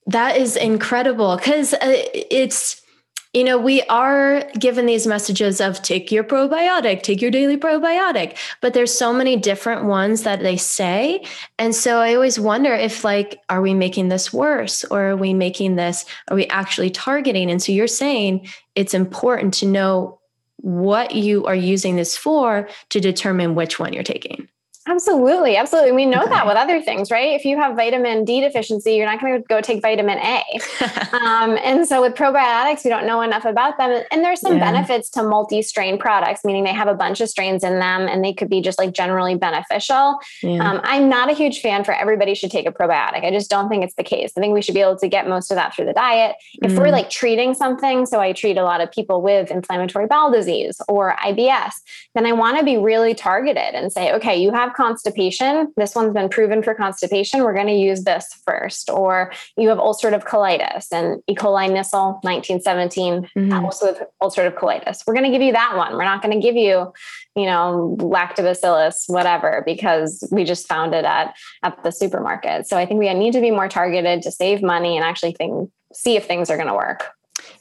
That 0.08 0.38
is 0.38 0.58
incredible 0.58 1.38
because 1.38 1.74
uh, 1.74 1.80
it's 1.82 2.83
you 3.34 3.44
know, 3.44 3.58
we 3.58 3.82
are 3.84 4.44
given 4.60 4.86
these 4.86 5.08
messages 5.08 5.60
of 5.60 5.82
take 5.82 6.12
your 6.12 6.24
probiotic, 6.24 7.02
take 7.02 7.20
your 7.20 7.32
daily 7.32 7.58
probiotic, 7.58 8.38
but 8.62 8.76
there's 8.76 8.96
so 8.96 9.12
many 9.12 9.36
different 9.36 9.86
ones 9.86 10.22
that 10.22 10.42
they 10.42 10.56
say. 10.56 11.26
And 11.58 11.74
so 11.74 11.98
I 11.98 12.14
always 12.14 12.40
wonder 12.40 12.74
if, 12.74 13.04
like, 13.04 13.42
are 13.50 13.62
we 13.62 13.74
making 13.74 14.10
this 14.10 14.32
worse 14.32 14.84
or 14.86 15.10
are 15.10 15.18
we 15.18 15.34
making 15.34 15.76
this, 15.76 16.06
are 16.28 16.36
we 16.36 16.46
actually 16.48 16.92
targeting? 16.92 17.50
And 17.50 17.62
so 17.62 17.72
you're 17.72 17.88
saying 17.88 18.48
it's 18.76 18.94
important 18.94 19.56
to 19.56 19.66
know 19.66 20.20
what 20.58 21.16
you 21.16 21.46
are 21.46 21.56
using 21.56 21.96
this 21.96 22.16
for 22.16 22.70
to 22.90 23.00
determine 23.00 23.56
which 23.56 23.80
one 23.80 23.94
you're 23.94 24.04
taking. 24.04 24.48
Absolutely, 24.86 25.56
absolutely. 25.56 25.94
We 25.94 26.06
know 26.06 26.24
okay. 26.24 26.32
that 26.32 26.46
with 26.46 26.58
other 26.58 26.82
things, 26.82 27.10
right? 27.10 27.34
If 27.34 27.46
you 27.46 27.56
have 27.56 27.78
vitamin 27.78 28.26
D 28.26 28.42
deficiency, 28.42 28.96
you're 28.96 29.06
not 29.06 29.22
going 29.22 29.42
to 29.42 29.48
go 29.48 29.62
take 29.62 29.82
vitamin 29.82 30.18
A. 30.18 30.44
um, 31.14 31.58
and 31.64 31.88
so 31.88 32.02
with 32.02 32.16
probiotics, 32.16 32.84
we 32.84 32.90
don't 32.90 33.08
know 33.08 33.22
enough 33.22 33.46
about 33.46 33.78
them. 33.78 34.04
And 34.12 34.26
there's 34.26 34.42
some 34.42 34.58
yeah. 34.58 34.72
benefits 34.72 35.10
to 35.12 35.24
multi-strain 35.24 35.98
products, 35.98 36.44
meaning 36.44 36.66
they 36.66 36.74
have 36.74 36.90
a 36.90 36.94
bunch 36.94 37.22
of 37.22 37.30
strains 37.30 37.64
in 37.64 37.80
them, 37.80 38.08
and 38.10 38.24
they 38.26 38.34
could 38.34 38.50
be 38.50 38.60
just 38.60 38.78
like 38.78 38.92
generally 38.92 39.36
beneficial. 39.36 40.20
Yeah. 40.42 40.70
Um, 40.70 40.82
I'm 40.84 41.08
not 41.08 41.32
a 41.32 41.34
huge 41.34 41.62
fan 41.62 41.86
for 41.86 41.94
everybody 41.94 42.36
should 42.36 42.52
take 42.52 42.68
a 42.68 42.72
probiotic. 42.72 43.24
I 43.24 43.32
just 43.32 43.50
don't 43.50 43.70
think 43.70 43.86
it's 43.86 43.96
the 43.96 44.04
case. 44.04 44.34
I 44.36 44.42
think 44.42 44.54
we 44.54 44.62
should 44.62 44.76
be 44.76 44.82
able 44.82 44.98
to 44.98 45.08
get 45.08 45.30
most 45.30 45.50
of 45.50 45.56
that 45.56 45.74
through 45.74 45.86
the 45.86 45.94
diet. 45.94 46.36
If 46.62 46.74
mm. 46.74 46.80
we're 46.80 46.92
like 46.92 47.10
treating 47.10 47.54
something, 47.54 48.06
so 48.06 48.20
I 48.20 48.34
treat 48.34 48.58
a 48.58 48.64
lot 48.64 48.82
of 48.82 48.92
people 48.92 49.22
with 49.22 49.50
inflammatory 49.50 50.08
bowel 50.08 50.30
disease 50.30 50.82
or 50.90 51.16
IBS, 51.24 51.72
then 52.16 52.26
I 52.26 52.34
want 52.34 52.58
to 52.58 52.66
be 52.66 52.76
really 52.76 53.14
targeted 53.14 53.76
and 53.76 53.90
say, 53.90 54.12
okay, 54.12 54.36
you 54.36 54.52
have 54.52 54.73
constipation. 54.74 55.74
This 55.78 55.96
one's 55.96 56.14
been 56.14 56.30
proven 56.30 56.64
for 56.64 56.74
constipation. 56.74 57.44
We're 57.44 57.54
going 57.54 57.68
to 57.68 57.74
use 57.74 58.04
this 58.04 58.28
first. 58.46 58.90
Or 58.90 59.32
you 59.58 59.70
have 59.70 59.78
ulcerative 59.78 60.24
colitis 60.26 60.88
and 60.92 61.22
E. 61.28 61.36
coli 61.36 61.70
Nissl 61.70 62.16
1917, 62.24 63.30
mm-hmm. 63.36 63.54
also 63.66 63.88
with 63.88 64.04
ulcerative 64.22 64.58
colitis. 64.58 65.02
We're 65.06 65.14
going 65.14 65.26
to 65.26 65.32
give 65.32 65.42
you 65.42 65.54
that 65.54 65.76
one. 65.78 65.94
We're 65.94 66.06
not 66.06 66.22
going 66.22 66.40
to 66.40 66.46
give 66.46 66.56
you, 66.56 66.92
you 67.36 67.46
know, 67.46 67.96
lactobacillus, 68.00 69.06
whatever, 69.08 69.64
because 69.66 70.28
we 70.32 70.44
just 70.44 70.68
found 70.68 70.94
it 70.94 71.06
at, 71.06 71.36
at 71.64 71.82
the 71.84 71.92
supermarket. 71.92 72.68
So 72.68 72.78
I 72.78 72.86
think 72.86 73.00
we 73.00 73.14
need 73.14 73.34
to 73.34 73.42
be 73.42 73.52
more 73.52 73.70
targeted 73.70 74.22
to 74.24 74.32
save 74.32 74.62
money 74.62 74.98
and 74.98 75.06
actually 75.06 75.34
think, 75.34 75.72
see 75.94 76.16
if 76.16 76.26
things 76.26 76.50
are 76.50 76.58
going 76.58 76.68
to 76.68 76.74
work. 76.74 77.06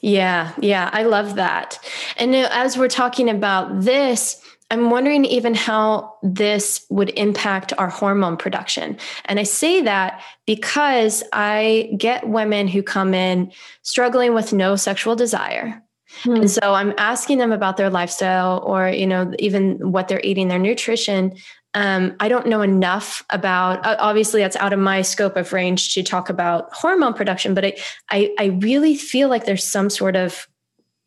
Yeah, 0.01 0.51
yeah, 0.59 0.89
I 0.91 1.03
love 1.03 1.35
that. 1.35 1.79
And 2.17 2.35
as 2.35 2.77
we're 2.77 2.89
talking 2.89 3.29
about 3.29 3.81
this, 3.81 4.41
I'm 4.73 4.89
wondering 4.89 5.23
even 5.25 5.53
how 5.53 6.15
this 6.23 6.83
would 6.89 7.11
impact 7.11 7.73
our 7.77 7.89
hormone 7.89 8.37
production. 8.37 8.97
And 9.25 9.39
I 9.39 9.43
say 9.43 9.83
that 9.83 10.19
because 10.47 11.23
I 11.31 11.93
get 11.95 12.27
women 12.27 12.67
who 12.67 12.81
come 12.81 13.13
in 13.13 13.51
struggling 13.83 14.33
with 14.33 14.51
no 14.51 14.75
sexual 14.75 15.15
desire. 15.15 15.79
Hmm. 16.23 16.37
And 16.37 16.49
so 16.49 16.73
I'm 16.73 16.91
asking 16.97 17.37
them 17.37 17.51
about 17.51 17.77
their 17.77 17.91
lifestyle 17.91 18.63
or, 18.65 18.89
you 18.89 19.05
know, 19.05 19.31
even 19.37 19.91
what 19.91 20.07
they're 20.07 20.21
eating, 20.23 20.47
their 20.47 20.57
nutrition. 20.57 21.35
Um, 21.75 22.15
I 22.19 22.27
don't 22.27 22.47
know 22.47 22.63
enough 22.63 23.23
about, 23.29 23.85
obviously 23.85 24.41
that's 24.41 24.55
out 24.55 24.73
of 24.73 24.79
my 24.79 25.03
scope 25.03 25.37
of 25.37 25.53
range 25.53 25.93
to 25.93 26.01
talk 26.01 26.29
about 26.29 26.73
hormone 26.73 27.13
production, 27.13 27.53
but 27.53 27.63
I, 27.63 27.75
I, 28.09 28.33
I 28.39 28.45
really 28.59 28.95
feel 28.95 29.29
like 29.29 29.45
there's 29.45 29.63
some 29.63 29.91
sort 29.91 30.15
of 30.15 30.47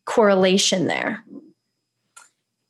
correlation 0.04 0.86
there. 0.86 1.24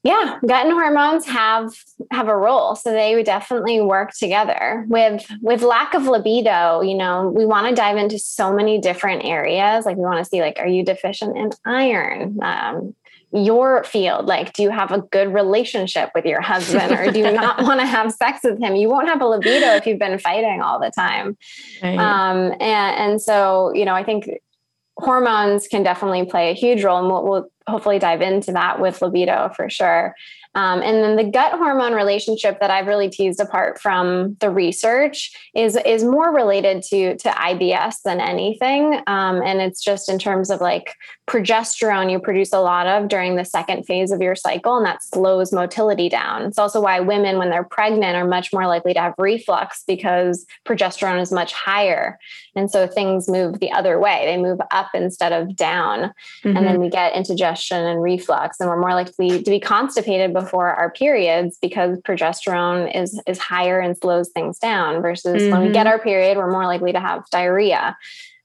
Yeah, 0.06 0.38
gut 0.46 0.66
and 0.66 0.72
hormones 0.72 1.26
have 1.26 1.74
have 2.12 2.28
a 2.28 2.36
role, 2.36 2.76
so 2.76 2.92
they 2.92 3.16
would 3.16 3.26
definitely 3.26 3.80
work 3.80 4.12
together. 4.12 4.86
With 4.88 5.26
with 5.40 5.62
lack 5.62 5.94
of 5.94 6.06
libido, 6.06 6.80
you 6.80 6.94
know, 6.94 7.32
we 7.34 7.44
want 7.44 7.68
to 7.68 7.74
dive 7.74 7.96
into 7.96 8.16
so 8.16 8.52
many 8.52 8.78
different 8.78 9.24
areas. 9.24 9.84
Like 9.84 9.96
we 9.96 10.04
want 10.04 10.18
to 10.18 10.24
see, 10.24 10.40
like, 10.40 10.60
are 10.60 10.68
you 10.68 10.84
deficient 10.84 11.36
in 11.36 11.50
iron? 11.64 12.38
Um, 12.40 12.94
your 13.32 13.82
field 13.82 14.26
like 14.26 14.52
do 14.52 14.62
you 14.62 14.70
have 14.70 14.92
a 14.92 15.00
good 15.00 15.34
relationship 15.34 16.10
with 16.14 16.24
your 16.24 16.40
husband 16.40 16.92
or 16.92 17.10
do 17.10 17.18
you 17.18 17.32
not 17.32 17.60
want 17.60 17.80
to 17.80 17.84
have 17.84 18.12
sex 18.12 18.40
with 18.44 18.58
him 18.60 18.76
you 18.76 18.88
won't 18.88 19.08
have 19.08 19.20
a 19.20 19.26
libido 19.26 19.74
if 19.74 19.84
you've 19.84 19.98
been 19.98 20.18
fighting 20.18 20.62
all 20.62 20.78
the 20.78 20.90
time 20.92 21.36
right. 21.82 21.98
um, 21.98 22.52
and, 22.52 22.62
and 22.62 23.20
so 23.20 23.72
you 23.74 23.84
know 23.84 23.94
i 23.94 24.04
think 24.04 24.30
hormones 24.96 25.68
can 25.68 25.82
definitely 25.82 26.24
play 26.24 26.50
a 26.50 26.54
huge 26.54 26.82
role 26.82 26.98
and 26.98 27.08
we'll, 27.08 27.24
we'll 27.24 27.50
hopefully 27.68 27.98
dive 27.98 28.22
into 28.22 28.52
that 28.52 28.80
with 28.80 29.02
libido 29.02 29.50
for 29.54 29.68
sure. 29.68 30.14
Um, 30.56 30.80
and 30.80 31.04
then 31.04 31.16
the 31.16 31.30
gut 31.30 31.52
hormone 31.52 31.92
relationship 31.92 32.60
that 32.60 32.70
I've 32.70 32.86
really 32.86 33.10
teased 33.10 33.40
apart 33.40 33.78
from 33.78 34.38
the 34.40 34.50
research 34.50 35.30
is 35.54 35.76
is 35.84 36.02
more 36.02 36.34
related 36.34 36.82
to 36.84 37.14
to 37.18 37.28
IBS 37.28 37.96
than 38.06 38.22
anything. 38.22 39.02
Um, 39.06 39.42
and 39.42 39.60
it's 39.60 39.84
just 39.84 40.08
in 40.08 40.18
terms 40.18 40.50
of 40.50 40.62
like 40.62 40.94
progesterone 41.28 42.10
you 42.10 42.18
produce 42.18 42.54
a 42.54 42.60
lot 42.60 42.86
of 42.86 43.08
during 43.08 43.36
the 43.36 43.44
second 43.44 43.84
phase 43.84 44.10
of 44.10 44.22
your 44.22 44.34
cycle, 44.34 44.78
and 44.78 44.86
that 44.86 45.02
slows 45.02 45.52
motility 45.52 46.08
down. 46.08 46.44
It's 46.44 46.58
also 46.58 46.80
why 46.80 47.00
women, 47.00 47.36
when 47.36 47.50
they're 47.50 47.62
pregnant, 47.62 48.16
are 48.16 48.26
much 48.26 48.50
more 48.50 48.66
likely 48.66 48.94
to 48.94 49.00
have 49.00 49.14
reflux 49.18 49.84
because 49.86 50.46
progesterone 50.66 51.20
is 51.20 51.32
much 51.32 51.52
higher. 51.52 52.18
And 52.56 52.70
so 52.70 52.86
things 52.86 53.28
move 53.28 53.60
the 53.60 53.70
other 53.70 54.00
way, 54.00 54.22
they 54.24 54.36
move 54.36 54.60
up 54.70 54.88
instead 54.94 55.32
of 55.32 55.54
down. 55.54 56.12
Mm-hmm. 56.42 56.56
And 56.56 56.66
then 56.66 56.80
we 56.80 56.88
get 56.88 57.14
indigestion 57.14 57.84
and 57.84 58.02
reflux, 58.02 58.58
and 58.58 58.68
we're 58.68 58.80
more 58.80 58.94
likely 58.94 59.42
to 59.42 59.50
be 59.50 59.60
constipated 59.60 60.32
before 60.32 60.68
our 60.68 60.90
periods 60.90 61.58
because 61.60 61.98
progesterone 61.98 62.94
is, 62.94 63.20
is 63.26 63.38
higher 63.38 63.78
and 63.78 63.96
slows 63.96 64.30
things 64.30 64.58
down 64.58 65.02
versus 65.02 65.42
mm-hmm. 65.42 65.52
when 65.52 65.62
we 65.62 65.72
get 65.72 65.86
mm-hmm. 65.86 65.92
our 65.92 65.98
period, 65.98 66.38
we're 66.38 66.50
more 66.50 66.66
likely 66.66 66.92
to 66.92 67.00
have 67.00 67.28
diarrhea. 67.30 67.96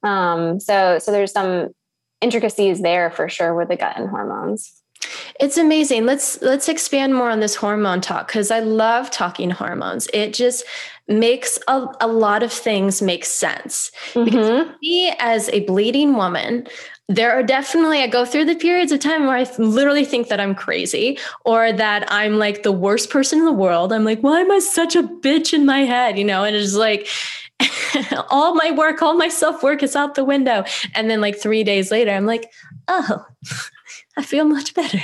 Um, 0.04 0.60
so, 0.60 1.00
so 1.00 1.12
there's 1.12 1.32
some 1.32 1.70
intricacies 2.22 2.82
there 2.82 3.10
for 3.12 3.30
sure 3.30 3.56
with 3.56 3.70
the 3.70 3.78
gut 3.78 3.98
and 3.98 4.10
hormones. 4.10 4.81
It's 5.40 5.58
amazing. 5.58 6.06
Let's 6.06 6.42
let's 6.42 6.70
expand 6.70 7.16
more 7.16 7.30
on 7.30 7.40
this 7.40 7.56
hormone 7.56 8.02
talk 8.02 8.28
because 8.28 8.52
I 8.52 8.60
love 8.60 9.12
talking 9.12 9.50
hormones. 9.50 10.08
It 10.14 10.34
just 10.34 10.64
makes 11.08 11.60
a, 11.68 11.88
a 12.00 12.08
lot 12.08 12.44
of 12.44 12.52
things 12.52 13.02
make 13.02 13.26
sense. 13.26 13.92
Mm-hmm. 14.14 14.26
Because 14.26 14.68
me 14.82 15.14
as 15.20 15.50
a 15.50 15.62
bleeding 15.62 16.16
woman, 16.16 16.68
there 17.10 17.32
are 17.32 17.44
definitely 17.44 18.00
I 18.00 18.08
go 18.08 18.24
through 18.24 18.46
the 18.46 18.56
periods 18.56 18.92
of 18.92 19.00
time 19.00 19.26
where 19.26 19.36
I 19.36 19.46
literally 19.58 20.06
think 20.06 20.30
that 20.30 20.40
I'm 20.40 20.56
crazy 20.56 21.20
or 21.44 21.74
that 21.74 22.10
I'm 22.12 22.38
like 22.38 22.64
the 22.64 22.72
worst 22.72 23.10
person 23.10 23.40
in 23.40 23.46
the 23.46 23.52
world. 23.52 23.92
I'm 23.92 24.06
like, 24.06 24.22
why 24.22 24.40
am 24.40 24.52
I 24.52 24.60
such 24.60 24.96
a 24.96 25.04
bitch 25.04 25.54
in 25.54 25.66
my 25.66 25.80
head? 25.80 26.18
You 26.18 26.24
know, 26.24 26.44
and 26.44 26.56
it's 26.56 26.76
like 26.76 27.08
all 28.30 28.56
my 28.56 28.72
work, 28.72 29.02
all 29.02 29.16
my 29.16 29.28
self 29.28 29.64
work 29.64 29.84
is 29.84 29.96
out 29.96 30.16
the 30.16 30.24
window. 30.24 30.64
And 30.96 31.10
then, 31.10 31.22
like, 31.22 31.38
three 31.38 31.64
days 31.64 31.92
later, 31.92 32.12
I'm 32.12 32.26
like, 32.26 32.52
oh, 32.88 33.26
I 34.18 34.24
feel 34.24 34.46
much 34.46 34.74
better. 34.74 35.00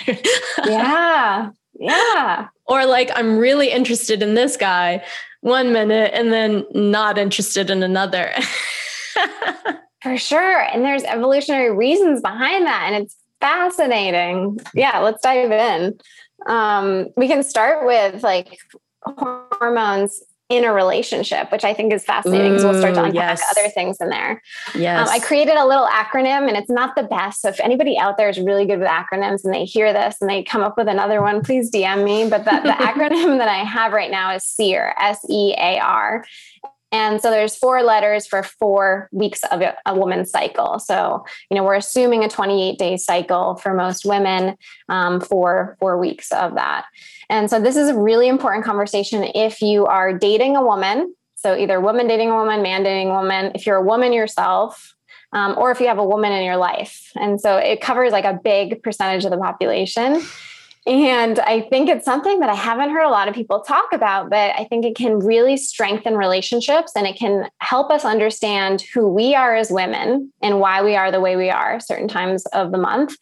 yeah. 0.65 1.49
Yeah. 1.79 2.47
Or 2.65 2.85
like, 2.85 3.11
I'm 3.15 3.37
really 3.37 3.71
interested 3.71 4.21
in 4.23 4.33
this 4.33 4.57
guy 4.57 5.03
one 5.41 5.71
minute 5.71 6.11
and 6.13 6.33
then 6.33 6.65
not 6.73 7.17
interested 7.17 7.69
in 7.69 7.83
another. 7.83 8.33
For 10.03 10.17
sure. 10.17 10.61
And 10.61 10.83
there's 10.83 11.03
evolutionary 11.03 11.75
reasons 11.75 12.21
behind 12.21 12.65
that. 12.65 12.83
And 12.87 13.03
it's 13.03 13.15
fascinating. 13.39 14.59
Yeah, 14.73 14.99
let's 14.99 15.21
dive 15.21 15.51
in. 15.51 15.99
Um, 16.47 17.07
we 17.15 17.27
can 17.27 17.43
start 17.43 17.85
with 17.85 18.23
like 18.23 18.59
hormones 19.03 20.21
in 20.49 20.63
a 20.63 20.71
relationship, 20.71 21.51
which 21.51 21.65
I 21.65 21.73
think 21.73 21.91
is 21.91 22.05
fascinating 22.05 22.51
because 22.51 22.63
we'll 22.63 22.79
start 22.79 22.95
to 22.95 23.03
unpack 23.03 23.37
yes. 23.37 23.43
other 23.51 23.67
things 23.69 23.97
in 23.99 24.09
there. 24.09 24.41
Yes. 24.75 25.07
Um, 25.07 25.13
I 25.13 25.19
created 25.19 25.55
a 25.55 25.65
little 25.65 25.87
acronym 25.87 26.47
and 26.47 26.55
it's 26.55 26.69
not 26.69 26.95
the 26.95 27.03
best. 27.03 27.41
So 27.41 27.49
if 27.49 27.59
anybody 27.59 27.97
out 27.97 28.17
there 28.17 28.29
is 28.29 28.39
really 28.39 28.65
good 28.65 28.79
with 28.79 28.87
acronyms 28.87 29.43
and 29.43 29.53
they 29.53 29.65
hear 29.65 29.91
this 29.91 30.17
and 30.21 30.29
they 30.29 30.43
come 30.43 30.63
up 30.63 30.77
with 30.77 30.87
another 30.87 31.21
one, 31.21 31.43
please 31.43 31.69
DM 31.69 32.05
me. 32.05 32.29
But 32.29 32.45
the, 32.45 32.51
the 32.63 32.69
acronym 32.83 33.39
that 33.39 33.49
I 33.49 33.57
have 33.65 33.91
right 33.91 34.09
now 34.09 34.33
is 34.33 34.45
SEAR, 34.45 34.95
S 34.97 35.25
E 35.29 35.53
A 35.57 35.79
R. 35.79 36.23
And 36.91 37.21
so 37.21 37.29
there's 37.29 37.55
four 37.55 37.83
letters 37.83 38.25
for 38.25 38.43
four 38.43 39.09
weeks 39.11 39.43
of 39.51 39.61
a, 39.61 39.95
woman's 39.95 40.31
cycle. 40.31 40.79
So, 40.79 41.25
you 41.49 41.57
know, 41.57 41.63
we're 41.63 41.75
assuming 41.75 42.23
a 42.23 42.29
28 42.29 42.77
day 42.77 42.95
cycle 42.97 43.55
for 43.55 43.73
most 43.73 44.05
women 44.05 44.55
um, 44.87 45.19
for 45.19 45.75
four 45.79 45.97
weeks 45.97 46.31
of 46.31 46.55
that. 46.55 46.85
And 47.29 47.49
so 47.49 47.59
this 47.59 47.75
is 47.75 47.89
a 47.89 47.99
really 47.99 48.27
important 48.27 48.63
conversation 48.63 49.23
if 49.35 49.61
you 49.61 49.85
are 49.85 50.17
dating 50.17 50.55
a 50.55 50.63
woman. 50.63 51.13
So 51.35 51.57
either 51.57 51.81
woman 51.81 52.07
dating 52.07 52.29
a 52.29 52.35
woman, 52.35 52.61
man 52.61 52.83
dating 52.83 53.09
a 53.09 53.13
woman, 53.13 53.51
if 53.53 53.65
you're 53.65 53.77
a 53.77 53.83
woman 53.83 54.13
yourself, 54.13 54.95
um, 55.33 55.55
or 55.57 55.71
if 55.71 55.81
you 55.81 55.87
have 55.87 55.97
a 55.97 56.05
woman 56.05 56.31
in 56.31 56.43
your 56.43 56.57
life. 56.57 57.11
And 57.15 57.39
so 57.39 57.57
it 57.57 57.81
covers 57.81 58.11
like 58.11 58.25
a 58.25 58.39
big 58.41 58.81
percentage 58.81 59.25
of 59.25 59.31
the 59.31 59.37
population. 59.37 60.21
And 60.87 61.39
I 61.39 61.61
think 61.69 61.89
it's 61.89 62.05
something 62.05 62.39
that 62.39 62.49
I 62.49 62.55
haven't 62.55 62.91
heard 62.91 63.05
a 63.05 63.09
lot 63.09 63.27
of 63.27 63.35
people 63.35 63.59
talk 63.59 63.87
about, 63.91 64.29
but 64.29 64.55
I 64.57 64.63
think 64.69 64.85
it 64.85 64.95
can 64.95 65.19
really 65.19 65.57
strengthen 65.57 66.15
relationships 66.15 66.93
and 66.95 67.05
it 67.05 67.17
can 67.17 67.49
help 67.59 67.91
us 67.91 68.05
understand 68.05 68.81
who 68.93 69.09
we 69.09 69.35
are 69.35 69.53
as 69.53 69.69
women 69.69 70.31
and 70.41 70.61
why 70.61 70.81
we 70.81 70.95
are 70.95 71.11
the 71.11 71.19
way 71.19 71.35
we 71.35 71.49
are 71.49 71.81
certain 71.81 72.07
times 72.07 72.45
of 72.47 72.71
the 72.71 72.77
month. 72.77 73.17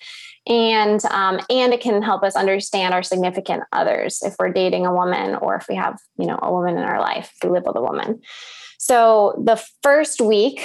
And 0.47 1.03
um, 1.05 1.39
and 1.49 1.73
it 1.73 1.81
can 1.81 2.03
help 2.03 2.21
us 2.21 2.35
understand 2.35 2.93
our 2.93 3.01
significant 3.01 3.63
others 3.71 4.21
if 4.21 4.35
we're 4.37 4.53
dating 4.53 4.85
a 4.85 4.93
woman 4.93 5.33
or 5.33 5.55
if 5.55 5.67
we 5.67 5.73
have 5.73 5.97
you 6.19 6.27
know 6.27 6.37
a 6.39 6.51
woman 6.51 6.77
in 6.77 6.83
our 6.83 6.99
life 6.99 7.33
if 7.35 7.49
we 7.49 7.49
live 7.49 7.63
with 7.65 7.75
a 7.75 7.81
woman. 7.81 8.21
So 8.77 9.41
the 9.43 9.59
first 9.81 10.21
week 10.21 10.63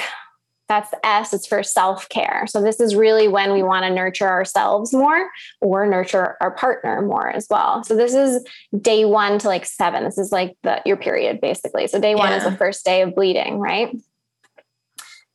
That's 0.70 0.88
the 0.90 1.04
S, 1.04 1.34
it's 1.34 1.48
for 1.48 1.64
self 1.64 2.08
care. 2.10 2.44
So, 2.46 2.62
this 2.62 2.78
is 2.78 2.94
really 2.94 3.26
when 3.26 3.52
we 3.52 3.60
want 3.60 3.84
to 3.86 3.90
nurture 3.90 4.28
ourselves 4.28 4.92
more 4.92 5.28
or 5.60 5.84
nurture 5.84 6.36
our 6.40 6.52
partner 6.52 7.02
more 7.02 7.28
as 7.28 7.48
well. 7.50 7.82
So, 7.82 7.96
this 7.96 8.14
is 8.14 8.46
day 8.80 9.04
one 9.04 9.40
to 9.40 9.48
like 9.48 9.66
seven. 9.66 10.04
This 10.04 10.16
is 10.16 10.30
like 10.30 10.56
the 10.62 10.80
your 10.86 10.96
period 10.96 11.40
basically. 11.40 11.88
So, 11.88 11.98
day 11.98 12.14
one 12.14 12.30
yeah. 12.30 12.36
is 12.36 12.44
the 12.44 12.56
first 12.56 12.84
day 12.84 13.02
of 13.02 13.16
bleeding, 13.16 13.58
right? 13.58 13.90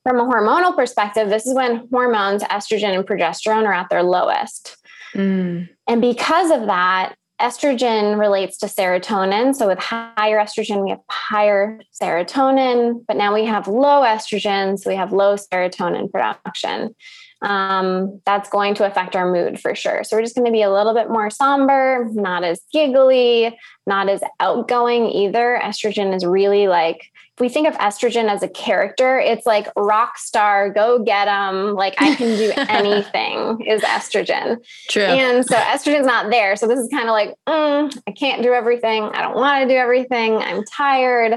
From 0.03 0.21
a 0.21 0.23
hormonal 0.23 0.73
perspective, 0.73 1.27
this 1.27 1.45
is 1.45 1.53
when 1.53 1.85
hormones, 1.91 2.41
estrogen 2.43 2.95
and 2.95 3.05
progesterone, 3.05 3.65
are 3.65 3.73
at 3.73 3.89
their 3.89 4.03
lowest. 4.03 4.77
Mm. 5.13 5.67
And 5.85 5.99
because 5.99 6.49
of 6.49 6.67
that, 6.67 7.15
estrogen 7.41 8.17
relates 8.17 8.57
to 8.59 8.67
serotonin. 8.67 9.53
So 9.53 9.67
with 9.67 9.79
higher 9.79 10.37
estrogen, 10.37 10.83
we 10.83 10.91
have 10.91 11.01
higher 11.09 11.81
serotonin, 12.01 13.03
but 13.07 13.17
now 13.17 13.33
we 13.33 13.45
have 13.45 13.67
low 13.67 14.03
estrogen, 14.03 14.79
so 14.79 14.89
we 14.89 14.95
have 14.95 15.11
low 15.11 15.35
serotonin 15.35 16.11
production. 16.11 16.95
Um, 17.41 18.21
that's 18.25 18.49
going 18.49 18.75
to 18.75 18.85
affect 18.85 19.15
our 19.15 19.31
mood 19.31 19.59
for 19.59 19.75
sure. 19.75 20.03
So 20.03 20.15
we're 20.15 20.23
just 20.23 20.35
going 20.35 20.45
to 20.45 20.51
be 20.51 20.61
a 20.61 20.71
little 20.71 20.93
bit 20.93 21.09
more 21.09 21.29
somber, 21.29 22.07
not 22.11 22.43
as 22.43 22.61
giggly, 22.71 23.57
not 23.85 24.09
as 24.09 24.21
outgoing 24.39 25.07
either. 25.07 25.59
Estrogen 25.61 26.15
is 26.15 26.25
really 26.25 26.67
like 26.67 27.11
if 27.35 27.41
we 27.41 27.49
think 27.49 27.67
of 27.67 27.73
estrogen 27.75 28.29
as 28.29 28.43
a 28.43 28.47
character, 28.47 29.19
it's 29.19 29.45
like 29.45 29.67
rock 29.75 30.17
star, 30.17 30.69
go 30.69 31.03
get 31.03 31.25
them. 31.25 31.73
Like 31.73 32.01
I 32.01 32.15
can 32.15 32.37
do 32.37 32.53
anything 32.69 33.61
is 33.67 33.81
estrogen. 33.81 34.63
True. 34.89 35.03
And 35.03 35.45
so 35.45 35.57
estrogen's 35.57 36.05
not 36.05 36.31
there. 36.31 36.55
So 36.55 36.65
this 36.65 36.79
is 36.79 36.87
kind 36.87 37.09
of 37.09 37.11
like, 37.11 37.35
mm, 37.45 38.01
I 38.07 38.11
can't 38.11 38.41
do 38.41 38.53
everything. 38.53 39.03
I 39.03 39.21
don't 39.21 39.35
want 39.35 39.63
to 39.63 39.67
do 39.67 39.77
everything. 39.77 40.37
I'm 40.37 40.63
tired. 40.63 41.33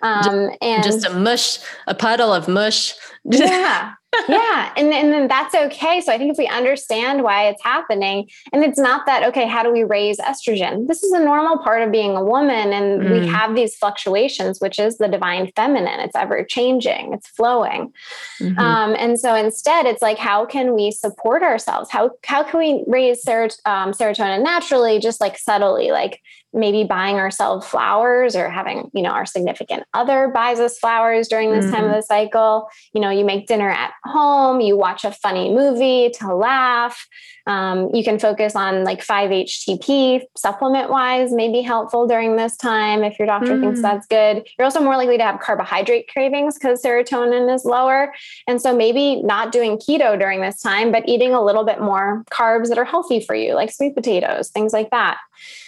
Um, 0.00 0.24
just, 0.24 0.58
and 0.62 0.82
just 0.82 1.04
a 1.04 1.10
mush, 1.10 1.58
a 1.86 1.94
puddle 1.94 2.32
of 2.32 2.48
mush. 2.48 2.94
yeah 3.24 3.92
yeah. 4.28 4.72
And, 4.76 4.92
and 4.92 5.12
then 5.12 5.28
that's 5.28 5.54
okay. 5.54 6.00
So 6.00 6.12
I 6.12 6.18
think 6.18 6.32
if 6.32 6.38
we 6.38 6.46
understand 6.46 7.22
why 7.22 7.48
it's 7.48 7.62
happening, 7.62 8.28
and 8.52 8.62
it's 8.62 8.78
not 8.78 9.06
that, 9.06 9.24
okay, 9.28 9.46
how 9.46 9.62
do 9.62 9.72
we 9.72 9.84
raise 9.84 10.18
estrogen? 10.18 10.86
This 10.86 11.02
is 11.02 11.12
a 11.12 11.18
normal 11.18 11.58
part 11.58 11.82
of 11.82 11.90
being 11.90 12.16
a 12.16 12.24
woman. 12.24 12.72
And 12.72 13.02
mm. 13.02 13.10
we 13.10 13.26
have 13.26 13.54
these 13.54 13.74
fluctuations, 13.76 14.60
which 14.60 14.78
is 14.78 14.98
the 14.98 15.08
divine 15.08 15.50
feminine. 15.56 16.00
It's 16.00 16.16
ever 16.16 16.44
changing, 16.44 17.12
it's 17.14 17.28
flowing. 17.28 17.92
Mm-hmm. 18.40 18.58
Um, 18.58 18.96
and 18.98 19.18
so 19.18 19.34
instead, 19.34 19.86
it's 19.86 20.02
like, 20.02 20.18
how 20.18 20.46
can 20.46 20.74
we 20.74 20.90
support 20.90 21.42
ourselves? 21.42 21.90
How, 21.90 22.10
how 22.24 22.42
can 22.42 22.60
we 22.60 22.84
raise 22.86 23.26
um, 23.28 23.92
serotonin 23.92 24.42
naturally, 24.42 24.98
just 24.98 25.20
like 25.20 25.38
subtly? 25.38 25.90
Like 25.90 26.20
maybe 26.52 26.84
buying 26.84 27.16
ourselves 27.16 27.66
flowers 27.66 28.36
or 28.36 28.48
having 28.48 28.90
you 28.92 29.02
know 29.02 29.10
our 29.10 29.26
significant 29.26 29.84
other 29.94 30.28
buys 30.28 30.60
us 30.60 30.78
flowers 30.78 31.28
during 31.28 31.50
this 31.50 31.64
mm-hmm. 31.64 31.74
time 31.74 31.84
of 31.84 31.90
mm-hmm. 31.90 31.98
the 31.98 32.02
cycle 32.02 32.68
you 32.94 33.00
know 33.00 33.10
you 33.10 33.24
make 33.24 33.46
dinner 33.46 33.70
at 33.70 33.92
home 34.04 34.60
you 34.60 34.76
watch 34.76 35.04
a 35.04 35.12
funny 35.12 35.52
movie 35.54 36.10
to 36.10 36.34
laugh 36.34 37.06
um, 37.46 37.94
you 37.94 38.04
can 38.04 38.18
focus 38.18 38.54
on 38.54 38.84
like 38.84 39.04
5-htp 39.04 40.22
supplement 40.36 40.90
wise 40.90 41.32
may 41.32 41.50
be 41.50 41.62
helpful 41.62 42.06
during 42.06 42.36
this 42.36 42.56
time 42.56 43.02
if 43.02 43.18
your 43.18 43.26
doctor 43.26 43.56
mm. 43.56 43.60
thinks 43.60 43.82
that's 43.82 44.06
good 44.06 44.46
you're 44.58 44.64
also 44.64 44.80
more 44.80 44.96
likely 44.96 45.16
to 45.16 45.24
have 45.24 45.40
carbohydrate 45.40 46.08
cravings 46.08 46.58
because 46.58 46.82
serotonin 46.82 47.52
is 47.52 47.64
lower 47.64 48.12
and 48.46 48.60
so 48.60 48.76
maybe 48.76 49.22
not 49.22 49.52
doing 49.52 49.76
keto 49.76 50.18
during 50.18 50.40
this 50.40 50.60
time 50.60 50.92
but 50.92 51.08
eating 51.08 51.32
a 51.32 51.42
little 51.42 51.64
bit 51.64 51.80
more 51.80 52.24
carbs 52.30 52.68
that 52.68 52.78
are 52.78 52.84
healthy 52.84 53.20
for 53.20 53.34
you 53.34 53.54
like 53.54 53.72
sweet 53.72 53.94
potatoes 53.94 54.48
things 54.50 54.72
like 54.72 54.90
that 54.90 55.18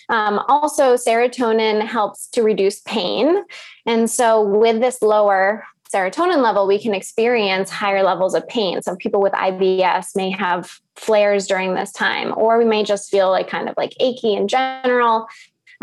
um, 0.09 0.41
also, 0.49 0.95
serotonin 0.95 1.85
helps 1.85 2.29
to 2.29 2.43
reduce 2.43 2.81
pain. 2.81 3.43
And 3.87 4.11
so, 4.11 4.43
with 4.43 4.81
this 4.81 5.01
lower 5.03 5.65
serotonin 5.95 6.43
level, 6.43 6.67
we 6.67 6.81
can 6.81 6.95
experience 6.95 7.71
higher 7.71 8.03
levels 8.03 8.35
of 8.35 8.47
pain. 8.49 8.83
So, 8.83 8.97
people 8.97 9.21
with 9.21 9.33
IBS 9.33 10.17
may 10.17 10.31
have 10.31 10.79
flares 10.97 11.47
during 11.47 11.75
this 11.75 11.93
time, 11.93 12.33
or 12.37 12.59
we 12.59 12.65
may 12.65 12.83
just 12.83 13.11
feel 13.11 13.31
like 13.31 13.49
kind 13.49 13.69
of 13.69 13.75
like 13.77 13.95
achy 14.01 14.35
in 14.35 14.49
general 14.49 15.29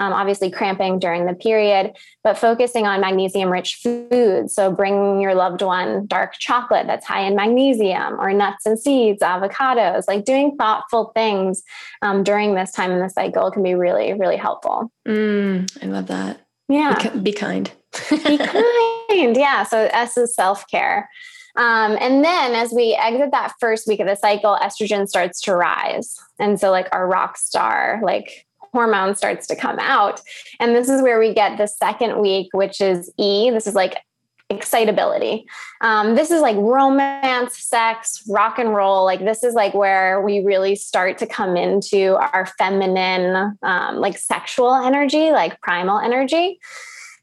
um, 0.01 0.13
obviously 0.13 0.49
cramping 0.49 0.97
during 0.97 1.25
the 1.27 1.33
period, 1.33 1.95
but 2.23 2.37
focusing 2.37 2.87
on 2.87 3.01
magnesium 3.01 3.51
rich 3.51 3.75
foods. 3.75 4.53
So 4.53 4.71
bring 4.71 5.21
your 5.21 5.35
loved 5.35 5.61
one 5.61 6.07
dark 6.07 6.33
chocolate 6.39 6.87
that's 6.87 7.05
high 7.05 7.21
in 7.21 7.35
magnesium 7.35 8.19
or 8.19 8.33
nuts 8.33 8.65
and 8.65 8.79
seeds, 8.79 9.21
avocados, 9.21 10.05
like 10.07 10.25
doing 10.25 10.55
thoughtful 10.57 11.11
things 11.13 11.63
um, 12.01 12.23
during 12.23 12.55
this 12.55 12.71
time 12.71 12.91
in 12.91 12.99
the 12.99 13.09
cycle 13.09 13.51
can 13.51 13.61
be 13.61 13.75
really, 13.75 14.13
really 14.13 14.37
helpful. 14.37 14.91
Mm, 15.07 15.83
I 15.83 15.85
love 15.85 16.07
that. 16.07 16.41
Yeah. 16.67 17.09
Be, 17.13 17.19
be 17.19 17.33
kind. 17.33 17.71
be 18.09 18.37
kind. 18.37 18.87
Yeah. 19.11 19.63
So 19.63 19.89
S 19.91 20.17
is 20.17 20.35
self 20.35 20.67
care. 20.67 21.09
Um, 21.57 21.97
and 21.99 22.23
then 22.23 22.53
as 22.53 22.71
we 22.71 22.93
exit 22.93 23.31
that 23.31 23.53
first 23.59 23.87
week 23.87 23.99
of 23.99 24.07
the 24.07 24.15
cycle, 24.15 24.57
estrogen 24.61 25.07
starts 25.07 25.41
to 25.41 25.55
rise. 25.55 26.17
And 26.39 26.57
so, 26.57 26.71
like, 26.71 26.87
our 26.93 27.05
rock 27.07 27.37
star, 27.37 27.99
like, 28.03 28.45
hormone 28.73 29.15
starts 29.15 29.47
to 29.47 29.55
come 29.55 29.79
out. 29.79 30.21
And 30.59 30.75
this 30.75 30.89
is 30.89 31.01
where 31.01 31.19
we 31.19 31.33
get 31.33 31.57
the 31.57 31.67
second 31.67 32.21
week, 32.21 32.47
which 32.53 32.79
is 32.79 33.11
E. 33.17 33.49
This 33.51 33.67
is 33.67 33.75
like 33.75 33.97
excitability. 34.49 35.45
Um, 35.81 36.15
this 36.15 36.29
is 36.29 36.41
like 36.41 36.57
romance, 36.57 37.57
sex, 37.57 38.23
rock 38.27 38.59
and 38.59 38.73
roll. 38.73 39.05
Like 39.05 39.23
this 39.23 39.43
is 39.43 39.53
like 39.53 39.73
where 39.73 40.21
we 40.21 40.39
really 40.39 40.75
start 40.75 41.17
to 41.19 41.27
come 41.27 41.55
into 41.57 42.15
our 42.15 42.45
feminine, 42.57 43.57
um, 43.63 43.97
like 43.97 44.17
sexual 44.17 44.73
energy, 44.73 45.31
like 45.31 45.59
primal 45.61 45.99
energy. 45.99 46.59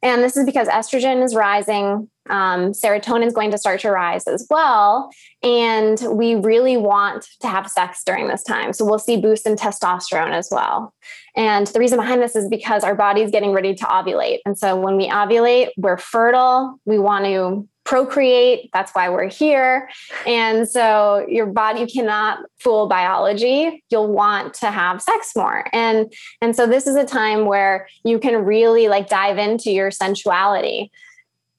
And 0.03 0.23
this 0.23 0.37
is 0.37 0.47
because 0.47 0.69
estrogen 0.69 1.25
is 1.25 1.35
rising, 1.35 2.09
um, 2.31 2.73
serotonin 2.73 3.27
is 3.27 3.33
going 3.33 3.51
to 3.51 3.59
start 3.59 3.81
to 3.81 3.91
rise 3.91 4.27
as 4.27 4.47
well. 4.49 5.11
And 5.43 6.01
we 6.11 6.35
really 6.37 6.77
want 6.77 7.27
to 7.41 7.49
have 7.49 7.69
sex 7.69 8.03
during 8.05 8.29
this 8.29 8.43
time. 8.43 8.73
So 8.73 8.85
we'll 8.85 8.99
see 8.99 9.21
boosts 9.21 9.47
in 9.47 9.57
testosterone 9.57 10.33
as 10.33 10.49
well. 10.51 10.95
And 11.37 11.67
the 11.69 11.81
reason 11.81 11.99
behind 11.99 12.23
this 12.23 12.37
is 12.37 12.49
because 12.49 12.85
our 12.85 12.95
body's 12.95 13.31
getting 13.31 13.53
ready 13.53 13.75
to 13.75 13.85
ovulate. 13.85 14.39
And 14.45 14.59
so 14.59 14.77
when 14.77 14.97
we 14.97 15.09
ovulate, 15.09 15.71
we're 15.77 15.97
fertile. 15.97 16.79
We 16.85 16.99
want 16.99 17.25
to 17.25 17.69
procreate. 17.89 18.68
That's 18.74 18.93
why 18.93 19.09
we're 19.09 19.30
here. 19.30 19.89
And 20.26 20.68
so 20.68 21.24
your 21.26 21.47
body, 21.47 21.80
you 21.80 21.86
cannot 21.86 22.41
fool 22.59 22.86
biology. 22.86 23.82
You'll 23.89 24.12
want 24.12 24.53
to 24.55 24.70
have 24.70 25.01
sex 25.01 25.32
more. 25.34 25.64
And, 25.72 26.12
and 26.43 26.55
so 26.55 26.66
this 26.66 26.86
is 26.86 26.97
a 26.97 27.07
time 27.07 27.47
where 27.47 27.89
you 28.05 28.18
can 28.18 28.45
really 28.45 28.89
like 28.89 29.09
dive 29.09 29.39
into 29.39 29.70
your 29.70 29.91
sensuality. 29.91 30.91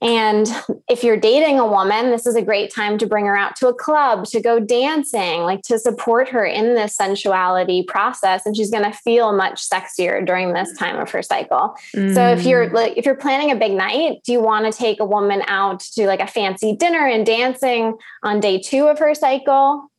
And 0.02 0.48
if 0.90 1.04
you're 1.04 1.18
dating 1.18 1.60
a 1.60 1.68
woman, 1.68 2.10
this 2.10 2.26
is 2.26 2.36
a 2.36 2.42
great 2.42 2.74
time 2.74 2.98
to 3.00 3.06
bring 3.06 3.26
her 3.26 3.36
out 3.36 3.56
to 3.58 3.68
a 3.68 3.74
club, 3.74 4.26
to 4.28 4.40
go 4.40 4.60
dancing, 4.60 5.42
like 5.42 5.62
to 5.64 5.78
support 5.78 6.30
her 6.30 6.46
in 6.46 6.74
this 6.76 6.96
sensuality 6.96 7.84
process. 7.84 8.46
And 8.46 8.56
she's 8.56 8.72
going 8.72 8.90
to 8.90 8.98
feel 8.98 9.34
much 9.34 9.68
sexier 9.68 10.26
during 10.26 10.54
this 10.54 10.72
time 10.78 10.98
of 10.98 11.10
her 11.12 11.22
cycle. 11.22 11.76
Mm. 11.94 12.14
So 12.14 12.28
if 12.30 12.46
you're 12.46 12.70
mm. 12.70 12.74
like, 12.74 12.94
if 12.98 13.06
you're 13.06 13.16
planning 13.16 13.52
a 13.52 13.56
big 13.56 13.74
night, 13.74 14.24
do 14.24 14.32
you 14.32 14.42
want 14.42 14.72
to 14.72 14.78
take 14.78 15.02
a 15.02 15.06
woman 15.06 15.44
out 15.48 15.82
to 15.82 16.08
like 16.08 16.22
a 16.22 16.28
fancy 16.28 16.76
dinner 16.76 17.06
and 17.06 17.26
dancing 17.26 17.98
on 18.24 18.40
day 18.40 18.60
two 18.60 18.88
of 18.88 19.00
her 19.00 19.14
cycle? 19.14 19.92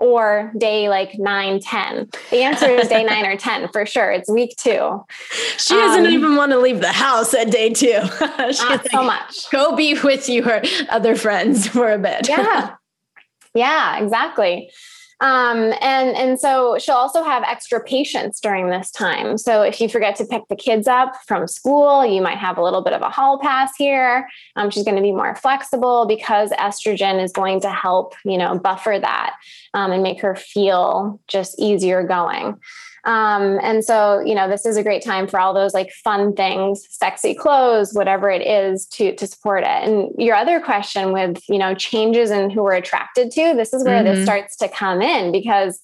Or 0.00 0.52
day 0.56 0.88
like 0.88 1.18
9 1.18 1.60
10 1.60 2.08
the 2.30 2.42
answer 2.42 2.66
is 2.66 2.88
day 2.88 3.04
9 3.04 3.26
or 3.26 3.36
10 3.36 3.68
for 3.68 3.86
sure. 3.86 4.10
It's 4.10 4.28
week 4.30 4.56
two. 4.56 5.04
She 5.58 5.74
doesn't 5.74 6.06
um, 6.06 6.12
even 6.12 6.36
want 6.36 6.52
to 6.52 6.58
leave 6.58 6.80
the 6.80 6.92
house 6.92 7.34
at 7.34 7.50
day 7.50 7.72
two. 7.72 7.92
Not 8.20 8.48
like, 8.48 8.90
so 8.90 9.02
much. 9.02 9.50
Go 9.50 9.76
be 9.76 9.98
with 10.00 10.28
your 10.28 10.62
other 10.88 11.14
friends 11.16 11.68
for 11.68 11.90
a 11.92 11.98
bit. 11.98 12.28
Yeah. 12.28 12.74
Yeah 13.52 14.00
exactly 14.00 14.70
um, 15.20 15.74
and 15.80 16.16
and 16.16 16.40
so 16.40 16.78
she'll 16.78 16.94
also 16.94 17.22
have 17.22 17.42
extra 17.42 17.82
patience 17.82 18.40
during 18.40 18.70
this 18.70 18.90
time. 18.90 19.36
So 19.36 19.62
if 19.62 19.80
you 19.80 19.88
forget 19.88 20.16
to 20.16 20.24
pick 20.24 20.48
the 20.48 20.56
kids 20.56 20.88
up 20.88 21.14
from 21.26 21.46
school, 21.46 22.06
you 22.06 22.22
might 22.22 22.38
have 22.38 22.56
a 22.56 22.62
little 22.62 22.82
bit 22.82 22.94
of 22.94 23.02
a 23.02 23.10
hall 23.10 23.38
pass 23.38 23.76
here. 23.76 24.28
Um, 24.56 24.70
she's 24.70 24.84
going 24.84 24.96
to 24.96 25.02
be 25.02 25.12
more 25.12 25.34
flexible 25.34 26.06
because 26.06 26.50
estrogen 26.52 27.22
is 27.22 27.32
going 27.32 27.60
to 27.60 27.70
help, 27.70 28.14
you 28.24 28.38
know, 28.38 28.58
buffer 28.58 28.98
that 29.00 29.36
um, 29.74 29.92
and 29.92 30.02
make 30.02 30.20
her 30.22 30.34
feel 30.34 31.20
just 31.28 31.58
easier 31.58 32.02
going. 32.02 32.58
Um, 33.04 33.58
and 33.62 33.84
so, 33.84 34.20
you 34.20 34.34
know, 34.34 34.48
this 34.48 34.66
is 34.66 34.76
a 34.76 34.82
great 34.82 35.02
time 35.02 35.26
for 35.26 35.40
all 35.40 35.54
those 35.54 35.74
like 35.74 35.90
fun 35.92 36.34
things, 36.34 36.86
sexy 36.90 37.34
clothes, 37.34 37.92
whatever 37.92 38.30
it 38.30 38.46
is 38.46 38.86
to, 38.86 39.14
to 39.16 39.26
support 39.26 39.62
it. 39.62 39.68
And 39.68 40.10
your 40.18 40.36
other 40.36 40.60
question 40.60 41.12
with, 41.12 41.42
you 41.48 41.58
know, 41.58 41.74
changes 41.74 42.30
in 42.30 42.50
who 42.50 42.62
we're 42.62 42.74
attracted 42.74 43.30
to, 43.32 43.54
this 43.54 43.72
is 43.72 43.84
where 43.84 44.02
mm-hmm. 44.02 44.14
this 44.14 44.24
starts 44.24 44.56
to 44.58 44.68
come 44.68 45.00
in 45.00 45.32
because 45.32 45.80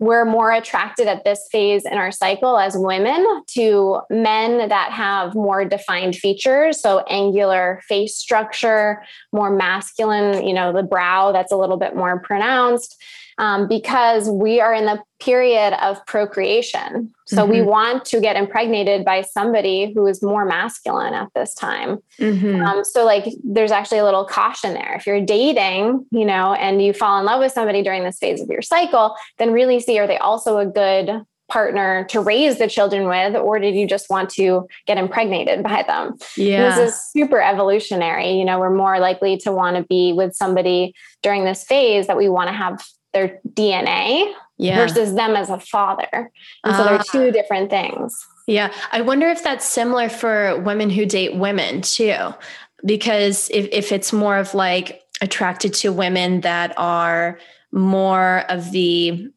we're 0.00 0.24
more 0.24 0.52
attracted 0.52 1.08
at 1.08 1.24
this 1.24 1.48
phase 1.50 1.84
in 1.84 1.94
our 1.94 2.12
cycle 2.12 2.58
as 2.58 2.76
women 2.76 3.26
to 3.48 4.00
men 4.10 4.68
that 4.68 4.92
have 4.92 5.34
more 5.34 5.64
defined 5.64 6.14
features. 6.14 6.80
So, 6.80 7.00
angular 7.08 7.80
face 7.88 8.14
structure, 8.14 9.02
more 9.32 9.50
masculine, 9.50 10.46
you 10.46 10.54
know, 10.54 10.72
the 10.72 10.82
brow 10.82 11.32
that's 11.32 11.52
a 11.52 11.56
little 11.56 11.78
bit 11.78 11.96
more 11.96 12.20
pronounced 12.20 13.02
um, 13.38 13.68
because 13.68 14.28
we 14.28 14.60
are 14.60 14.74
in 14.74 14.84
the 14.84 15.00
period 15.20 15.74
of 15.82 16.04
procreation. 16.06 17.12
So 17.26 17.38
mm-hmm. 17.38 17.52
we 17.52 17.62
want 17.62 18.04
to 18.06 18.20
get 18.20 18.36
impregnated 18.36 19.04
by 19.04 19.22
somebody 19.22 19.92
who 19.92 20.06
is 20.06 20.22
more 20.22 20.44
masculine 20.44 21.14
at 21.14 21.28
this 21.34 21.54
time. 21.54 21.98
Mm-hmm. 22.20 22.62
Um, 22.62 22.84
so, 22.84 23.04
like, 23.04 23.32
there's 23.44 23.70
actually 23.70 23.98
a 23.98 24.04
little 24.04 24.24
caution 24.24 24.74
there. 24.74 24.94
If 24.94 25.06
you're 25.06 25.24
dating, 25.24 26.06
you 26.10 26.24
know, 26.24 26.54
and 26.54 26.82
you 26.82 26.92
fall 26.92 27.18
in 27.18 27.26
love 27.26 27.40
with 27.40 27.52
somebody 27.52 27.82
during 27.82 28.04
this 28.04 28.18
phase 28.18 28.40
of 28.40 28.48
your 28.48 28.62
cycle, 28.62 29.14
then 29.38 29.52
really 29.52 29.80
see 29.80 29.98
are 29.98 30.06
they 30.06 30.18
also 30.18 30.58
a 30.58 30.66
good 30.66 31.22
partner 31.48 32.04
to 32.10 32.20
raise 32.20 32.58
the 32.58 32.68
children 32.68 33.08
with, 33.08 33.34
or 33.34 33.58
did 33.58 33.74
you 33.74 33.86
just 33.86 34.10
want 34.10 34.28
to 34.28 34.68
get 34.86 34.98
impregnated 34.98 35.62
by 35.62 35.82
them? 35.82 36.14
Yeah. 36.36 36.76
This 36.76 36.92
is 36.92 37.02
super 37.10 37.40
evolutionary. 37.40 38.32
You 38.32 38.44
know, 38.44 38.58
we're 38.58 38.74
more 38.74 38.98
likely 38.98 39.38
to 39.38 39.52
want 39.52 39.76
to 39.76 39.82
be 39.84 40.12
with 40.12 40.34
somebody 40.34 40.94
during 41.22 41.44
this 41.44 41.64
phase 41.64 42.06
that 42.06 42.18
we 42.18 42.28
want 42.28 42.48
to 42.48 42.52
have 42.54 42.84
their 43.12 43.40
DNA 43.48 44.32
yeah. 44.58 44.76
versus 44.76 45.14
them 45.14 45.36
as 45.36 45.50
a 45.50 45.60
father. 45.60 46.30
And 46.64 46.76
so 46.76 46.84
they're 46.84 46.98
ah. 46.98 47.04
two 47.10 47.30
different 47.30 47.70
things. 47.70 48.26
Yeah. 48.46 48.72
I 48.92 49.00
wonder 49.02 49.28
if 49.28 49.42
that's 49.42 49.66
similar 49.66 50.08
for 50.08 50.60
women 50.60 50.90
who 50.90 51.06
date 51.06 51.36
women 51.36 51.82
too. 51.82 52.34
Because 52.84 53.50
if, 53.50 53.68
if 53.72 53.92
it's 53.92 54.12
more 54.12 54.38
of 54.38 54.54
like 54.54 55.02
attracted 55.20 55.74
to 55.74 55.92
women 55.92 56.42
that 56.42 56.72
are 56.76 57.38
more 57.72 58.44
of 58.48 58.70
the, 58.70 59.30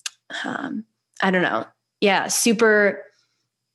um, 0.44 0.86
I 1.22 1.32
don't 1.32 1.42
know, 1.42 1.66
yeah, 2.00 2.28
super 2.28 3.04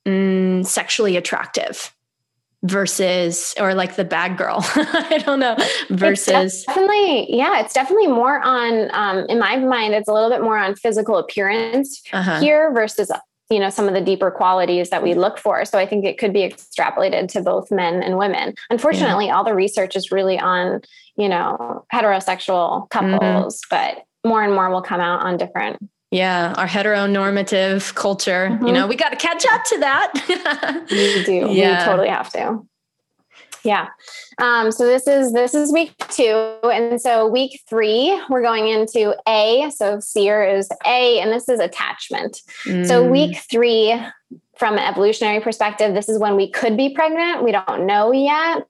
mm, 0.05 0.65
sexually 0.65 1.17
attractive 1.17 1.93
versus 2.63 3.53
or 3.59 3.75
like 3.75 3.95
the 3.95 4.03
bad 4.03 4.35
girl 4.35 4.57
i 4.75 5.21
don't 5.23 5.39
know 5.39 5.55
versus 5.91 6.63
definitely 6.65 7.31
yeah 7.35 7.59
it's 7.59 7.73
definitely 7.73 8.07
more 8.07 8.41
on 8.41 8.89
um 8.93 9.25
in 9.29 9.37
my 9.37 9.57
mind 9.57 9.93
it's 9.93 10.07
a 10.07 10.13
little 10.13 10.29
bit 10.29 10.41
more 10.41 10.57
on 10.57 10.73
physical 10.75 11.17
appearance 11.17 12.01
uh-huh. 12.11 12.39
here 12.39 12.73
versus 12.73 13.11
you 13.51 13.59
know 13.59 13.69
some 13.69 13.87
of 13.87 13.93
the 13.93 14.01
deeper 14.01 14.31
qualities 14.31 14.89
that 14.89 15.03
we 15.03 15.13
look 15.13 15.37
for 15.37 15.65
so 15.65 15.77
i 15.77 15.85
think 15.85 16.03
it 16.03 16.17
could 16.17 16.33
be 16.33 16.41
extrapolated 16.41 17.27
to 17.27 17.41
both 17.41 17.71
men 17.71 18.01
and 18.01 18.17
women 18.17 18.55
unfortunately 18.71 19.27
yeah. 19.27 19.35
all 19.35 19.43
the 19.43 19.53
research 19.53 19.95
is 19.95 20.11
really 20.11 20.39
on 20.39 20.81
you 21.15 21.29
know 21.29 21.85
heterosexual 21.93 22.89
couples 22.89 23.61
mm-hmm. 23.61 23.69
but 23.69 24.03
more 24.27 24.43
and 24.43 24.53
more 24.53 24.69
will 24.71 24.81
come 24.81 24.99
out 24.99 25.21
on 25.21 25.37
different 25.37 25.77
yeah, 26.11 26.53
our 26.57 26.67
heteronormative 26.67 27.93
culture. 27.95 28.49
Mm-hmm. 28.51 28.67
You 28.67 28.73
know, 28.73 28.87
we 28.87 28.95
got 28.95 29.09
to 29.09 29.17
catch 29.17 29.45
up 29.45 29.63
to 29.65 29.79
that. 29.79 30.85
we 30.91 31.23
do. 31.23 31.51
Yeah. 31.51 31.79
We 31.79 31.85
totally 31.85 32.09
have 32.09 32.31
to. 32.33 32.65
Yeah. 33.63 33.87
Um, 34.37 34.71
so 34.71 34.85
this 34.85 35.07
is 35.07 35.33
this 35.33 35.53
is 35.53 35.73
week 35.73 35.93
two, 36.09 36.57
and 36.63 37.01
so 37.01 37.27
week 37.27 37.61
three 37.67 38.17
we're 38.29 38.41
going 38.41 38.69
into 38.69 39.15
A. 39.27 39.69
So 39.75 39.99
SEAR 39.99 40.43
is 40.45 40.69
A, 40.85 41.19
and 41.19 41.31
this 41.31 41.49
is 41.49 41.59
attachment. 41.59 42.41
Mm. 42.65 42.87
So 42.87 43.05
week 43.05 43.37
three, 43.51 43.93
from 44.55 44.75
an 44.75 44.79
evolutionary 44.79 45.41
perspective, 45.41 45.93
this 45.93 46.07
is 46.07 46.17
when 46.17 46.37
we 46.37 46.49
could 46.49 46.77
be 46.77 46.93
pregnant. 46.93 47.43
We 47.43 47.51
don't 47.51 47.85
know 47.85 48.13
yet. 48.13 48.65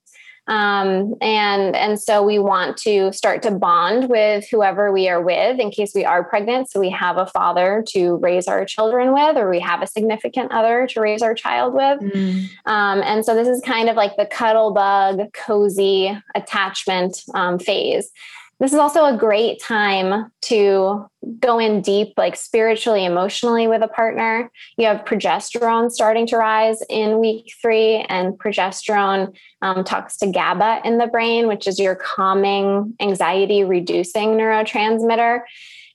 Um, 0.48 1.16
and 1.22 1.76
and 1.76 2.00
so 2.00 2.24
we 2.24 2.40
want 2.40 2.78
to 2.78 3.12
start 3.12 3.42
to 3.44 3.52
bond 3.52 4.10
with 4.10 4.48
whoever 4.50 4.92
we 4.92 5.10
are 5.10 5.22
with 5.22 5.60
in 5.60 5.72
case 5.72 5.92
we 5.94 6.06
are 6.06 6.24
pregnant. 6.24 6.70
So 6.70 6.80
we 6.80 6.90
have 6.92 7.18
a 7.18 7.28
father 7.28 7.84
to 7.90 8.16
raise 8.16 8.48
our 8.48 8.66
children 8.66 9.14
with, 9.14 9.38
or 9.38 9.50
we 9.50 9.60
have 9.60 9.82
a 9.82 9.88
significant 9.88 10.52
other 10.52 10.88
to 10.88 11.02
raise 11.02 11.22
our 11.22 11.34
child 11.34 11.74
with. 11.74 12.00
Mm. 12.00 12.50
Um, 12.66 13.02
and 13.04 13.26
so 13.26 13.36
this 13.36 13.48
is 13.48 13.62
kind 13.62 13.90
of 13.90 13.96
like 13.96 14.16
the 14.16 14.26
cuddle 14.26 14.74
bug, 14.74 15.34
cozy 15.34 16.18
attachment 16.36 17.24
um, 17.34 17.60
phase 17.60 18.12
this 18.60 18.74
is 18.74 18.80
also 18.80 19.06
a 19.06 19.16
great 19.16 19.62
time 19.62 20.32
to 20.42 21.06
go 21.40 21.60
in 21.60 21.82
deep, 21.82 22.14
like 22.18 22.36
spiritually, 22.36 23.06
emotionally 23.06 23.68
with 23.68 23.84
a 23.84 23.88
partner. 23.88 24.52
You 24.78 24.88
have 24.88 25.06
progesterone 25.06 25.92
starting 25.92 26.26
to 26.28 26.38
rise 26.38 26.82
in 26.90 27.20
week 27.20 27.54
three, 27.62 27.98
and 28.10 28.34
progesterone 28.34 29.36
um, 29.62 29.84
talks 29.84 30.18
to 30.18 30.32
GABA 30.32 30.82
in 30.86 30.98
the 30.98 31.08
brain, 31.08 31.48
which 31.48 31.68
is 31.68 31.78
your 31.78 31.96
calming, 31.96 32.96
anxiety 33.00 33.64
reducing 33.64 34.30
neurotransmitter. 34.30 35.42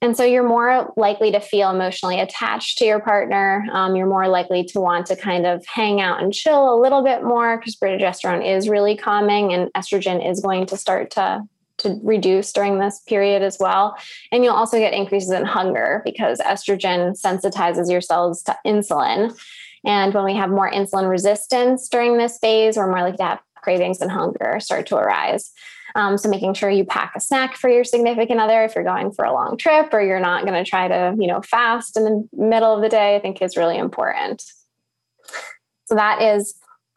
And 0.00 0.16
so 0.16 0.24
you're 0.24 0.46
more 0.46 0.92
likely 0.96 1.30
to 1.30 1.40
feel 1.40 1.70
emotionally 1.70 2.18
attached 2.20 2.78
to 2.78 2.84
your 2.84 3.00
partner. 3.00 3.66
Um, 3.72 3.94
you're 3.94 4.08
more 4.08 4.26
likely 4.28 4.64
to 4.64 4.80
want 4.80 5.06
to 5.06 5.16
kind 5.16 5.46
of 5.46 5.64
hang 5.66 6.00
out 6.00 6.20
and 6.20 6.32
chill 6.32 6.74
a 6.74 6.80
little 6.80 7.02
bit 7.02 7.22
more 7.22 7.56
because 7.56 7.76
progesterone 7.76 8.44
is 8.44 8.68
really 8.68 8.96
calming 8.96 9.52
and 9.52 9.72
estrogen 9.74 10.28
is 10.28 10.40
going 10.40 10.66
to 10.66 10.76
start 10.76 11.12
to 11.12 11.42
to 11.82 12.00
reduce 12.02 12.52
during 12.52 12.78
this 12.78 13.00
period 13.00 13.42
as 13.42 13.58
well. 13.60 13.96
And 14.30 14.44
you'll 14.44 14.54
also 14.54 14.78
get 14.78 14.94
increases 14.94 15.30
in 15.30 15.44
hunger 15.44 16.02
because 16.04 16.38
estrogen 16.40 17.20
sensitizes 17.20 17.90
your 17.90 18.00
cells 18.00 18.42
to 18.44 18.56
insulin. 18.66 19.38
And 19.84 20.14
when 20.14 20.24
we 20.24 20.36
have 20.36 20.50
more 20.50 20.70
insulin 20.70 21.10
resistance 21.10 21.88
during 21.88 22.16
this 22.16 22.38
phase, 22.38 22.76
we're 22.76 22.86
more 22.86 23.02
likely 23.02 23.18
to 23.18 23.24
have 23.24 23.40
cravings 23.56 24.00
and 24.00 24.10
hunger 24.10 24.58
start 24.60 24.86
to 24.86 24.96
arise. 24.96 25.52
Um, 25.94 26.16
so 26.16 26.28
making 26.28 26.54
sure 26.54 26.70
you 26.70 26.84
pack 26.84 27.12
a 27.16 27.20
snack 27.20 27.56
for 27.56 27.68
your 27.68 27.84
significant 27.84 28.40
other 28.40 28.64
if 28.64 28.74
you're 28.74 28.84
going 28.84 29.12
for 29.12 29.24
a 29.24 29.32
long 29.32 29.56
trip 29.56 29.92
or 29.92 30.00
you're 30.00 30.20
not 30.20 30.46
going 30.46 30.62
to 30.62 30.68
try 30.68 30.88
to, 30.88 31.14
you 31.18 31.26
know, 31.26 31.42
fast 31.42 31.96
in 31.96 32.04
the 32.04 32.28
middle 32.32 32.74
of 32.74 32.80
the 32.80 32.88
day, 32.88 33.14
I 33.14 33.20
think 33.20 33.42
is 33.42 33.56
really 33.56 33.76
important. 33.76 34.42
So 35.84 35.94
that 35.96 36.22
is 36.22 36.54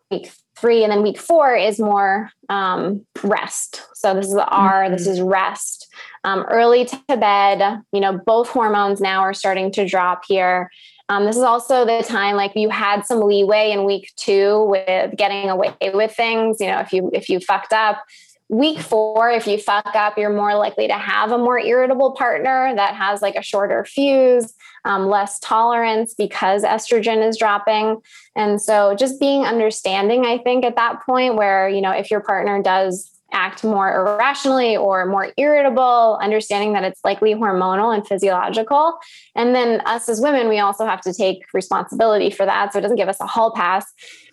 week 0.10 0.32
three. 0.58 0.84
And 0.84 0.92
then 0.92 1.04
week 1.04 1.18
four 1.18 1.56
is 1.56 1.80
more 1.80 2.30
um, 2.50 3.06
rest. 3.24 3.84
So 3.94 4.14
this 4.14 4.28
is 4.28 4.34
the 4.34 4.46
R, 4.46 4.84
mm-hmm. 4.84 4.94
this 4.94 5.08
is 5.08 5.22
rest. 5.22 5.88
Um, 6.24 6.46
early 6.50 6.86
to 6.86 7.18
bed, 7.18 7.82
you 7.92 8.00
know, 8.00 8.20
both 8.26 8.50
hormones 8.50 9.00
now 9.00 9.22
are 9.22 9.34
starting 9.34 9.72
to 9.74 9.88
drop 9.88 10.24
here. 10.28 10.70
Um, 11.08 11.26
this 11.26 11.36
is 11.36 11.44
also 11.44 11.86
the 11.86 12.04
time 12.04 12.36
like 12.36 12.54
you 12.56 12.70
had 12.70 13.06
some 13.06 13.22
leeway 13.22 13.72
in 13.72 13.86
week 13.86 14.12
two 14.16 14.66
with 14.66 15.16
getting 15.16 15.50
away 15.52 15.76
with 15.94 16.16
things. 16.16 16.58
You 16.60 16.68
know, 16.68 16.80
if 16.80 16.92
you 16.92 17.12
if 17.14 17.30
you 17.30 17.40
fucked 17.40 17.74
up, 17.74 18.04
week 18.50 18.80
four, 18.80 19.30
if 19.32 19.48
you 19.48 19.58
fuck 19.58 19.96
up, 19.96 20.18
you're 20.18 20.30
more 20.30 20.56
likely 20.56 20.88
to 20.88 20.94
have 20.94 21.32
a 21.32 21.38
more 21.38 21.60
irritable 21.60 22.12
partner 22.12 22.74
that 22.76 22.94
has 22.94 23.22
like 23.22 23.36
a 23.36 23.42
shorter 23.42 23.84
fuse, 23.86 24.54
um, 24.86 25.08
less 25.08 25.40
tolerance 25.40 26.14
because 26.14 26.64
estrogen 26.64 27.28
is 27.28 27.38
dropping. 27.38 28.02
And 28.36 28.62
so 28.62 28.96
just 28.96 29.20
being 29.20 29.44
understanding, 29.44 30.26
I 30.26 30.38
think, 30.38 30.64
at 30.64 30.76
that 30.76 31.04
point 31.06 31.36
where, 31.36 31.68
you 31.68 31.82
know, 31.82 31.92
if 31.92 32.12
your 32.12 32.22
partner 32.22 32.62
does 32.62 33.12
act 33.32 33.64
more 33.64 33.94
irrationally 33.94 34.78
or 34.78 35.06
more 35.06 35.34
irritable, 35.38 36.18
understanding 36.22 36.74
that 36.74 36.84
it's 36.84 37.02
likely 37.04 37.34
hormonal 37.34 37.94
and 37.94 38.08
physiological. 38.08 38.98
And 39.36 39.54
then 39.56 39.82
us 39.86 40.08
as 40.08 40.22
women, 40.22 40.48
we 40.48 40.60
also 40.60 40.86
have 40.86 41.02
to 41.02 41.14
take 41.14 41.44
responsibility 41.54 42.30
for 42.30 42.46
that. 42.46 42.72
So 42.72 42.80
it 42.80 42.84
doesn't 42.84 42.98
give 42.98 43.10
us 43.10 43.20
a 43.20 43.26
hall 43.26 43.52
pass. 43.52 43.86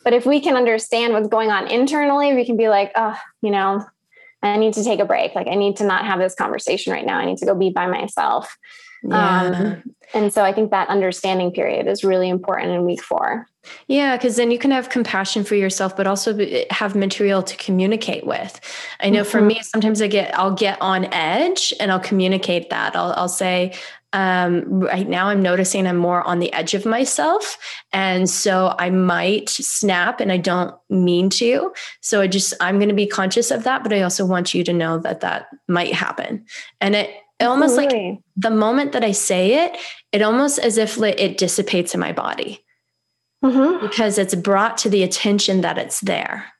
But 0.04 0.12
if 0.12 0.26
we 0.26 0.40
can 0.40 0.56
understand 0.56 1.14
what's 1.14 1.28
going 1.28 1.50
on 1.50 1.66
internally, 1.68 2.34
we 2.34 2.44
can 2.44 2.56
be 2.56 2.68
like, 2.68 2.92
oh, 2.94 3.18
you 3.40 3.50
know, 3.50 3.84
I 4.42 4.56
need 4.56 4.74
to 4.74 4.84
take 4.84 5.00
a 5.00 5.04
break. 5.04 5.34
Like 5.34 5.46
I 5.46 5.54
need 5.54 5.76
to 5.76 5.84
not 5.84 6.04
have 6.04 6.18
this 6.18 6.34
conversation 6.34 6.92
right 6.92 7.06
now. 7.06 7.18
I 7.18 7.24
need 7.24 7.38
to 7.38 7.46
go 7.46 7.54
be 7.54 7.70
by 7.70 7.86
myself. 7.86 8.56
Yeah. 9.02 9.42
Um, 9.42 9.94
and 10.14 10.32
so 10.32 10.44
I 10.44 10.52
think 10.52 10.70
that 10.70 10.88
understanding 10.88 11.52
period 11.52 11.86
is 11.86 12.04
really 12.04 12.28
important 12.28 12.72
in 12.72 12.84
week 12.84 13.02
four. 13.02 13.46
Yeah, 13.86 14.16
because 14.16 14.36
then 14.36 14.50
you 14.50 14.58
can 14.58 14.72
have 14.72 14.88
compassion 14.88 15.44
for 15.44 15.54
yourself, 15.54 15.96
but 15.96 16.06
also 16.06 16.36
have 16.70 16.96
material 16.96 17.42
to 17.44 17.56
communicate 17.56 18.26
with. 18.26 18.60
I 19.00 19.10
know 19.10 19.22
mm-hmm. 19.22 19.30
for 19.30 19.40
me, 19.40 19.60
sometimes 19.62 20.02
I 20.02 20.08
get 20.08 20.36
I'll 20.36 20.54
get 20.54 20.80
on 20.80 21.12
edge 21.12 21.72
and 21.78 21.92
I'll 21.92 22.00
communicate 22.00 22.70
that. 22.70 22.96
I'll 22.96 23.12
I'll 23.16 23.28
say, 23.28 23.74
um, 24.12 24.80
right 24.80 25.08
now 25.08 25.28
I'm 25.28 25.42
noticing 25.42 25.86
I'm 25.86 25.96
more 25.96 26.22
on 26.22 26.38
the 26.38 26.52
edge 26.52 26.74
of 26.74 26.84
myself. 26.84 27.56
And 27.92 28.28
so 28.28 28.74
I 28.78 28.90
might 28.90 29.48
snap 29.48 30.20
and 30.20 30.30
I 30.30 30.36
don't 30.36 30.74
mean 30.90 31.30
to. 31.30 31.72
So 32.00 32.20
I 32.20 32.26
just, 32.26 32.54
I'm 32.60 32.78
going 32.78 32.88
to 32.88 32.94
be 32.94 33.06
conscious 33.06 33.50
of 33.50 33.64
that. 33.64 33.82
But 33.82 33.92
I 33.92 34.02
also 34.02 34.26
want 34.26 34.54
you 34.54 34.64
to 34.64 34.72
know 34.72 34.98
that 34.98 35.20
that 35.20 35.46
might 35.68 35.94
happen. 35.94 36.44
And 36.80 36.94
it, 36.94 37.10
it 37.40 37.44
almost 37.44 37.76
like 37.76 37.90
the 38.36 38.50
moment 38.50 38.92
that 38.92 39.02
I 39.02 39.12
say 39.12 39.64
it, 39.64 39.76
it 40.12 40.22
almost 40.22 40.58
as 40.58 40.78
if 40.78 40.98
it 40.98 41.38
dissipates 41.38 41.94
in 41.94 42.00
my 42.00 42.12
body 42.12 42.64
mm-hmm. 43.44 43.84
because 43.84 44.18
it's 44.18 44.34
brought 44.34 44.78
to 44.78 44.88
the 44.88 45.02
attention 45.02 45.62
that 45.62 45.78
it's 45.78 46.00
there. 46.00 46.52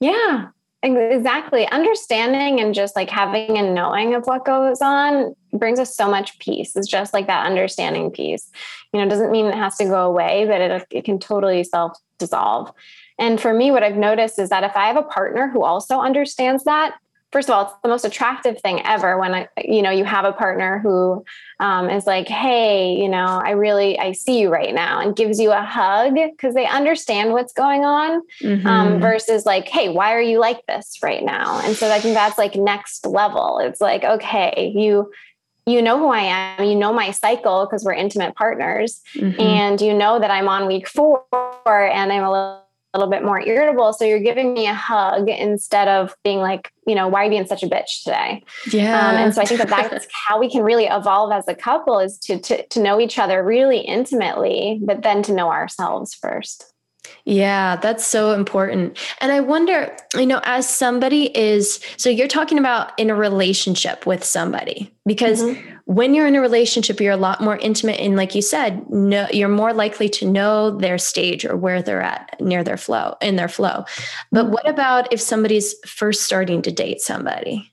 Yeah. 0.00 0.48
Exactly. 0.82 1.68
Understanding 1.68 2.60
and 2.60 2.74
just 2.74 2.96
like 2.96 3.08
having 3.08 3.56
and 3.56 3.72
knowing 3.72 4.14
of 4.14 4.26
what 4.26 4.44
goes 4.44 4.82
on 4.82 5.36
brings 5.52 5.78
us 5.78 5.94
so 5.94 6.10
much 6.10 6.38
peace. 6.40 6.74
It's 6.74 6.88
just 6.88 7.14
like 7.14 7.28
that 7.28 7.46
understanding 7.46 8.10
piece. 8.10 8.50
You 8.92 9.00
know, 9.00 9.08
doesn't 9.08 9.30
mean 9.30 9.46
it 9.46 9.54
has 9.54 9.76
to 9.76 9.84
go 9.84 10.06
away, 10.06 10.44
but 10.46 10.60
it, 10.60 10.86
it 10.90 11.04
can 11.04 11.20
totally 11.20 11.62
self 11.62 11.96
dissolve. 12.18 12.72
And 13.18 13.40
for 13.40 13.54
me, 13.54 13.70
what 13.70 13.84
I've 13.84 13.96
noticed 13.96 14.40
is 14.40 14.48
that 14.48 14.64
if 14.64 14.76
I 14.76 14.86
have 14.86 14.96
a 14.96 15.02
partner 15.02 15.48
who 15.48 15.62
also 15.62 16.00
understands 16.00 16.64
that, 16.64 16.96
first 17.32 17.48
of 17.48 17.54
all, 17.54 17.64
it's 17.64 17.74
the 17.82 17.88
most 17.88 18.04
attractive 18.04 18.60
thing 18.60 18.84
ever 18.84 19.18
when 19.18 19.34
I, 19.34 19.48
you 19.64 19.82
know, 19.82 19.90
you 19.90 20.04
have 20.04 20.24
a 20.24 20.32
partner 20.32 20.78
who 20.78 21.24
um, 21.58 21.88
is 21.90 22.06
like, 22.06 22.28
"Hey, 22.28 22.94
you 22.94 23.08
know, 23.08 23.40
I 23.44 23.50
really, 23.50 23.98
I 23.98 24.12
see 24.12 24.40
you 24.40 24.50
right 24.50 24.74
now," 24.74 25.00
and 25.00 25.16
gives 25.16 25.40
you 25.40 25.50
a 25.50 25.62
hug 25.62 26.14
because 26.14 26.54
they 26.54 26.66
understand 26.66 27.32
what's 27.32 27.52
going 27.52 27.84
on. 27.84 28.12
Um, 28.12 28.22
mm-hmm. 28.42 28.66
Um, 28.66 29.00
versus 29.00 29.46
like, 29.46 29.68
"Hey, 29.68 29.88
why 29.88 30.14
are 30.14 30.20
you 30.20 30.38
like 30.38 30.64
this 30.66 30.98
right 31.02 31.24
now?" 31.24 31.60
And 31.64 31.74
so 31.74 31.90
I 31.90 31.98
think 32.00 32.14
that's 32.14 32.38
like 32.38 32.54
next 32.54 33.06
level. 33.06 33.58
It's 33.58 33.80
like, 33.80 34.04
okay, 34.04 34.72
you 34.74 35.10
you 35.64 35.80
know 35.80 35.98
who 35.98 36.08
I 36.08 36.56
am, 36.58 36.64
you 36.64 36.74
know 36.74 36.92
my 36.92 37.12
cycle 37.12 37.66
because 37.66 37.84
we're 37.84 37.92
intimate 37.92 38.34
partners, 38.34 39.00
mm-hmm. 39.14 39.40
and 39.40 39.80
you 39.80 39.94
know 39.94 40.18
that 40.18 40.30
I'm 40.30 40.48
on 40.48 40.66
week 40.66 40.88
four 40.88 41.24
and 41.66 42.12
I'm 42.12 42.24
a 42.24 42.30
little, 42.30 42.61
little, 42.98 43.10
bit 43.10 43.24
more 43.24 43.40
irritable. 43.40 43.92
So 43.92 44.04
you're 44.04 44.20
giving 44.20 44.54
me 44.54 44.66
a 44.66 44.74
hug 44.74 45.28
instead 45.28 45.88
of 45.88 46.14
being 46.24 46.38
like, 46.38 46.72
you 46.86 46.94
know, 46.94 47.08
why 47.08 47.22
are 47.22 47.24
you 47.24 47.30
being 47.30 47.46
such 47.46 47.62
a 47.62 47.66
bitch 47.66 48.04
today? 48.04 48.44
Yeah. 48.70 49.08
Um, 49.08 49.16
and 49.16 49.34
so 49.34 49.42
I 49.42 49.44
think 49.44 49.60
that 49.60 49.68
that's 49.68 50.06
how 50.12 50.38
we 50.38 50.50
can 50.50 50.62
really 50.62 50.86
evolve 50.86 51.32
as 51.32 51.48
a 51.48 51.54
couple 51.54 51.98
is 51.98 52.18
to, 52.18 52.38
to 52.38 52.66
to 52.66 52.82
know 52.82 53.00
each 53.00 53.18
other 53.18 53.42
really 53.42 53.78
intimately, 53.80 54.80
but 54.82 55.02
then 55.02 55.22
to 55.24 55.32
know 55.32 55.50
ourselves 55.50 56.14
first. 56.14 56.72
Yeah, 57.24 57.76
that's 57.76 58.06
so 58.06 58.32
important. 58.32 58.96
And 59.20 59.32
I 59.32 59.40
wonder, 59.40 59.94
you 60.14 60.26
know, 60.26 60.40
as 60.44 60.68
somebody 60.68 61.36
is, 61.36 61.80
so 61.96 62.08
you're 62.08 62.28
talking 62.28 62.58
about 62.58 62.98
in 62.98 63.10
a 63.10 63.14
relationship 63.14 64.06
with 64.06 64.24
somebody, 64.24 64.92
because 65.04 65.42
mm-hmm. 65.42 65.71
When 65.84 66.14
you're 66.14 66.26
in 66.26 66.36
a 66.36 66.40
relationship, 66.40 67.00
you're 67.00 67.12
a 67.12 67.16
lot 67.16 67.40
more 67.40 67.56
intimate. 67.56 68.00
And 68.00 68.16
like 68.16 68.34
you 68.34 68.42
said, 68.42 68.88
no, 68.88 69.26
you're 69.32 69.48
more 69.48 69.72
likely 69.72 70.08
to 70.10 70.30
know 70.30 70.70
their 70.70 70.98
stage 70.98 71.44
or 71.44 71.56
where 71.56 71.82
they're 71.82 72.02
at 72.02 72.40
near 72.40 72.62
their 72.62 72.76
flow, 72.76 73.16
in 73.20 73.36
their 73.36 73.48
flow. 73.48 73.84
But 74.30 74.50
what 74.50 74.68
about 74.68 75.12
if 75.12 75.20
somebody's 75.20 75.74
first 75.86 76.22
starting 76.22 76.62
to 76.62 76.70
date 76.70 77.00
somebody? 77.00 77.72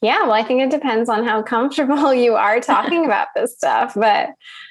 Yeah, 0.00 0.22
well, 0.22 0.32
I 0.32 0.42
think 0.42 0.62
it 0.62 0.70
depends 0.70 1.08
on 1.08 1.24
how 1.24 1.42
comfortable 1.42 2.12
you 2.14 2.34
are 2.34 2.60
talking 2.60 3.04
about 3.04 3.28
this 3.34 3.54
stuff. 3.54 3.94
But, 3.94 4.30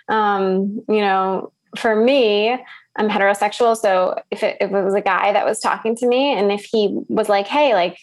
um, 0.10 0.82
you 0.90 1.00
know, 1.00 1.54
for 1.78 1.96
me, 1.96 2.58
I'm 2.98 3.10
heterosexual. 3.10 3.78
So 3.78 4.16
if 4.30 4.44
it, 4.44 4.58
if 4.60 4.72
it 4.72 4.84
was 4.84 4.94
a 4.94 5.02
guy 5.02 5.32
that 5.32 5.46
was 5.46 5.60
talking 5.60 5.96
to 5.98 6.08
me 6.08 6.38
and 6.38 6.52
if 6.52 6.66
he 6.66 6.90
was 7.08 7.30
like, 7.30 7.48
hey, 7.48 7.74
like, 7.74 7.98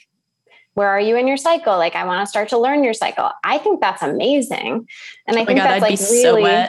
where 0.79 0.89
are 0.89 1.01
you 1.01 1.17
in 1.17 1.27
your 1.27 1.37
cycle? 1.37 1.77
Like, 1.77 1.97
I 1.97 2.05
want 2.05 2.25
to 2.25 2.31
start 2.31 2.51
to 2.51 2.59
learn 2.59 2.85
your 2.85 2.95
cycle. 2.95 3.33
I 3.43 3.59
think 3.59 3.81
that's 3.81 4.01
amazing. 4.01 4.87
And 5.27 5.37
I 5.37 5.43
oh 5.43 5.45
think 5.45 5.59
God, 5.59 5.67
that's 5.67 5.83
like 5.83 5.99
really, 6.09 6.45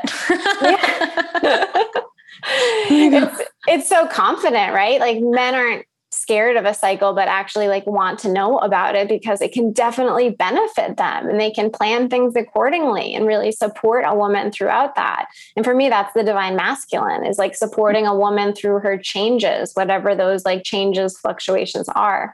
it's, 2.90 3.42
it's 3.68 3.88
so 3.88 4.08
confident, 4.08 4.74
right? 4.74 5.00
Like 5.00 5.20
men 5.22 5.54
aren't 5.54 5.86
scared 6.12 6.58
of 6.58 6.66
a 6.66 6.74
cycle 6.74 7.14
but 7.14 7.28
actually 7.28 7.68
like 7.68 7.86
want 7.86 8.18
to 8.18 8.34
know 8.34 8.58
about 8.58 8.96
it 8.96 9.08
because 9.08 9.42
it 9.42 9.54
can 9.54 9.72
definitely 9.72 10.32
benefit 10.32 10.98
them 10.98 11.30
and 11.30 11.40
they 11.40 11.52
can 11.52 11.70
plan 11.70 12.10
things 12.10 12.36
accordingly 12.36 13.14
and 13.14 13.28
really 13.28 13.52
support 13.52 14.04
a 14.08 14.16
woman 14.16 14.52
throughout 14.52 14.96
that 14.96 15.28
and 15.56 15.64
for 15.64 15.76
me 15.76 15.88
that's 15.88 16.12
the 16.16 16.24
divine 16.24 16.56
masculine 16.56 17.24
is 17.24 17.38
like 17.38 17.54
supporting 17.54 18.08
a 18.08 18.16
woman 18.16 18.56
through 18.56 18.80
her 18.80 18.98
changes 18.98 19.72
whatever 19.76 20.16
those 20.16 20.46
like 20.46 20.64
changes 20.64 21.16
fluctuations 21.16 21.88
are 21.90 22.34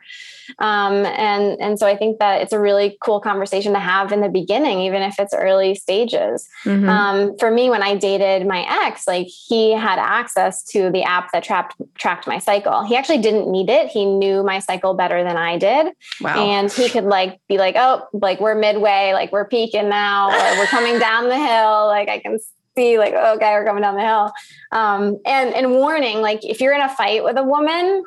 um, 0.59 1.05
and 1.05 1.59
and 1.59 1.79
so 1.79 1.87
I 1.87 1.95
think 1.95 2.19
that 2.19 2.41
it's 2.41 2.53
a 2.53 2.59
really 2.59 2.97
cool 3.01 3.19
conversation 3.19 3.73
to 3.73 3.79
have 3.79 4.11
in 4.11 4.21
the 4.21 4.29
beginning, 4.29 4.79
even 4.81 5.01
if 5.01 5.19
it's 5.19 5.33
early 5.33 5.75
stages. 5.75 6.47
Mm-hmm. 6.63 6.89
Um, 6.89 7.37
for 7.37 7.51
me, 7.51 7.69
when 7.69 7.83
I 7.83 7.95
dated 7.95 8.47
my 8.47 8.65
ex, 8.87 9.07
like 9.07 9.27
he 9.27 9.71
had 9.71 9.99
access 9.99 10.63
to 10.65 10.89
the 10.89 11.03
app 11.03 11.31
that 11.31 11.43
trapped 11.43 11.75
tracked 11.95 12.27
my 12.27 12.39
cycle. 12.39 12.83
He 12.83 12.95
actually 12.95 13.19
didn't 13.19 13.51
need 13.51 13.69
it. 13.69 13.87
He 13.87 14.05
knew 14.05 14.43
my 14.43 14.59
cycle 14.59 14.93
better 14.93 15.23
than 15.23 15.37
I 15.37 15.57
did, 15.57 15.93
wow. 16.21 16.35
and 16.37 16.71
he 16.71 16.89
could 16.89 17.05
like 17.05 17.39
be 17.47 17.57
like, 17.57 17.75
oh, 17.77 18.07
like 18.13 18.39
we're 18.39 18.55
midway, 18.55 19.13
like 19.13 19.31
we're 19.31 19.47
peaking 19.47 19.89
now, 19.89 20.29
or 20.29 20.57
we're 20.57 20.67
coming 20.67 20.99
down 20.99 21.29
the 21.29 21.37
hill. 21.37 21.87
Like 21.87 22.09
I 22.09 22.19
can 22.19 22.39
see 22.75 22.97
like 22.97 23.13
oh, 23.15 23.35
okay 23.35 23.53
we're 23.53 23.65
coming 23.65 23.81
down 23.81 23.95
the 23.95 24.01
hill 24.01 24.31
um, 24.71 25.17
and 25.25 25.53
and 25.53 25.71
warning 25.71 26.21
like 26.21 26.43
if 26.43 26.59
you're 26.59 26.73
in 26.73 26.81
a 26.81 26.89
fight 26.89 27.23
with 27.23 27.37
a 27.37 27.43
woman 27.43 28.03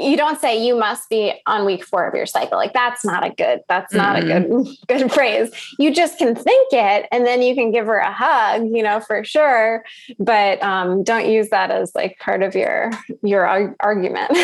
you 0.00 0.16
don't 0.16 0.40
say 0.40 0.64
you 0.64 0.76
must 0.76 1.08
be 1.08 1.34
on 1.46 1.66
week 1.66 1.84
four 1.84 2.06
of 2.06 2.14
your 2.14 2.26
cycle. 2.26 2.56
Like 2.56 2.72
that's 2.72 3.04
not 3.04 3.24
a 3.24 3.30
good, 3.30 3.60
that's 3.68 3.92
not 3.92 4.16
mm-hmm. 4.16 4.30
a 4.30 4.64
good, 4.64 4.76
good 4.88 5.12
phrase. 5.12 5.50
You 5.78 5.94
just 5.94 6.18
can 6.18 6.34
think 6.34 6.68
it 6.72 7.06
and 7.12 7.26
then 7.26 7.42
you 7.42 7.54
can 7.54 7.70
give 7.70 7.86
her 7.86 7.98
a 7.98 8.12
hug, 8.12 8.62
you 8.64 8.82
know, 8.82 9.00
for 9.00 9.22
sure. 9.24 9.84
But 10.18 10.62
um, 10.62 11.04
don't 11.04 11.28
use 11.28 11.50
that 11.50 11.70
as 11.70 11.94
like 11.94 12.18
part 12.18 12.42
of 12.42 12.54
your, 12.54 12.90
your 13.22 13.46
argument. 13.80 14.30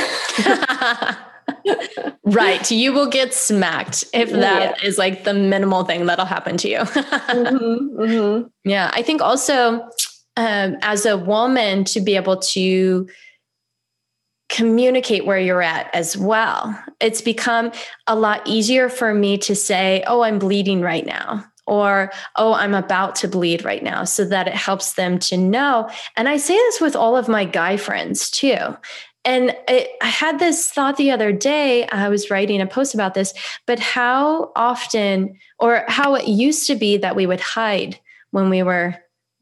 right. 2.25 2.71
You 2.71 2.93
will 2.93 3.09
get 3.09 3.33
smacked 3.33 4.05
if 4.13 4.31
that 4.31 4.79
yeah. 4.79 4.87
is 4.87 4.99
like 4.99 5.25
the 5.25 5.35
minimal 5.35 5.85
thing 5.85 6.07
that'll 6.07 6.27
happen 6.27 6.57
to 6.59 6.69
you. 6.69 6.79
mm-hmm, 6.79 8.01
mm-hmm. 8.01 8.49
Yeah. 8.69 8.91
I 8.93 9.03
think 9.03 9.23
also 9.23 9.89
um, 10.37 10.77
as 10.83 11.07
a 11.07 11.17
woman 11.17 11.85
to 11.85 12.01
be 12.01 12.17
able 12.17 12.37
to, 12.39 13.09
communicate 14.49 15.27
where 15.27 15.39
you're 15.39 15.63
at 15.63 15.93
as 15.95 16.17
well. 16.17 16.79
It's 17.01 17.21
become 17.21 17.73
a 18.07 18.15
lot 18.15 18.43
easier 18.47 18.89
for 18.89 19.13
me 19.13 19.39
to 19.39 19.55
say, 19.55 20.05
oh, 20.07 20.23
I'm 20.23 20.39
bleeding 20.39 20.81
right 20.81 21.05
now. 21.05 21.45
Or, 21.67 22.13
oh, 22.37 22.55
I'm 22.55 22.75
about 22.75 23.17
to 23.17 23.29
bleed 23.29 23.65
right 23.65 23.83
now, 23.83 24.05
so 24.05 24.25
that 24.25 24.47
it 24.47 24.55
helps 24.55 24.93
them 24.93 25.19
to 25.19 25.37
know. 25.37 25.91
And 26.17 26.29
I 26.29 26.37
say 26.37 26.55
this 26.55 26.81
with 26.81 26.95
all 26.95 27.17
of 27.17 27.27
my 27.27 27.45
guy 27.45 27.77
friends 27.77 28.31
too. 28.31 28.57
And 29.25 29.57
it, 29.67 29.91
I 30.01 30.07
had 30.07 30.39
this 30.39 30.71
thought 30.71 30.97
the 30.97 31.11
other 31.11 31.33
day. 31.33 31.85
I 31.89 32.09
was 32.09 32.31
writing 32.31 32.61
a 32.61 32.67
post 32.69 32.95
about 32.95 33.15
this, 33.15 33.35
but 33.67 33.81
how 33.81 34.53
often 34.55 35.37
or 35.59 35.85
how 35.89 36.15
it 36.15 36.29
used 36.29 36.69
to 36.69 36.77
be 36.77 36.97
that 36.99 37.17
we 37.17 37.27
would 37.27 37.41
hide 37.41 37.99
when 38.31 38.49
we 38.49 38.63
were 38.63 38.95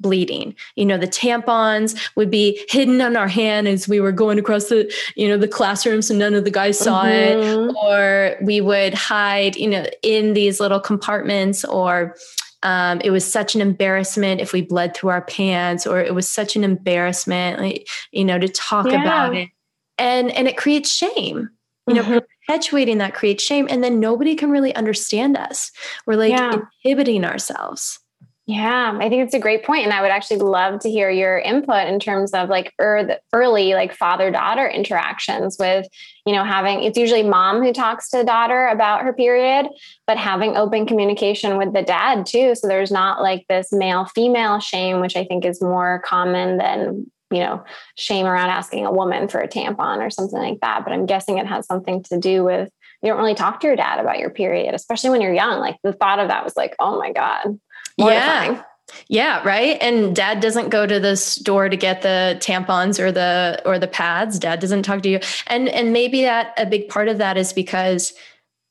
bleeding. 0.05 0.55
You 0.77 0.85
know, 0.85 0.99
the 0.99 1.09
tampons 1.09 1.99
would 2.15 2.31
be 2.31 2.65
hidden 2.69 3.01
on 3.01 3.17
our 3.17 3.27
hand 3.27 3.67
as 3.67 3.89
we 3.89 3.99
were 3.99 4.13
going 4.13 4.39
across 4.39 4.69
the, 4.69 4.93
you 5.17 5.27
know, 5.27 5.39
the 5.39 5.49
classroom 5.49 6.03
so 6.03 6.15
none 6.15 6.35
of 6.35 6.45
the 6.45 6.51
guys 6.51 6.79
saw 6.79 7.05
mm-hmm. 7.05 7.71
it. 7.71 7.77
Or 7.83 8.37
we 8.45 8.61
would 8.61 8.95
hide, 8.95 9.57
you 9.57 9.69
know, 9.69 9.87
in 10.03 10.35
these 10.35 10.61
little 10.61 10.81
compartments 10.81 11.65
or 11.65 12.15
um, 12.63 13.01
it 13.03 13.11
was 13.11 13.31
such 13.31 13.55
an 13.55 13.61
embarrassment 13.61 14.41
if 14.41 14.53
we 14.53 14.63
bled 14.63 14.95
through 14.95 15.11
our 15.11 15.23
pants, 15.23 15.87
or 15.87 16.01
it 16.01 16.15
was 16.15 16.27
such 16.27 16.57
an 16.57 16.65
embarrassment, 16.65 17.61
like, 17.61 17.89
you 18.11 18.25
know, 18.25 18.39
to 18.39 18.49
talk 18.49 18.87
yeah. 18.87 19.03
about 19.03 19.37
it. 19.37 19.51
And 19.99 20.31
and 20.33 20.49
it 20.49 20.57
creates 20.57 20.91
shame. 20.91 21.51
You 21.87 21.95
mm-hmm. 21.95 22.11
know, 22.13 22.21
perpetuating 22.49 22.99
that 22.99 23.15
creates 23.15 23.45
shame. 23.45 23.67
And 23.69 23.85
then 23.85 24.01
nobody 24.01 24.35
can 24.35 24.51
really 24.51 24.75
understand 24.75 25.37
us. 25.37 25.71
We're 26.07 26.17
like 26.17 26.31
yeah. 26.31 26.63
inhibiting 26.83 27.25
ourselves. 27.25 28.01
Yeah, 28.47 28.99
I 29.01 29.09
think 29.09 29.25
it's 29.25 29.33
a 29.33 29.39
great 29.39 29.65
point, 29.65 29.85
and 29.85 29.93
I 29.93 30.03
would 30.03 30.11
actually 30.11 30.41
love 30.41 30.81
to 30.81 30.91
hear 30.91 31.09
your 31.09 31.39
input 31.39 31.89
in 31.89 31.99
terms 31.99 32.33
of 32.35 32.51
like 32.51 32.75
er- 32.79 33.19
early 33.33 33.73
like 33.73 33.95
father 33.95 34.31
daughter 34.31 34.69
interactions 34.69 35.57
with 35.59 35.87
you 36.27 36.35
know 36.35 36.45
having 36.45 36.83
it's 36.83 36.99
usually 36.99 37.23
mom 37.23 37.63
who 37.63 37.73
talks 37.73 38.11
to 38.11 38.19
the 38.19 38.25
daughter 38.25 38.67
about 38.67 39.03
her 39.03 39.15
period, 39.15 39.69
but 40.07 40.19
having 40.19 40.59
open 40.59 40.85
communication 40.85 41.57
with 41.57 41.73
the 41.73 41.81
dad 41.81 42.27
too. 42.27 42.55
So 42.55 42.69
there's 42.69 42.93
not 42.93 43.23
like 43.23 43.47
this 43.49 43.73
male 43.73 44.05
female 44.15 44.61
shame, 44.61 45.01
which 45.01 45.17
I 45.17 45.25
think 45.25 45.47
is 45.47 45.63
more 45.63 46.03
common 46.05 46.59
than 46.59 47.11
you 47.31 47.39
know 47.39 47.65
shame 47.97 48.27
around 48.27 48.51
asking 48.51 48.85
a 48.85 48.93
woman 48.93 49.27
for 49.27 49.41
a 49.41 49.49
tampon 49.49 50.07
or 50.07 50.11
something 50.11 50.39
like 50.39 50.61
that. 50.61 50.85
But 50.85 50.93
I'm 50.93 51.07
guessing 51.07 51.39
it 51.39 51.47
has 51.47 51.67
something 51.67 52.03
to 52.05 52.19
do 52.19 52.45
with 52.45 52.69
you 53.03 53.09
don't 53.09 53.19
really 53.19 53.35
talk 53.35 53.61
to 53.61 53.67
your 53.67 53.77
dad 53.77 54.01
about 54.01 54.19
your 54.19 54.31
period, 54.31 54.75
especially 54.75 55.09
when 55.11 55.23
you're 55.23 55.33
young. 55.33 55.61
Like 55.61 55.77
the 55.83 55.95
thought 55.95 56.19
of 56.19 56.29
that 56.29 56.45
was 56.45 56.59
like, 56.59 56.77
oh 56.79 56.99
my 56.99 57.11
god 57.11 57.59
Mortifying. 57.99 58.53
Yeah. 58.55 58.63
Yeah, 59.09 59.43
right. 59.45 59.79
And 59.81 60.15
dad 60.15 60.41
doesn't 60.41 60.69
go 60.69 60.87
to 60.87 61.01
the 61.01 61.17
store 61.17 61.69
to 61.69 61.77
get 61.77 62.03
the 62.03 62.37
tampons 62.41 62.99
or 62.99 63.11
the 63.11 63.61
or 63.65 63.79
the 63.79 63.89
pads. 63.89 64.39
Dad 64.39 64.61
doesn't 64.61 64.83
talk 64.83 65.03
to 65.03 65.09
you. 65.09 65.21
And 65.47 65.69
and 65.69 65.93
maybe 65.93 66.23
that 66.23 66.53
a 66.59 66.67
big 66.67 66.89
part 66.89 67.09
of 67.09 67.19
that 67.19 67.37
is 67.37 67.53
because 67.53 68.13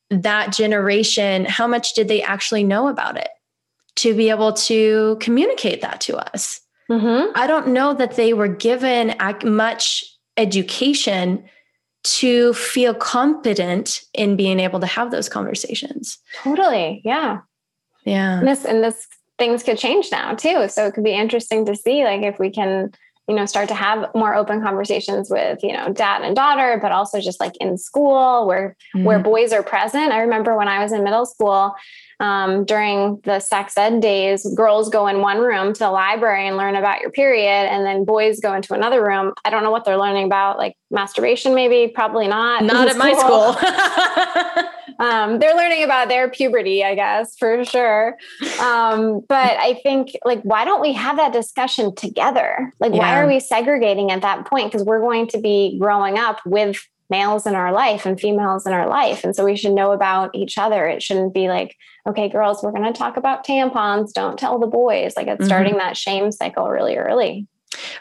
that 0.09 0.53
generation, 0.53 1.45
how 1.45 1.67
much 1.67 1.93
did 1.93 2.07
they 2.07 2.21
actually 2.21 2.63
know 2.63 2.88
about 2.88 3.17
it 3.17 3.30
to 3.95 4.15
be 4.15 4.30
able 4.30 4.53
to 4.53 5.17
communicate 5.19 5.82
that 5.82 5.99
to 6.01 6.17
us? 6.17 6.61
Mm-hmm. 6.89 7.32
I 7.36 7.47
don't 7.47 7.69
know 7.69 7.93
that 7.93 8.15
they 8.15 8.34
were 8.34 8.47
given 8.47 9.15
much 9.43 10.03
education 10.38 11.43
to 12.03 12.53
feel 12.53 12.93
competent 12.93 14.01
in 14.13 14.36
being 14.36 14.59
able 14.59 14.80
to 14.82 14.86
have 14.86 15.09
those 15.09 15.30
conversations. 15.30 16.19
Totally. 16.43 17.01
Yeah. 17.05 17.39
Yeah. 18.06 18.39
And 18.39 18.47
this 18.47 18.66
and 18.66 18.84
this 18.84 19.08
things 19.38 19.64
could 19.64 19.78
change 19.78 20.12
now 20.12 20.36
too. 20.36 20.68
So 20.70 20.86
it 20.86 20.93
could 20.93 21.04
be 21.04 21.14
interesting 21.14 21.66
to 21.66 21.76
see 21.76 22.04
like 22.04 22.22
if 22.22 22.39
we 22.39 22.49
can, 22.51 22.91
you 23.28 23.36
know, 23.36 23.45
start 23.45 23.68
to 23.70 23.76
have 23.76 24.14
more 24.14 24.36
open 24.36 24.62
conversations 24.62 25.30
with, 25.30 25.64
you 25.64 25.74
know, 25.74 25.91
dad 25.91 26.22
and 26.22 26.36
daughter, 26.36 26.78
but 26.82 26.91
also 26.91 27.20
just 27.20 27.39
like 27.39 27.54
in 27.60 27.78
school 27.78 28.45
where 28.45 28.76
mm-hmm. 28.95 29.06
where 29.06 29.20
boys 29.20 29.51
are 29.51 29.64
present. 29.64 30.12
I 30.12 30.20
remember 30.20 30.56
when 30.56 30.68
I 30.68 30.84
was 30.84 30.91
in 30.91 31.04
middle 31.04 31.26
school, 31.26 31.76
um, 32.20 32.64
during 32.64 33.20
the 33.24 33.39
sex 33.39 33.78
ed 33.78 34.01
days, 34.01 34.45
girls 34.56 34.89
go 34.89 35.08
in 35.08 35.20
one 35.20 35.39
room 35.39 35.74
to 35.74 35.80
the 35.80 35.91
library 35.91 36.47
and 36.47 36.56
learn 36.56 36.76
about 36.76 37.01
your 37.01 37.12
period, 37.12 37.47
and 37.47 37.86
then 37.86 38.06
boys 38.06 38.39
go 38.39 38.54
into 38.54 38.74
another 38.74 39.04
room. 39.04 39.34
I 39.43 39.49
don't 39.49 39.64
know 39.64 39.72
what 39.72 39.84
they're 39.84 39.97
learning 39.97 40.26
about, 40.26 40.58
like 40.58 40.78
masturbation, 40.91 41.56
maybe, 41.56 41.91
probably 41.91 42.28
not. 42.28 42.64
Not 42.64 42.88
at 42.88 42.97
my 42.97 43.14
school. 43.14 44.70
um, 45.04 45.39
they're 45.39 45.56
learning 45.56 45.84
about 45.84 46.08
their 46.08 46.30
puberty, 46.30 46.84
I 46.84 46.95
guess, 46.95 47.36
for 47.38 47.66
sure. 47.66 48.18
Um, 48.62 49.22
but 49.28 49.58
I 49.58 49.80
think, 49.84 50.12
like, 50.24 50.41
why 50.43 50.64
don't 50.64 50.82
we 50.82 50.93
have 50.93 51.18
that 51.18 51.34
discussion 51.34 51.93
together? 51.93 52.72
Like, 52.80 52.93
yeah. 52.93 52.99
why 52.99 53.22
are 53.22 53.28
we 53.28 53.41
segregating 53.41 54.12
at 54.12 54.22
that 54.22 54.45
point? 54.45 54.72
Because 54.72 54.86
we're 54.86 55.01
going 55.01 55.28
to 55.28 55.39
be 55.39 55.78
growing 55.78 56.18
up 56.18 56.39
with 56.45 56.78
males 57.10 57.45
in 57.45 57.54
our 57.54 57.74
life 57.74 58.06
and 58.06 58.20
females 58.20 58.66
in 58.66 58.72
our 58.72 58.88
life. 58.88 59.26
And 59.26 59.36
so 59.36 59.43
we 59.43 59.58
should 59.58 59.74
know 59.74 59.91
about 59.91 60.34
each 60.34 60.58
other. 60.58 60.88
It 60.88 61.04
shouldn't 61.04 61.34
be 61.34 61.49
like, 61.49 61.76
okay, 62.08 62.30
girls, 62.30 62.64
we're 62.64 62.72
going 62.72 62.91
to 62.91 62.97
talk 62.97 63.18
about 63.18 63.45
tampons. 63.45 64.14
Don't 64.14 64.39
tell 64.39 64.58
the 64.58 64.68
boys. 64.68 65.16
Like 65.18 65.28
it's 65.28 65.39
mm-hmm. 65.39 65.45
starting 65.45 65.78
that 65.78 65.97
shame 65.97 66.32
cycle 66.32 66.70
really 66.70 66.95
early. 66.95 67.45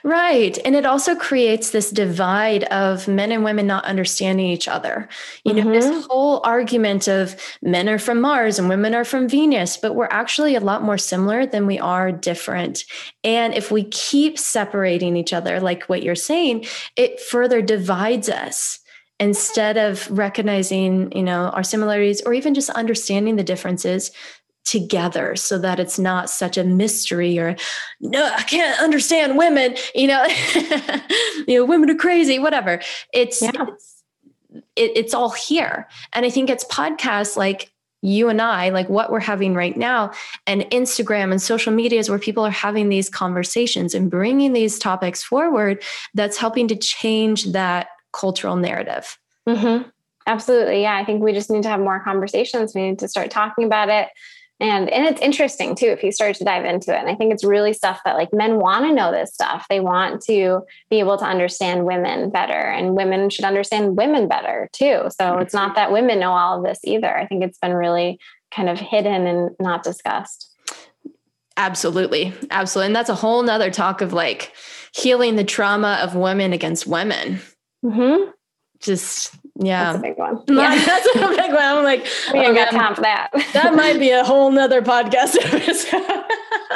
Right. 0.03 0.59
And 0.65 0.75
it 0.75 0.87
also 0.87 1.15
creates 1.15 1.71
this 1.71 1.91
divide 1.91 2.65
of 2.65 3.09
men 3.09 3.33
and 3.33 3.45
women 3.45 3.67
not 3.67 3.85
understanding 3.85 4.47
each 4.47 4.69
other. 4.69 5.09
You 5.45 5.55
mm-hmm. 5.55 5.69
know, 5.69 5.73
this 5.73 5.87
mm-hmm. 5.87 6.07
whole 6.11 6.41
argument 6.45 7.09
of 7.09 7.37
men 7.63 7.89
are 7.89 7.99
from 7.99 8.21
Mars 8.21 8.59
and 8.59 8.69
women 8.69 8.95
are 8.95 9.05
from 9.05 9.29
Venus, 9.29 9.77
but 9.77 9.95
we're 9.95 10.09
actually 10.11 10.55
a 10.55 10.61
lot 10.61 10.83
more 10.83 10.99
similar 10.99 11.47
than 11.47 11.67
we 11.67 11.79
are 11.79 12.13
different. 12.13 12.85
And 13.25 13.55
if 13.55 13.71
we 13.71 13.85
keep 13.85 14.39
separating 14.39 15.17
each 15.17 15.33
other, 15.33 15.61
like 15.61 15.85
what 15.85 16.03
you're 16.03 16.15
saying, 16.15 16.67
it 16.97 17.21
further 17.21 17.63
divides 17.63 18.29
us 18.29 18.81
instead 19.21 19.77
of 19.77 20.11
recognizing 20.11 21.13
you 21.13 21.23
know 21.23 21.45
our 21.51 21.63
similarities 21.63 22.21
or 22.23 22.35
even 22.35 22.55
just 22.55 22.71
understanding 22.71 23.37
the 23.37 23.45
differences 23.45 24.11
together 24.65 25.35
so 25.35 25.59
that 25.59 25.81
it's 25.81 25.99
not 25.99 26.31
such 26.31 26.57
a 26.57 26.63
mystery 26.63 27.39
or 27.39 27.57
no 28.01 28.31
i 28.37 28.43
can't 28.43 28.81
understand 28.81 29.37
women 29.37 29.77
you 29.95 30.07
know? 30.07 30.27
You 31.47 31.59
know 31.59 31.65
women 31.65 31.91
are 31.91 31.97
crazy 31.97 32.39
whatever. 32.39 32.81
It's, 33.13 33.43
yeah. 33.43 33.51
it's 33.69 34.03
it, 34.77 34.93
it's 34.97 35.15
all 35.15 35.31
here. 35.31 35.89
And 36.13 36.25
i 36.27 36.31
think 36.31 36.51
it's 36.51 36.65
podcasts 36.65 37.37
like 37.37 37.71
you 38.05 38.29
and 38.29 38.43
i 38.43 38.69
like 38.71 38.89
what 38.89 39.13
we're 39.13 39.21
having 39.21 39.55
right 39.55 39.77
now 39.77 40.11
and 40.49 40.63
instagram 40.73 41.31
and 41.31 41.41
social 41.41 41.73
medias 41.73 42.11
where 42.11 42.19
people 42.19 42.45
are 42.45 42.51
having 42.51 42.89
these 42.89 43.09
conversations 43.09 43.95
and 43.95 44.11
bringing 44.11 44.53
these 44.53 44.77
topics 44.77 45.23
forward 45.23 45.81
that's 46.13 46.37
helping 46.37 46.67
to 46.67 46.75
change 46.75 47.45
that 47.53 47.87
cultural 48.13 48.57
narrative. 48.57 49.17
Mm-hmm. 49.49 49.89
absolutely. 50.27 50.83
Yeah 50.83 50.97
i 50.97 51.05
think 51.05 51.23
we 51.23 51.33
just 51.33 51.51
need 51.51 51.63
to 51.63 51.69
have 51.69 51.81
more 51.81 52.03
conversations. 52.03 52.75
We 52.75 52.83
need 52.83 52.99
to 53.01 53.09
start 53.09 53.31
talking 53.31 53.65
about 53.65 53.89
it 53.89 54.09
and 54.63 54.89
and 54.89 55.07
it's 55.07 55.21
interesting 55.21 55.75
too 55.75 55.87
if 55.87 56.03
you 56.03 56.13
start 56.13 56.37
to 56.37 56.45
dive 56.45 56.65
into 56.65 56.95
it. 56.95 57.01
And 57.01 57.11
i 57.11 57.15
think 57.15 57.33
it's 57.33 57.45
really 57.45 57.73
stuff 57.73 58.01
that 58.05 58.17
like 58.17 58.33
men 58.33 58.59
want 58.59 58.87
to 58.87 58.95
know 58.95 59.11
this 59.11 59.35
stuff. 59.35 59.67
They 59.69 59.81
want 59.81 60.23
to 60.23 60.63
be 60.89 61.01
able 61.01 61.19
to 61.19 61.25
understand 61.25 61.85
women 61.85 62.31
better 62.31 62.53
and 62.53 62.95
women 62.95 63.29
should 63.29 63.45
understand 63.45 63.97
women 63.97 64.29
better 64.29 64.69
too. 64.73 65.09
So 65.21 65.39
it's 65.39 65.55
not 65.55 65.75
that 65.75 65.93
women 65.93 66.21
know 66.21 66.33
all 66.33 66.59
of 66.59 66.65
this 66.65 66.81
either. 66.85 67.17
I 67.17 67.27
think 67.27 67.43
it's 67.43 67.59
been 67.59 67.75
really 67.75 68.19
kind 68.51 68.69
of 68.69 68.79
hidden 68.79 69.27
and 69.27 69.51
not 69.59 69.83
discussed. 69.83 70.49
Absolutely. 71.57 72.33
Absolutely. 72.51 72.87
And 72.87 72.97
that's 72.97 73.11
a 73.11 73.15
whole 73.15 73.43
nother 73.43 73.71
talk 73.71 74.01
of 74.01 74.13
like 74.13 74.53
healing 74.95 75.37
the 75.37 75.45
trauma 75.45 75.99
of 76.03 76.15
women 76.15 76.53
against 76.53 76.87
women. 76.87 77.41
Mm-hmm. 77.85 78.31
just 78.79 79.35
yeah. 79.57 79.93
That's 79.93 79.99
a 79.99 80.03
big 80.03 80.19
one. 80.19 80.43
Yeah. 80.49 80.85
That's 80.87 81.07
a 81.15 81.29
big 81.29 81.53
one. 81.53 81.63
I'm 81.63 81.85
like, 81.85 82.07
we 82.33 82.41
ain't 82.41 82.55
got 82.55 82.71
time 82.71 82.95
for 82.95 83.03
that. 83.03 83.31
that 83.53 83.75
might 83.75 83.99
be 83.99 84.11
a 84.11 84.25
whole 84.25 84.51
nother 84.51 84.83
podcast 84.83 85.37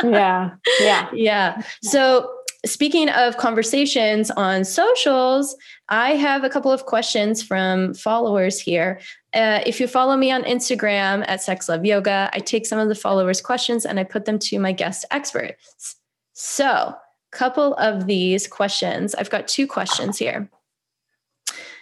yeah. 0.05 0.51
Yeah. 0.81 1.09
Yeah. 1.12 1.62
So 1.83 2.31
speaking 2.66 3.09
of 3.11 3.37
conversations 3.39 4.31
on 4.33 4.64
socials, 4.64 5.57
I 5.89 6.12
have 6.12 6.45
a 6.45 6.51
couple 6.51 6.72
of 6.72 6.87
questions 6.87 7.43
from 7.43 7.95
followers 7.95 8.61
here. 8.61 9.01
Uh, 9.33 9.61
if 9.64 9.81
you 9.81 9.87
follow 9.87 10.16
me 10.16 10.31
on 10.31 10.43
Instagram 10.45 11.24
at 11.29 11.43
Sex 11.43 11.68
Love 11.68 11.85
Yoga, 11.85 12.31
I 12.33 12.41
take 12.41 12.66
some 12.66 12.79
of 12.79 12.89
the 12.89 12.95
followers' 12.95 13.41
questions 13.41 13.85
and 13.87 14.01
I 14.01 14.05
put 14.05 14.24
them 14.24 14.39
to 14.41 14.59
my 14.59 14.72
guest 14.72 15.05
experts. 15.11 15.97
So, 16.33 16.95
couple 17.33 17.74
of 17.74 18.07
these 18.07 18.47
questions. 18.47 19.14
I've 19.14 19.31
got 19.31 19.47
two 19.47 19.66
questions 19.66 20.16
here. 20.16 20.49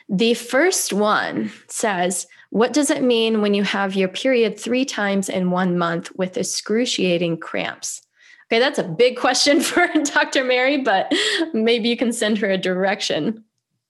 The 0.09 0.35
first 0.35 0.93
one 0.93 1.51
says, 1.69 2.27
What 2.51 2.73
does 2.73 2.91
it 2.91 3.03
mean 3.03 3.41
when 3.41 3.55
you 3.55 3.63
have 3.63 3.95
your 3.95 4.09
period 4.09 4.59
three 4.59 4.85
times 4.85 5.29
in 5.29 5.51
one 5.51 5.79
month 5.79 6.11
with 6.17 6.37
excruciating 6.37 7.39
cramps? 7.39 8.03
Okay, 8.47 8.59
that's 8.59 8.79
a 8.79 8.85
big 8.85 9.17
question 9.17 9.61
for 9.63 9.87
Dr. 10.05 10.45
Mary, 10.45 10.83
but 10.83 11.13
maybe 11.53 11.89
you 11.89 11.97
can 11.97 12.13
send 12.13 12.39
her 12.39 12.51
a 12.51 12.59
direction. 12.59 13.45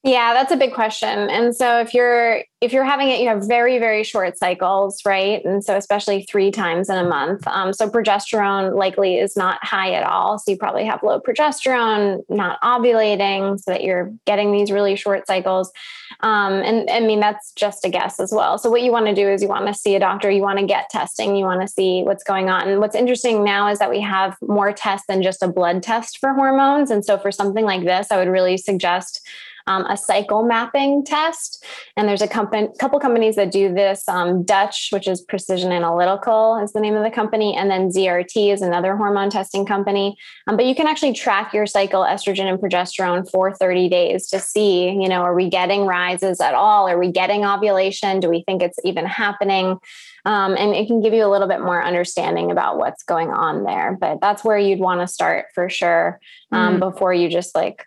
Yeah, 0.07 0.35
that's 0.35 0.53
a 0.53 0.57
big 0.59 0.75
question. 0.75 1.31
And 1.31 1.57
so 1.57 1.81
if 1.81 1.95
you're 1.95 2.45
if 2.61 2.73
you're 2.75 2.85
having 2.85 3.09
it, 3.09 3.21
you 3.21 3.29
have 3.29 3.49
very 3.49 3.79
very 3.79 4.05
short 4.05 4.37
cycles, 4.37 5.01
right? 5.07 5.43
And 5.47 5.65
so 5.65 5.77
especially 5.77 6.25
three 6.25 6.51
times 6.51 6.91
in 6.91 6.99
a 6.99 7.09
month. 7.09 7.47
Um, 7.47 7.73
so 7.73 7.89
progesterone 7.89 8.77
likely 8.77 9.19
is 9.19 9.35
not 9.35 9.65
high 9.65 9.95
at 9.95 10.05
all. 10.05 10.39
So 10.39 10.51
you 10.51 10.59
probably 10.59 10.85
have 10.85 11.03
low 11.03 11.21
progesterone, 11.21 12.21
not 12.29 12.61
ovulating, 12.61 13.59
so 13.59 13.71
that 13.71 13.83
you're 13.83 14.13
getting 14.27 14.53
these 14.53 14.71
really 14.71 14.95
short 14.95 15.27
cycles. 15.27 15.73
Um, 16.21 16.53
and 16.53 16.91
I 16.91 17.01
mean 17.01 17.21
that's 17.21 17.53
just 17.53 17.87
a 17.87 17.89
guess 17.89 18.21
as 18.21 18.31
well. 18.31 18.59
So 18.59 18.71
what 18.71 18.83
you 18.83 18.93
want 18.93 19.07
to 19.07 19.15
do 19.15 19.27
is 19.27 19.41
you 19.41 19.49
want 19.49 19.67
to 19.69 19.75
see 19.75 19.95
a 19.95 20.01
doctor, 20.01 20.31
you 20.31 20.43
want 20.43 20.59
to 20.59 20.67
get 20.67 20.91
testing, 20.91 21.35
you 21.35 21.47
want 21.47 21.63
to 21.63 21.69
see 21.69 22.03
what's 22.03 22.25
going 22.25 22.51
on. 22.51 22.69
And 22.69 22.79
what's 22.79 22.95
interesting 22.95 23.43
now 23.43 23.69
is 23.69 23.79
that 23.79 23.89
we 23.89 24.03
have 24.03 24.37
more 24.43 24.71
tests 24.71 25.07
than 25.09 25.23
just 25.23 25.43
a 25.43 25.49
blood 25.49 25.83
test 25.83 26.19
for 26.19 26.35
hormones. 26.35 26.91
And 26.91 27.03
so 27.03 27.17
for 27.17 27.33
something 27.33 27.65
like 27.65 27.85
this, 27.85 28.09
I 28.11 28.19
would 28.19 28.29
really 28.29 28.59
suggest 28.59 29.27
um, 29.67 29.87
a 29.87 29.97
cycle 29.97 30.45
mapping 30.45 31.05
test. 31.05 31.65
And 31.97 32.09
there's 32.09 32.23
a 32.23 32.29
company, 32.29 32.69
couple 32.79 32.99
companies 33.01 33.37
that 33.37 33.51
do 33.51 33.73
this. 33.73 34.09
Um, 34.09 34.43
Dutch, 34.43 34.89
which 34.91 35.09
is 35.09 35.21
Precision 35.21 35.73
Analytical, 35.73 36.59
is 36.63 36.73
the 36.73 36.81
name 36.81 36.95
of 36.95 37.03
the 37.03 37.11
company, 37.11 37.57
and 37.57 37.71
then 37.71 37.91
ZRT 37.91 38.53
is 38.53 38.63
another 38.63 38.97
hormone 38.97 39.31
testing 39.31 39.65
company. 39.65 40.17
Um, 40.47 40.57
but 40.57 40.67
you 40.67 40.75
can 40.75 40.87
actually 40.87 41.13
track 41.13 41.53
your 41.53 41.67
cycle, 41.67 42.03
estrogen 42.03 42.47
and 42.47 42.59
progesterone 42.59 43.31
for 43.31 43.55
30 43.55 43.89
days 43.89 44.29
to 44.29 44.39
see, 44.39 44.91
you 44.91 45.09
know, 45.09 45.23
are 45.23 45.35
we 45.35 45.49
getting 45.49 45.87
rises 45.87 46.41
at 46.41 46.55
all? 46.55 46.89
Are 46.89 46.99
we 46.99 47.11
getting 47.11 47.45
ovulation? 47.45 48.21
Do 48.21 48.29
we 48.29 48.43
think 48.43 48.63
it's 48.63 48.79
even 48.85 49.07
happening? 49.07 49.79
Um, 50.27 50.57
and 50.57 50.75
it 50.75 50.87
can 50.87 51.03
give 51.03 51.13
you 51.13 51.25
a 51.25 51.29
little 51.29 51.49
bit 51.49 51.61
more 51.61 51.85
understanding 51.85 52.51
about 52.51 52.79
what's 52.79 53.03
going 53.03 53.31
on 53.31 53.65
there. 53.65 53.97
But 53.99 54.21
that's 54.21 54.43
where 54.43 54.59
you'd 54.59 54.81
want 54.81 55.01
to 55.01 55.07
start 55.07 55.47
for 55.55 55.69
sure 55.69 56.19
um, 56.51 56.77
mm. 56.77 56.81
before 56.81 57.13
you 57.13 57.29
just 57.29 57.55
like 57.55 57.87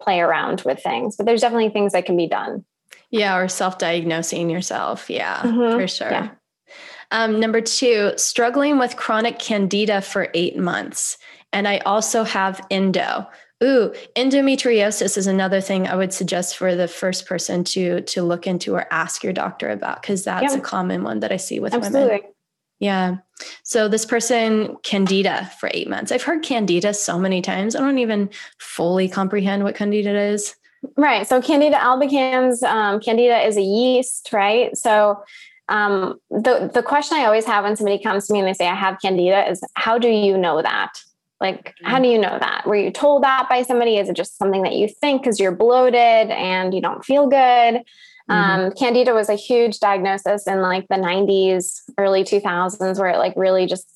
play 0.00 0.20
around 0.20 0.62
with 0.62 0.82
things. 0.82 1.16
But 1.16 1.26
there's 1.26 1.40
definitely 1.40 1.70
things 1.70 1.92
that 1.92 2.06
can 2.06 2.16
be 2.16 2.26
done. 2.26 2.64
Yeah, 3.10 3.36
or 3.36 3.48
self 3.48 3.78
diagnosing 3.78 4.50
yourself. 4.50 5.10
Yeah, 5.10 5.38
mm-hmm. 5.38 5.78
for 5.78 5.88
sure. 5.88 6.10
Yeah. 6.10 6.30
Um, 7.10 7.40
number 7.40 7.60
two, 7.60 8.12
struggling 8.16 8.78
with 8.78 8.96
chronic 8.96 9.38
candida 9.38 10.00
for 10.00 10.28
eight 10.34 10.56
months. 10.56 11.18
And 11.52 11.66
I 11.66 11.78
also 11.78 12.22
have 12.22 12.64
endo. 12.70 13.26
Ooh, 13.62 13.92
endometriosis 14.16 15.18
is 15.18 15.26
another 15.26 15.60
thing 15.60 15.86
I 15.86 15.96
would 15.96 16.14
suggest 16.14 16.56
for 16.56 16.74
the 16.74 16.88
first 16.88 17.26
person 17.26 17.62
to 17.64 18.00
to 18.02 18.22
look 18.22 18.46
into 18.46 18.74
or 18.74 18.86
ask 18.90 19.22
your 19.22 19.34
doctor 19.34 19.68
about 19.68 20.00
because 20.00 20.24
that's 20.24 20.54
a 20.54 20.60
common 20.60 21.02
one 21.02 21.20
that 21.20 21.32
I 21.32 21.36
see 21.36 21.60
with 21.60 21.74
Absolutely. 21.74 22.16
women. 22.16 22.30
Yeah. 22.80 23.18
So 23.62 23.88
this 23.88 24.04
person, 24.04 24.76
Candida 24.82 25.50
for 25.60 25.70
eight 25.72 25.88
months. 25.88 26.10
I've 26.10 26.22
heard 26.22 26.42
Candida 26.42 26.92
so 26.92 27.18
many 27.18 27.40
times. 27.42 27.76
I 27.76 27.80
don't 27.80 27.98
even 27.98 28.30
fully 28.58 29.08
comprehend 29.08 29.64
what 29.64 29.76
Candida 29.76 30.18
is. 30.18 30.56
Right. 30.96 31.26
So 31.26 31.42
Candida 31.42 31.76
albicans, 31.76 32.62
um, 32.62 33.00
Candida 33.00 33.46
is 33.46 33.56
a 33.56 33.62
yeast, 33.62 34.30
right? 34.32 34.76
So 34.76 35.22
um, 35.68 36.18
the 36.30 36.70
the 36.72 36.82
question 36.82 37.18
I 37.18 37.26
always 37.26 37.44
have 37.44 37.64
when 37.64 37.76
somebody 37.76 38.02
comes 38.02 38.26
to 38.26 38.32
me 38.32 38.40
and 38.40 38.48
they 38.48 38.54
say 38.54 38.66
I 38.66 38.74
have 38.74 38.98
Candida 39.00 39.48
is 39.48 39.62
how 39.74 39.98
do 39.98 40.08
you 40.08 40.36
know 40.36 40.62
that? 40.62 40.92
Like, 41.40 41.74
how 41.82 41.94
mm-hmm. 41.94 42.02
do 42.02 42.08
you 42.10 42.18
know 42.18 42.38
that? 42.38 42.66
Were 42.66 42.76
you 42.76 42.90
told 42.90 43.22
that 43.22 43.46
by 43.48 43.62
somebody? 43.62 43.96
Is 43.96 44.08
it 44.08 44.16
just 44.16 44.36
something 44.36 44.62
that 44.62 44.74
you 44.74 44.88
think 44.88 45.22
because 45.22 45.40
you're 45.40 45.54
bloated 45.54 46.30
and 46.30 46.74
you 46.74 46.82
don't 46.82 47.04
feel 47.04 47.28
good? 47.28 47.82
Mm-hmm. 48.30 48.60
Um, 48.66 48.72
Candida 48.72 49.12
was 49.12 49.28
a 49.28 49.34
huge 49.34 49.80
diagnosis 49.80 50.46
in 50.46 50.62
like 50.62 50.86
the 50.88 50.96
90s, 50.96 51.80
early 51.98 52.22
2000s, 52.22 52.98
where 52.98 53.10
it 53.10 53.18
like 53.18 53.34
really 53.36 53.66
just 53.66 53.88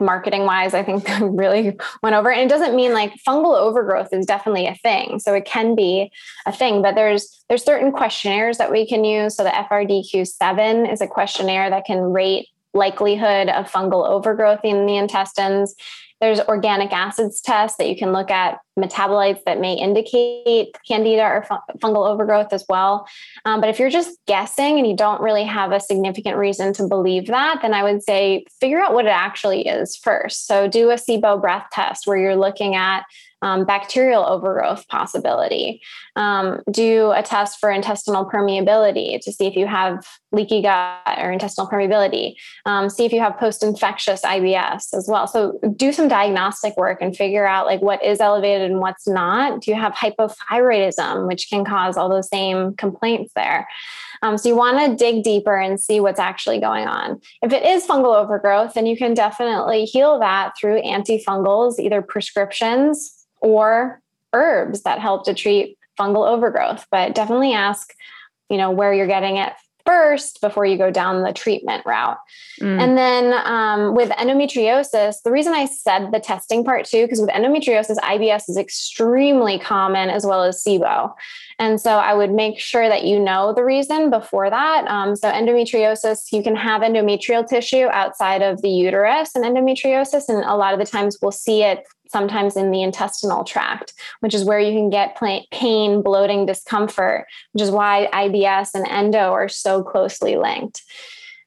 marketing 0.00 0.44
wise, 0.44 0.74
I 0.74 0.82
think 0.82 1.08
really 1.20 1.76
went 2.02 2.14
over. 2.14 2.30
And 2.30 2.42
it 2.42 2.48
doesn't 2.48 2.76
mean 2.76 2.92
like 2.92 3.12
fungal 3.26 3.58
overgrowth 3.58 4.12
is 4.12 4.26
definitely 4.26 4.66
a 4.66 4.74
thing. 4.76 5.18
So 5.18 5.34
it 5.34 5.44
can 5.44 5.74
be 5.74 6.10
a 6.46 6.52
thing, 6.52 6.82
but 6.82 6.94
there's 6.94 7.44
there's 7.48 7.64
certain 7.64 7.92
questionnaires 7.92 8.58
that 8.58 8.70
we 8.70 8.86
can 8.86 9.04
use. 9.04 9.36
So 9.36 9.44
the 9.44 9.50
FRDQ7 9.50 10.92
is 10.92 11.00
a 11.00 11.06
questionnaire 11.06 11.70
that 11.70 11.84
can 11.84 12.00
rate 12.00 12.48
likelihood 12.74 13.48
of 13.48 13.70
fungal 13.70 14.06
overgrowth 14.06 14.60
in 14.62 14.86
the 14.86 14.96
intestines. 14.96 15.74
There's 16.20 16.40
organic 16.40 16.92
acids 16.92 17.40
tests 17.40 17.78
that 17.78 17.88
you 17.88 17.96
can 17.96 18.12
look 18.12 18.30
at 18.30 18.58
metabolites 18.78 19.42
that 19.44 19.60
may 19.60 19.74
indicate 19.74 20.76
candida 20.86 21.22
or 21.22 21.46
fungal 21.78 22.08
overgrowth 22.08 22.52
as 22.52 22.64
well. 22.68 23.06
Um, 23.44 23.60
but 23.60 23.68
if 23.70 23.78
you're 23.78 23.90
just 23.90 24.16
guessing 24.26 24.78
and 24.78 24.86
you 24.86 24.96
don't 24.96 25.20
really 25.20 25.44
have 25.44 25.72
a 25.72 25.80
significant 25.80 26.36
reason 26.36 26.72
to 26.74 26.86
believe 26.86 27.26
that, 27.26 27.60
then 27.62 27.74
I 27.74 27.82
would 27.82 28.02
say 28.02 28.44
figure 28.60 28.80
out 28.80 28.94
what 28.94 29.04
it 29.04 29.10
actually 29.10 29.66
is 29.66 29.96
first. 29.96 30.46
So 30.46 30.68
do 30.68 30.90
a 30.90 30.94
SIBO 30.94 31.40
breath 31.40 31.66
test 31.72 32.06
where 32.06 32.16
you're 32.16 32.36
looking 32.36 32.74
at 32.74 33.04
um, 33.42 33.64
bacterial 33.64 34.24
overgrowth 34.24 34.88
possibility. 34.88 35.80
Um, 36.16 36.60
do 36.70 37.12
a 37.12 37.22
test 37.22 37.60
for 37.60 37.70
intestinal 37.70 38.28
permeability 38.28 39.20
to 39.20 39.32
see 39.32 39.46
if 39.46 39.54
you 39.54 39.66
have 39.66 40.04
leaky 40.32 40.62
gut 40.62 41.18
or 41.18 41.30
intestinal 41.30 41.70
permeability. 41.70 42.34
Um, 42.66 42.90
see 42.90 43.04
if 43.04 43.12
you 43.12 43.20
have 43.20 43.38
post 43.38 43.62
infectious 43.62 44.22
IBS 44.22 44.92
as 44.92 45.06
well. 45.08 45.26
So 45.26 45.58
do 45.76 45.92
some 45.92 46.08
diagnostic 46.08 46.76
work 46.76 46.98
and 47.00 47.16
figure 47.16 47.46
out 47.46 47.66
like 47.66 47.80
what 47.80 48.04
is 48.04 48.20
elevated 48.20 48.67
and 48.70 48.80
what's 48.80 49.06
not? 49.06 49.62
Do 49.62 49.70
you 49.70 49.76
have 49.76 49.92
hypothyroidism, 49.94 51.26
which 51.26 51.48
can 51.48 51.64
cause 51.64 51.96
all 51.96 52.08
those 52.08 52.28
same 52.28 52.74
complaints 52.74 53.32
there? 53.34 53.68
Um, 54.22 54.36
so 54.36 54.48
you 54.48 54.56
want 54.56 54.78
to 54.78 54.96
dig 54.96 55.22
deeper 55.22 55.56
and 55.56 55.80
see 55.80 56.00
what's 56.00 56.20
actually 56.20 56.60
going 56.60 56.86
on. 56.86 57.20
If 57.42 57.52
it 57.52 57.64
is 57.64 57.86
fungal 57.86 58.16
overgrowth, 58.16 58.74
then 58.74 58.86
you 58.86 58.96
can 58.96 59.14
definitely 59.14 59.84
heal 59.84 60.18
that 60.18 60.52
through 60.58 60.82
antifungals, 60.82 61.78
either 61.78 62.02
prescriptions 62.02 63.26
or 63.40 64.00
herbs 64.32 64.82
that 64.82 64.98
help 64.98 65.24
to 65.24 65.34
treat 65.34 65.78
fungal 65.98 66.28
overgrowth. 66.28 66.86
But 66.90 67.14
definitely 67.14 67.52
ask, 67.52 67.92
you 68.50 68.56
know, 68.56 68.70
where 68.70 68.92
you're 68.92 69.06
getting 69.06 69.36
it 69.36 69.52
first 69.88 70.42
before 70.42 70.66
you 70.66 70.76
go 70.76 70.90
down 70.90 71.22
the 71.22 71.32
treatment 71.32 71.82
route. 71.86 72.18
Mm. 72.60 72.82
And 72.82 72.98
then 72.98 73.32
um, 73.46 73.94
with 73.94 74.10
endometriosis, 74.10 75.22
the 75.24 75.30
reason 75.30 75.54
I 75.54 75.64
said 75.64 76.12
the 76.12 76.20
testing 76.20 76.62
part 76.62 76.84
too, 76.84 77.04
because 77.04 77.20
with 77.20 77.30
endometriosis, 77.30 77.96
IBS 77.96 78.50
is 78.50 78.58
extremely 78.58 79.58
common 79.58 80.10
as 80.10 80.26
well 80.26 80.42
as 80.44 80.62
SIBO. 80.62 81.14
And 81.58 81.80
so 81.80 81.92
I 81.92 82.12
would 82.12 82.30
make 82.30 82.60
sure 82.60 82.88
that 82.88 83.04
you 83.04 83.18
know 83.18 83.54
the 83.54 83.64
reason 83.64 84.10
before 84.10 84.50
that. 84.50 84.86
Um, 84.86 85.16
so, 85.16 85.30
endometriosis, 85.30 86.30
you 86.32 86.42
can 86.42 86.54
have 86.54 86.82
endometrial 86.82 87.46
tissue 87.46 87.86
outside 87.86 88.42
of 88.42 88.62
the 88.62 88.68
uterus 88.68 89.30
and 89.34 89.44
endometriosis. 89.44 90.28
And 90.28 90.44
a 90.44 90.54
lot 90.54 90.72
of 90.72 90.78
the 90.78 90.86
times 90.86 91.18
we'll 91.20 91.32
see 91.32 91.62
it 91.64 91.84
sometimes 92.10 92.56
in 92.56 92.70
the 92.70 92.82
intestinal 92.82 93.44
tract, 93.44 93.94
which 94.20 94.34
is 94.34 94.44
where 94.44 94.60
you 94.60 94.72
can 94.72 94.90
get 94.90 95.18
pain, 95.50 96.02
bloating, 96.02 96.46
discomfort, 96.46 97.26
which 97.52 97.62
is 97.62 97.70
why 97.70 98.08
IBS 98.12 98.70
and 98.74 98.86
endo 98.88 99.32
are 99.32 99.48
so 99.48 99.82
closely 99.82 100.36
linked. 100.36 100.82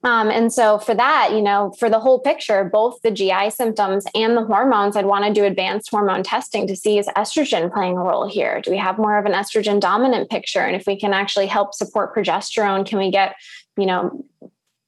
Um, 0.04 0.32
and 0.32 0.52
so 0.52 0.80
for 0.80 0.96
that, 0.96 1.30
you 1.32 1.42
know, 1.42 1.74
for 1.78 1.90
the 1.90 2.00
whole 2.00 2.20
picture, 2.20 2.64
both 2.64 3.02
the 3.04 3.12
GI 3.12 3.52
symptoms 3.52 4.06
and 4.16 4.36
the 4.36 4.44
hormones, 4.44 4.96
I'd 4.96 5.06
want 5.06 5.26
to 5.26 5.34
do 5.34 5.46
advanced 5.46 5.92
hormone 5.92 6.24
testing 6.24 6.66
to 6.68 6.76
see 6.76 6.98
is 6.98 7.08
estrogen 7.10 7.72
playing 7.72 7.98
a 7.98 8.02
role 8.02 8.28
here? 8.28 8.62
Do 8.62 8.72
we 8.72 8.78
have 8.78 8.98
more 8.98 9.18
of 9.18 9.26
an 9.26 9.34
estrogen 9.34 9.80
dominant 9.80 10.30
picture? 10.30 10.62
And 10.62 10.76
if 10.76 10.88
we 10.88 11.00
can 11.00 11.14
actually 11.14 11.46
help 11.46 11.76
support 11.76 12.16
progesterone, 12.16 12.86
can 12.86 12.98
we 12.98 13.12
get, 13.12 13.36
you 13.78 13.86
know, 13.86 14.26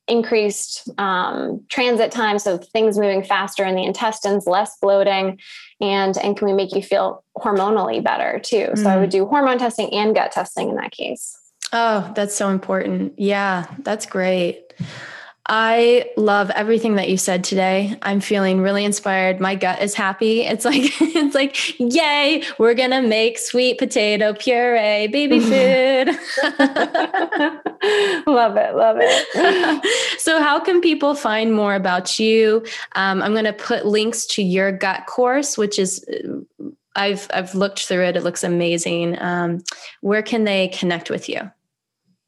increased 0.07 0.89
um, 0.97 1.63
transit 1.69 2.11
time 2.11 2.37
so 2.37 2.57
things 2.57 2.97
moving 2.97 3.23
faster 3.23 3.63
in 3.63 3.75
the 3.75 3.83
intestines 3.83 4.45
less 4.45 4.77
bloating 4.81 5.39
and 5.79 6.17
and 6.17 6.37
can 6.37 6.47
we 6.47 6.53
make 6.53 6.75
you 6.75 6.81
feel 6.81 7.23
hormonally 7.37 8.03
better 8.03 8.39
too 8.39 8.67
mm. 8.67 8.77
so 8.77 8.89
i 8.89 8.97
would 8.97 9.09
mm. 9.09 9.13
do 9.13 9.25
hormone 9.25 9.57
testing 9.57 9.91
and 9.93 10.13
gut 10.13 10.31
testing 10.31 10.69
in 10.69 10.75
that 10.75 10.91
case 10.91 11.37
oh 11.71 12.11
that's 12.15 12.35
so 12.35 12.49
important 12.49 13.13
yeah 13.17 13.65
that's 13.79 14.05
great 14.05 14.73
I 15.47 16.09
love 16.15 16.49
everything 16.51 16.95
that 16.95 17.09
you 17.09 17.17
said 17.17 17.43
today. 17.43 17.97
I'm 18.01 18.21
feeling 18.21 18.61
really 18.61 18.85
inspired. 18.85 19.41
My 19.41 19.55
gut 19.55 19.81
is 19.81 19.93
happy. 19.93 20.41
It's 20.41 20.63
like 20.63 20.83
it's 21.01 21.35
like, 21.35 21.77
yay, 21.79 22.43
we're 22.57 22.73
gonna 22.73 23.01
make 23.01 23.37
sweet 23.37 23.77
potato 23.77 24.33
puree, 24.33 25.07
baby 25.07 25.39
food. 25.41 26.07
love 28.25 28.55
it, 28.55 28.75
love 28.75 28.97
it. 29.01 30.19
so, 30.19 30.41
how 30.41 30.61
can 30.61 30.79
people 30.79 31.13
find 31.13 31.53
more 31.53 31.75
about 31.75 32.19
you? 32.19 32.65
Um, 32.95 33.21
I'm 33.21 33.33
gonna 33.33 33.51
put 33.51 33.85
links 33.85 34.25
to 34.27 34.43
your 34.43 34.71
gut 34.71 35.07
course, 35.07 35.57
which 35.57 35.77
is 35.77 36.05
I've 36.95 37.27
I've 37.33 37.53
looked 37.53 37.85
through 37.85 38.05
it. 38.05 38.15
It 38.15 38.23
looks 38.23 38.45
amazing. 38.45 39.21
Um, 39.21 39.61
where 39.99 40.23
can 40.23 40.45
they 40.45 40.69
connect 40.69 41.09
with 41.09 41.27
you? 41.27 41.51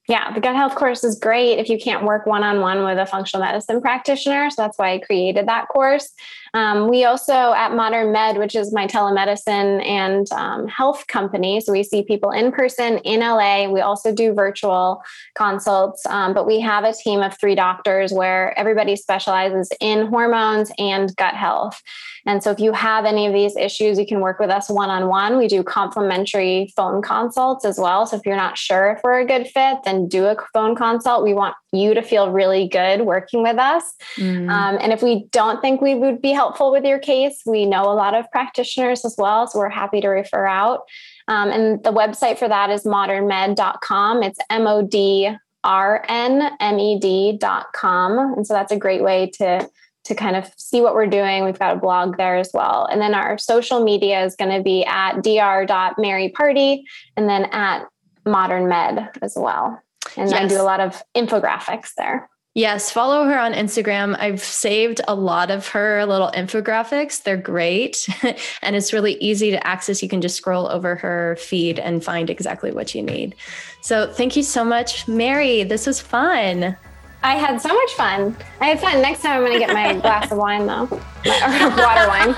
Yeah, 0.08 0.32
the 0.34 0.40
gut 0.40 0.56
health 0.56 0.76
course 0.76 1.04
is 1.04 1.18
great 1.18 1.58
if 1.58 1.68
you 1.68 1.80
can't 1.80 2.04
work 2.04 2.28
one 2.28 2.44
on 2.44 2.62
one 2.62 2.84
with 2.84 3.00
a 3.00 3.08
functional 3.08 3.44
medicine 3.44 3.82
practitioner. 3.82 4.52
So 4.52 4.62
that's 4.62 4.78
why 4.78 4.94
I 4.94 5.00
created 5.00 5.48
that 5.48 5.68
course. 5.68 6.12
Um, 6.54 6.88
we 6.88 7.06
also 7.06 7.34
at 7.34 7.72
Modrn 7.72 8.14
Med, 8.14 8.38
which 8.38 8.56
is 8.56 8.72
my 8.72 8.86
telemedicine 8.86 9.84
and 9.84 10.32
um, 10.32 10.68
health 10.68 11.08
company, 11.08 11.60
so 11.60 11.72
we 11.72 11.84
see 11.84 12.04
people 12.04 12.30
in 12.30 12.52
person 12.52 13.00
in 13.00 13.22
LA. 13.22 13.68
We 13.68 13.82
also 13.82 14.14
do 14.14 14.32
virtual 14.34 15.02
consults, 15.34 16.06
um, 16.06 16.36
but 16.36 16.46
we 16.46 16.60
have 16.60 16.84
a 16.84 16.94
team 16.94 17.22
of 17.22 17.38
three 17.40 17.56
doctors 17.56 18.14
where 18.14 18.58
everybody 18.60 18.96
specializes 18.96 19.72
in 19.82 20.06
hormones 20.06 20.72
and 20.78 21.16
gut 21.16 21.34
health. 21.34 21.82
And 22.26 22.44
so 22.44 22.52
if 22.52 22.60
you 22.60 22.74
have 22.74 23.06
any 23.06 23.28
of 23.28 23.34
these 23.34 23.56
issues, 23.56 24.00
you 24.00 24.06
can 24.06 24.20
work 24.20 24.40
with 24.40 24.50
us 24.50 24.70
one 24.70 24.90
on 24.90 25.08
one. 25.08 25.38
We 25.38 25.48
do 25.48 25.64
complimentary 25.64 26.74
phone 26.76 27.02
consults 27.02 27.66
as 27.66 27.78
well. 27.78 28.06
So 28.08 28.18
if 28.18 28.26
you're 28.26 28.36
not 28.36 28.58
sure 28.58 28.94
if 28.94 29.02
we're 29.04 29.20
a 29.20 29.26
good 29.26 29.48
fit, 29.48 29.78
then 29.86 30.08
do 30.08 30.26
a 30.26 30.36
phone 30.54 30.76
consult. 30.76 31.24
We 31.24 31.34
want 31.34 31.56
you 31.72 31.94
to 31.94 32.02
feel 32.02 32.32
really 32.32 32.68
good 32.68 33.02
working 33.02 33.44
with 33.44 33.58
us. 33.58 33.84
Mm. 34.16 34.50
Um, 34.50 34.78
and 34.82 34.92
if 34.92 35.04
we 35.04 35.28
don't 35.32 35.62
think 35.62 35.82
we 35.82 35.94
would 35.94 36.22
be 36.22 36.32
helpful 36.32 36.72
with 36.72 36.84
your 36.84 37.00
case, 37.00 37.42
we 37.46 37.66
know 37.66 37.84
a 37.84 37.94
lot 37.94 38.16
of 38.16 38.30
practitioners 38.32 39.06
as 39.06 39.16
well. 39.18 39.48
So 39.48 39.60
we're 39.60 39.70
happy 39.70 40.02
to 40.02 40.08
refer 40.08 40.48
out. 40.48 40.82
Um, 41.28 41.50
and 41.50 41.84
the 41.84 41.92
website 41.92 42.38
for 42.40 42.48
that 42.48 42.70
is 42.70 42.84
modrnmed.com. 42.84 44.24
It's 44.24 44.40
M 44.50 44.68
O 44.68 44.82
D 44.82 45.36
R 45.64 46.06
N 46.08 46.52
M 46.60 46.80
E 46.80 47.00
D.com. 47.00 48.18
And 48.36 48.48
so 48.48 48.54
that's 48.54 48.72
a 48.72 48.78
great 48.78 49.04
way 49.04 49.32
to 49.38 49.70
to 50.06 50.16
kind 50.16 50.36
of 50.36 50.52
see 50.58 50.82
what 50.82 50.94
we're 50.94 51.08
doing. 51.08 51.44
We've 51.44 51.60
got 51.60 51.76
a 51.76 51.80
blog 51.80 52.18
there 52.18 52.38
as 52.38 52.52
well. 52.54 52.86
And 52.86 53.02
then 53.02 53.14
our 53.14 53.38
social 53.38 53.84
media 53.84 54.24
is 54.24 54.36
going 54.36 54.56
to 54.56 54.64
be 54.64 54.86
at 54.86 55.22
dr.marypardee 55.24 56.84
and 57.18 57.28
then 57.28 57.46
at 57.46 57.86
modern 58.26 58.68
med 58.68 59.10
as 59.22 59.36
well. 59.36 59.82
And 60.16 60.30
yes. 60.30 60.40
I 60.40 60.48
do 60.48 60.62
a 60.62 60.64
lot 60.64 60.80
of 60.80 61.02
infographics 61.16 61.94
there. 61.98 62.30
Yes, 62.54 62.90
follow 62.90 63.26
her 63.26 63.38
on 63.38 63.52
Instagram. 63.52 64.16
I've 64.18 64.42
saved 64.42 65.02
a 65.10 65.14
lot 65.14 65.52
of 65.52 65.68
her 65.70 66.06
little 66.06 66.32
infographics. 66.34 67.22
They're 67.22 67.36
great. 67.36 68.08
and 68.62 68.78
it's 68.78 68.94
really 68.94 69.16
easy 69.16 69.52
to 69.52 69.68
access. 69.68 70.02
You 70.02 70.08
can 70.08 70.22
just 70.22 70.38
scroll 70.38 70.70
over 70.70 70.96
her 70.96 71.36
feed 71.38 71.80
and 71.80 72.02
find 72.02 72.30
exactly 72.30 72.72
what 72.72 72.96
you 72.96 73.04
need. 73.04 73.36
So 73.82 74.10
thank 74.10 74.38
you 74.38 74.44
so 74.44 74.64
much, 74.64 75.06
Mary. 75.06 75.64
This 75.64 75.86
was 75.86 76.00
fun. 76.00 76.78
I 77.24 77.36
had 77.36 77.60
so 77.60 77.74
much 77.74 77.92
fun. 77.94 78.38
I 78.62 78.68
had 78.68 78.80
fun. 78.80 79.02
Next 79.02 79.22
time 79.22 79.38
I'm 79.38 79.46
going 79.46 79.54
to 79.54 79.60
get 79.60 79.74
my 79.74 79.94
glass 80.02 80.32
of 80.32 80.38
wine, 80.38 80.68
though, 80.68 80.84
or 80.84 80.88
water 81.76 82.08
wine. 82.08 82.36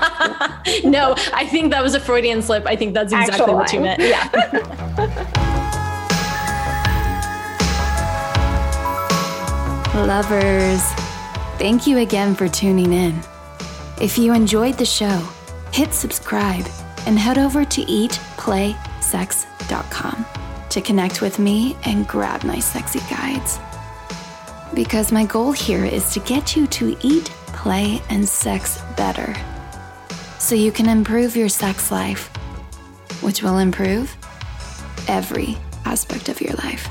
no, 0.90 1.14
I 1.34 1.46
think 1.46 1.70
that 1.72 1.82
was 1.82 1.94
a 1.94 2.00
Freudian 2.00 2.40
slip. 2.40 2.64
I 2.66 2.74
think 2.74 2.94
that's 2.94 3.12
exactly 3.12 3.40
Actual 3.40 3.54
what 3.54 3.70
wine. 3.72 3.74
you 3.74 3.80
meant. 3.82 4.00
Yeah. 4.00 4.28
Lovers, 9.94 10.82
thank 11.58 11.86
you 11.86 11.98
again 11.98 12.34
for 12.34 12.48
tuning 12.48 12.92
in. 12.92 13.18
If 14.00 14.16
you 14.16 14.32
enjoyed 14.32 14.78
the 14.78 14.86
show, 14.86 15.26
hit 15.72 15.92
subscribe 15.92 16.66
and 17.06 17.18
head 17.18 17.36
over 17.36 17.64
to 17.64 17.80
eatplaysex.com 17.82 20.26
to 20.70 20.80
connect 20.80 21.20
with 21.20 21.38
me 21.38 21.76
and 21.84 22.06
grab 22.06 22.44
my 22.44 22.60
sexy 22.60 23.00
guides 23.10 23.58
because 24.74 25.12
my 25.12 25.24
goal 25.24 25.52
here 25.52 25.84
is 25.84 26.12
to 26.14 26.20
get 26.20 26.56
you 26.56 26.66
to 26.68 26.96
eat, 27.02 27.24
play, 27.48 28.00
and 28.10 28.28
sex 28.28 28.80
better 28.96 29.34
so 30.38 30.54
you 30.54 30.72
can 30.72 30.88
improve 30.88 31.36
your 31.36 31.48
sex 31.48 31.90
life, 31.90 32.28
which 33.22 33.42
will 33.42 33.58
improve 33.58 34.16
every 35.08 35.56
aspect 35.84 36.28
of 36.28 36.40
your 36.40 36.54
life. 36.54 36.88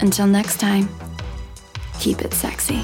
Until 0.00 0.26
next 0.26 0.60
time, 0.60 0.88
keep 1.98 2.20
it 2.20 2.34
sexy. 2.34 2.82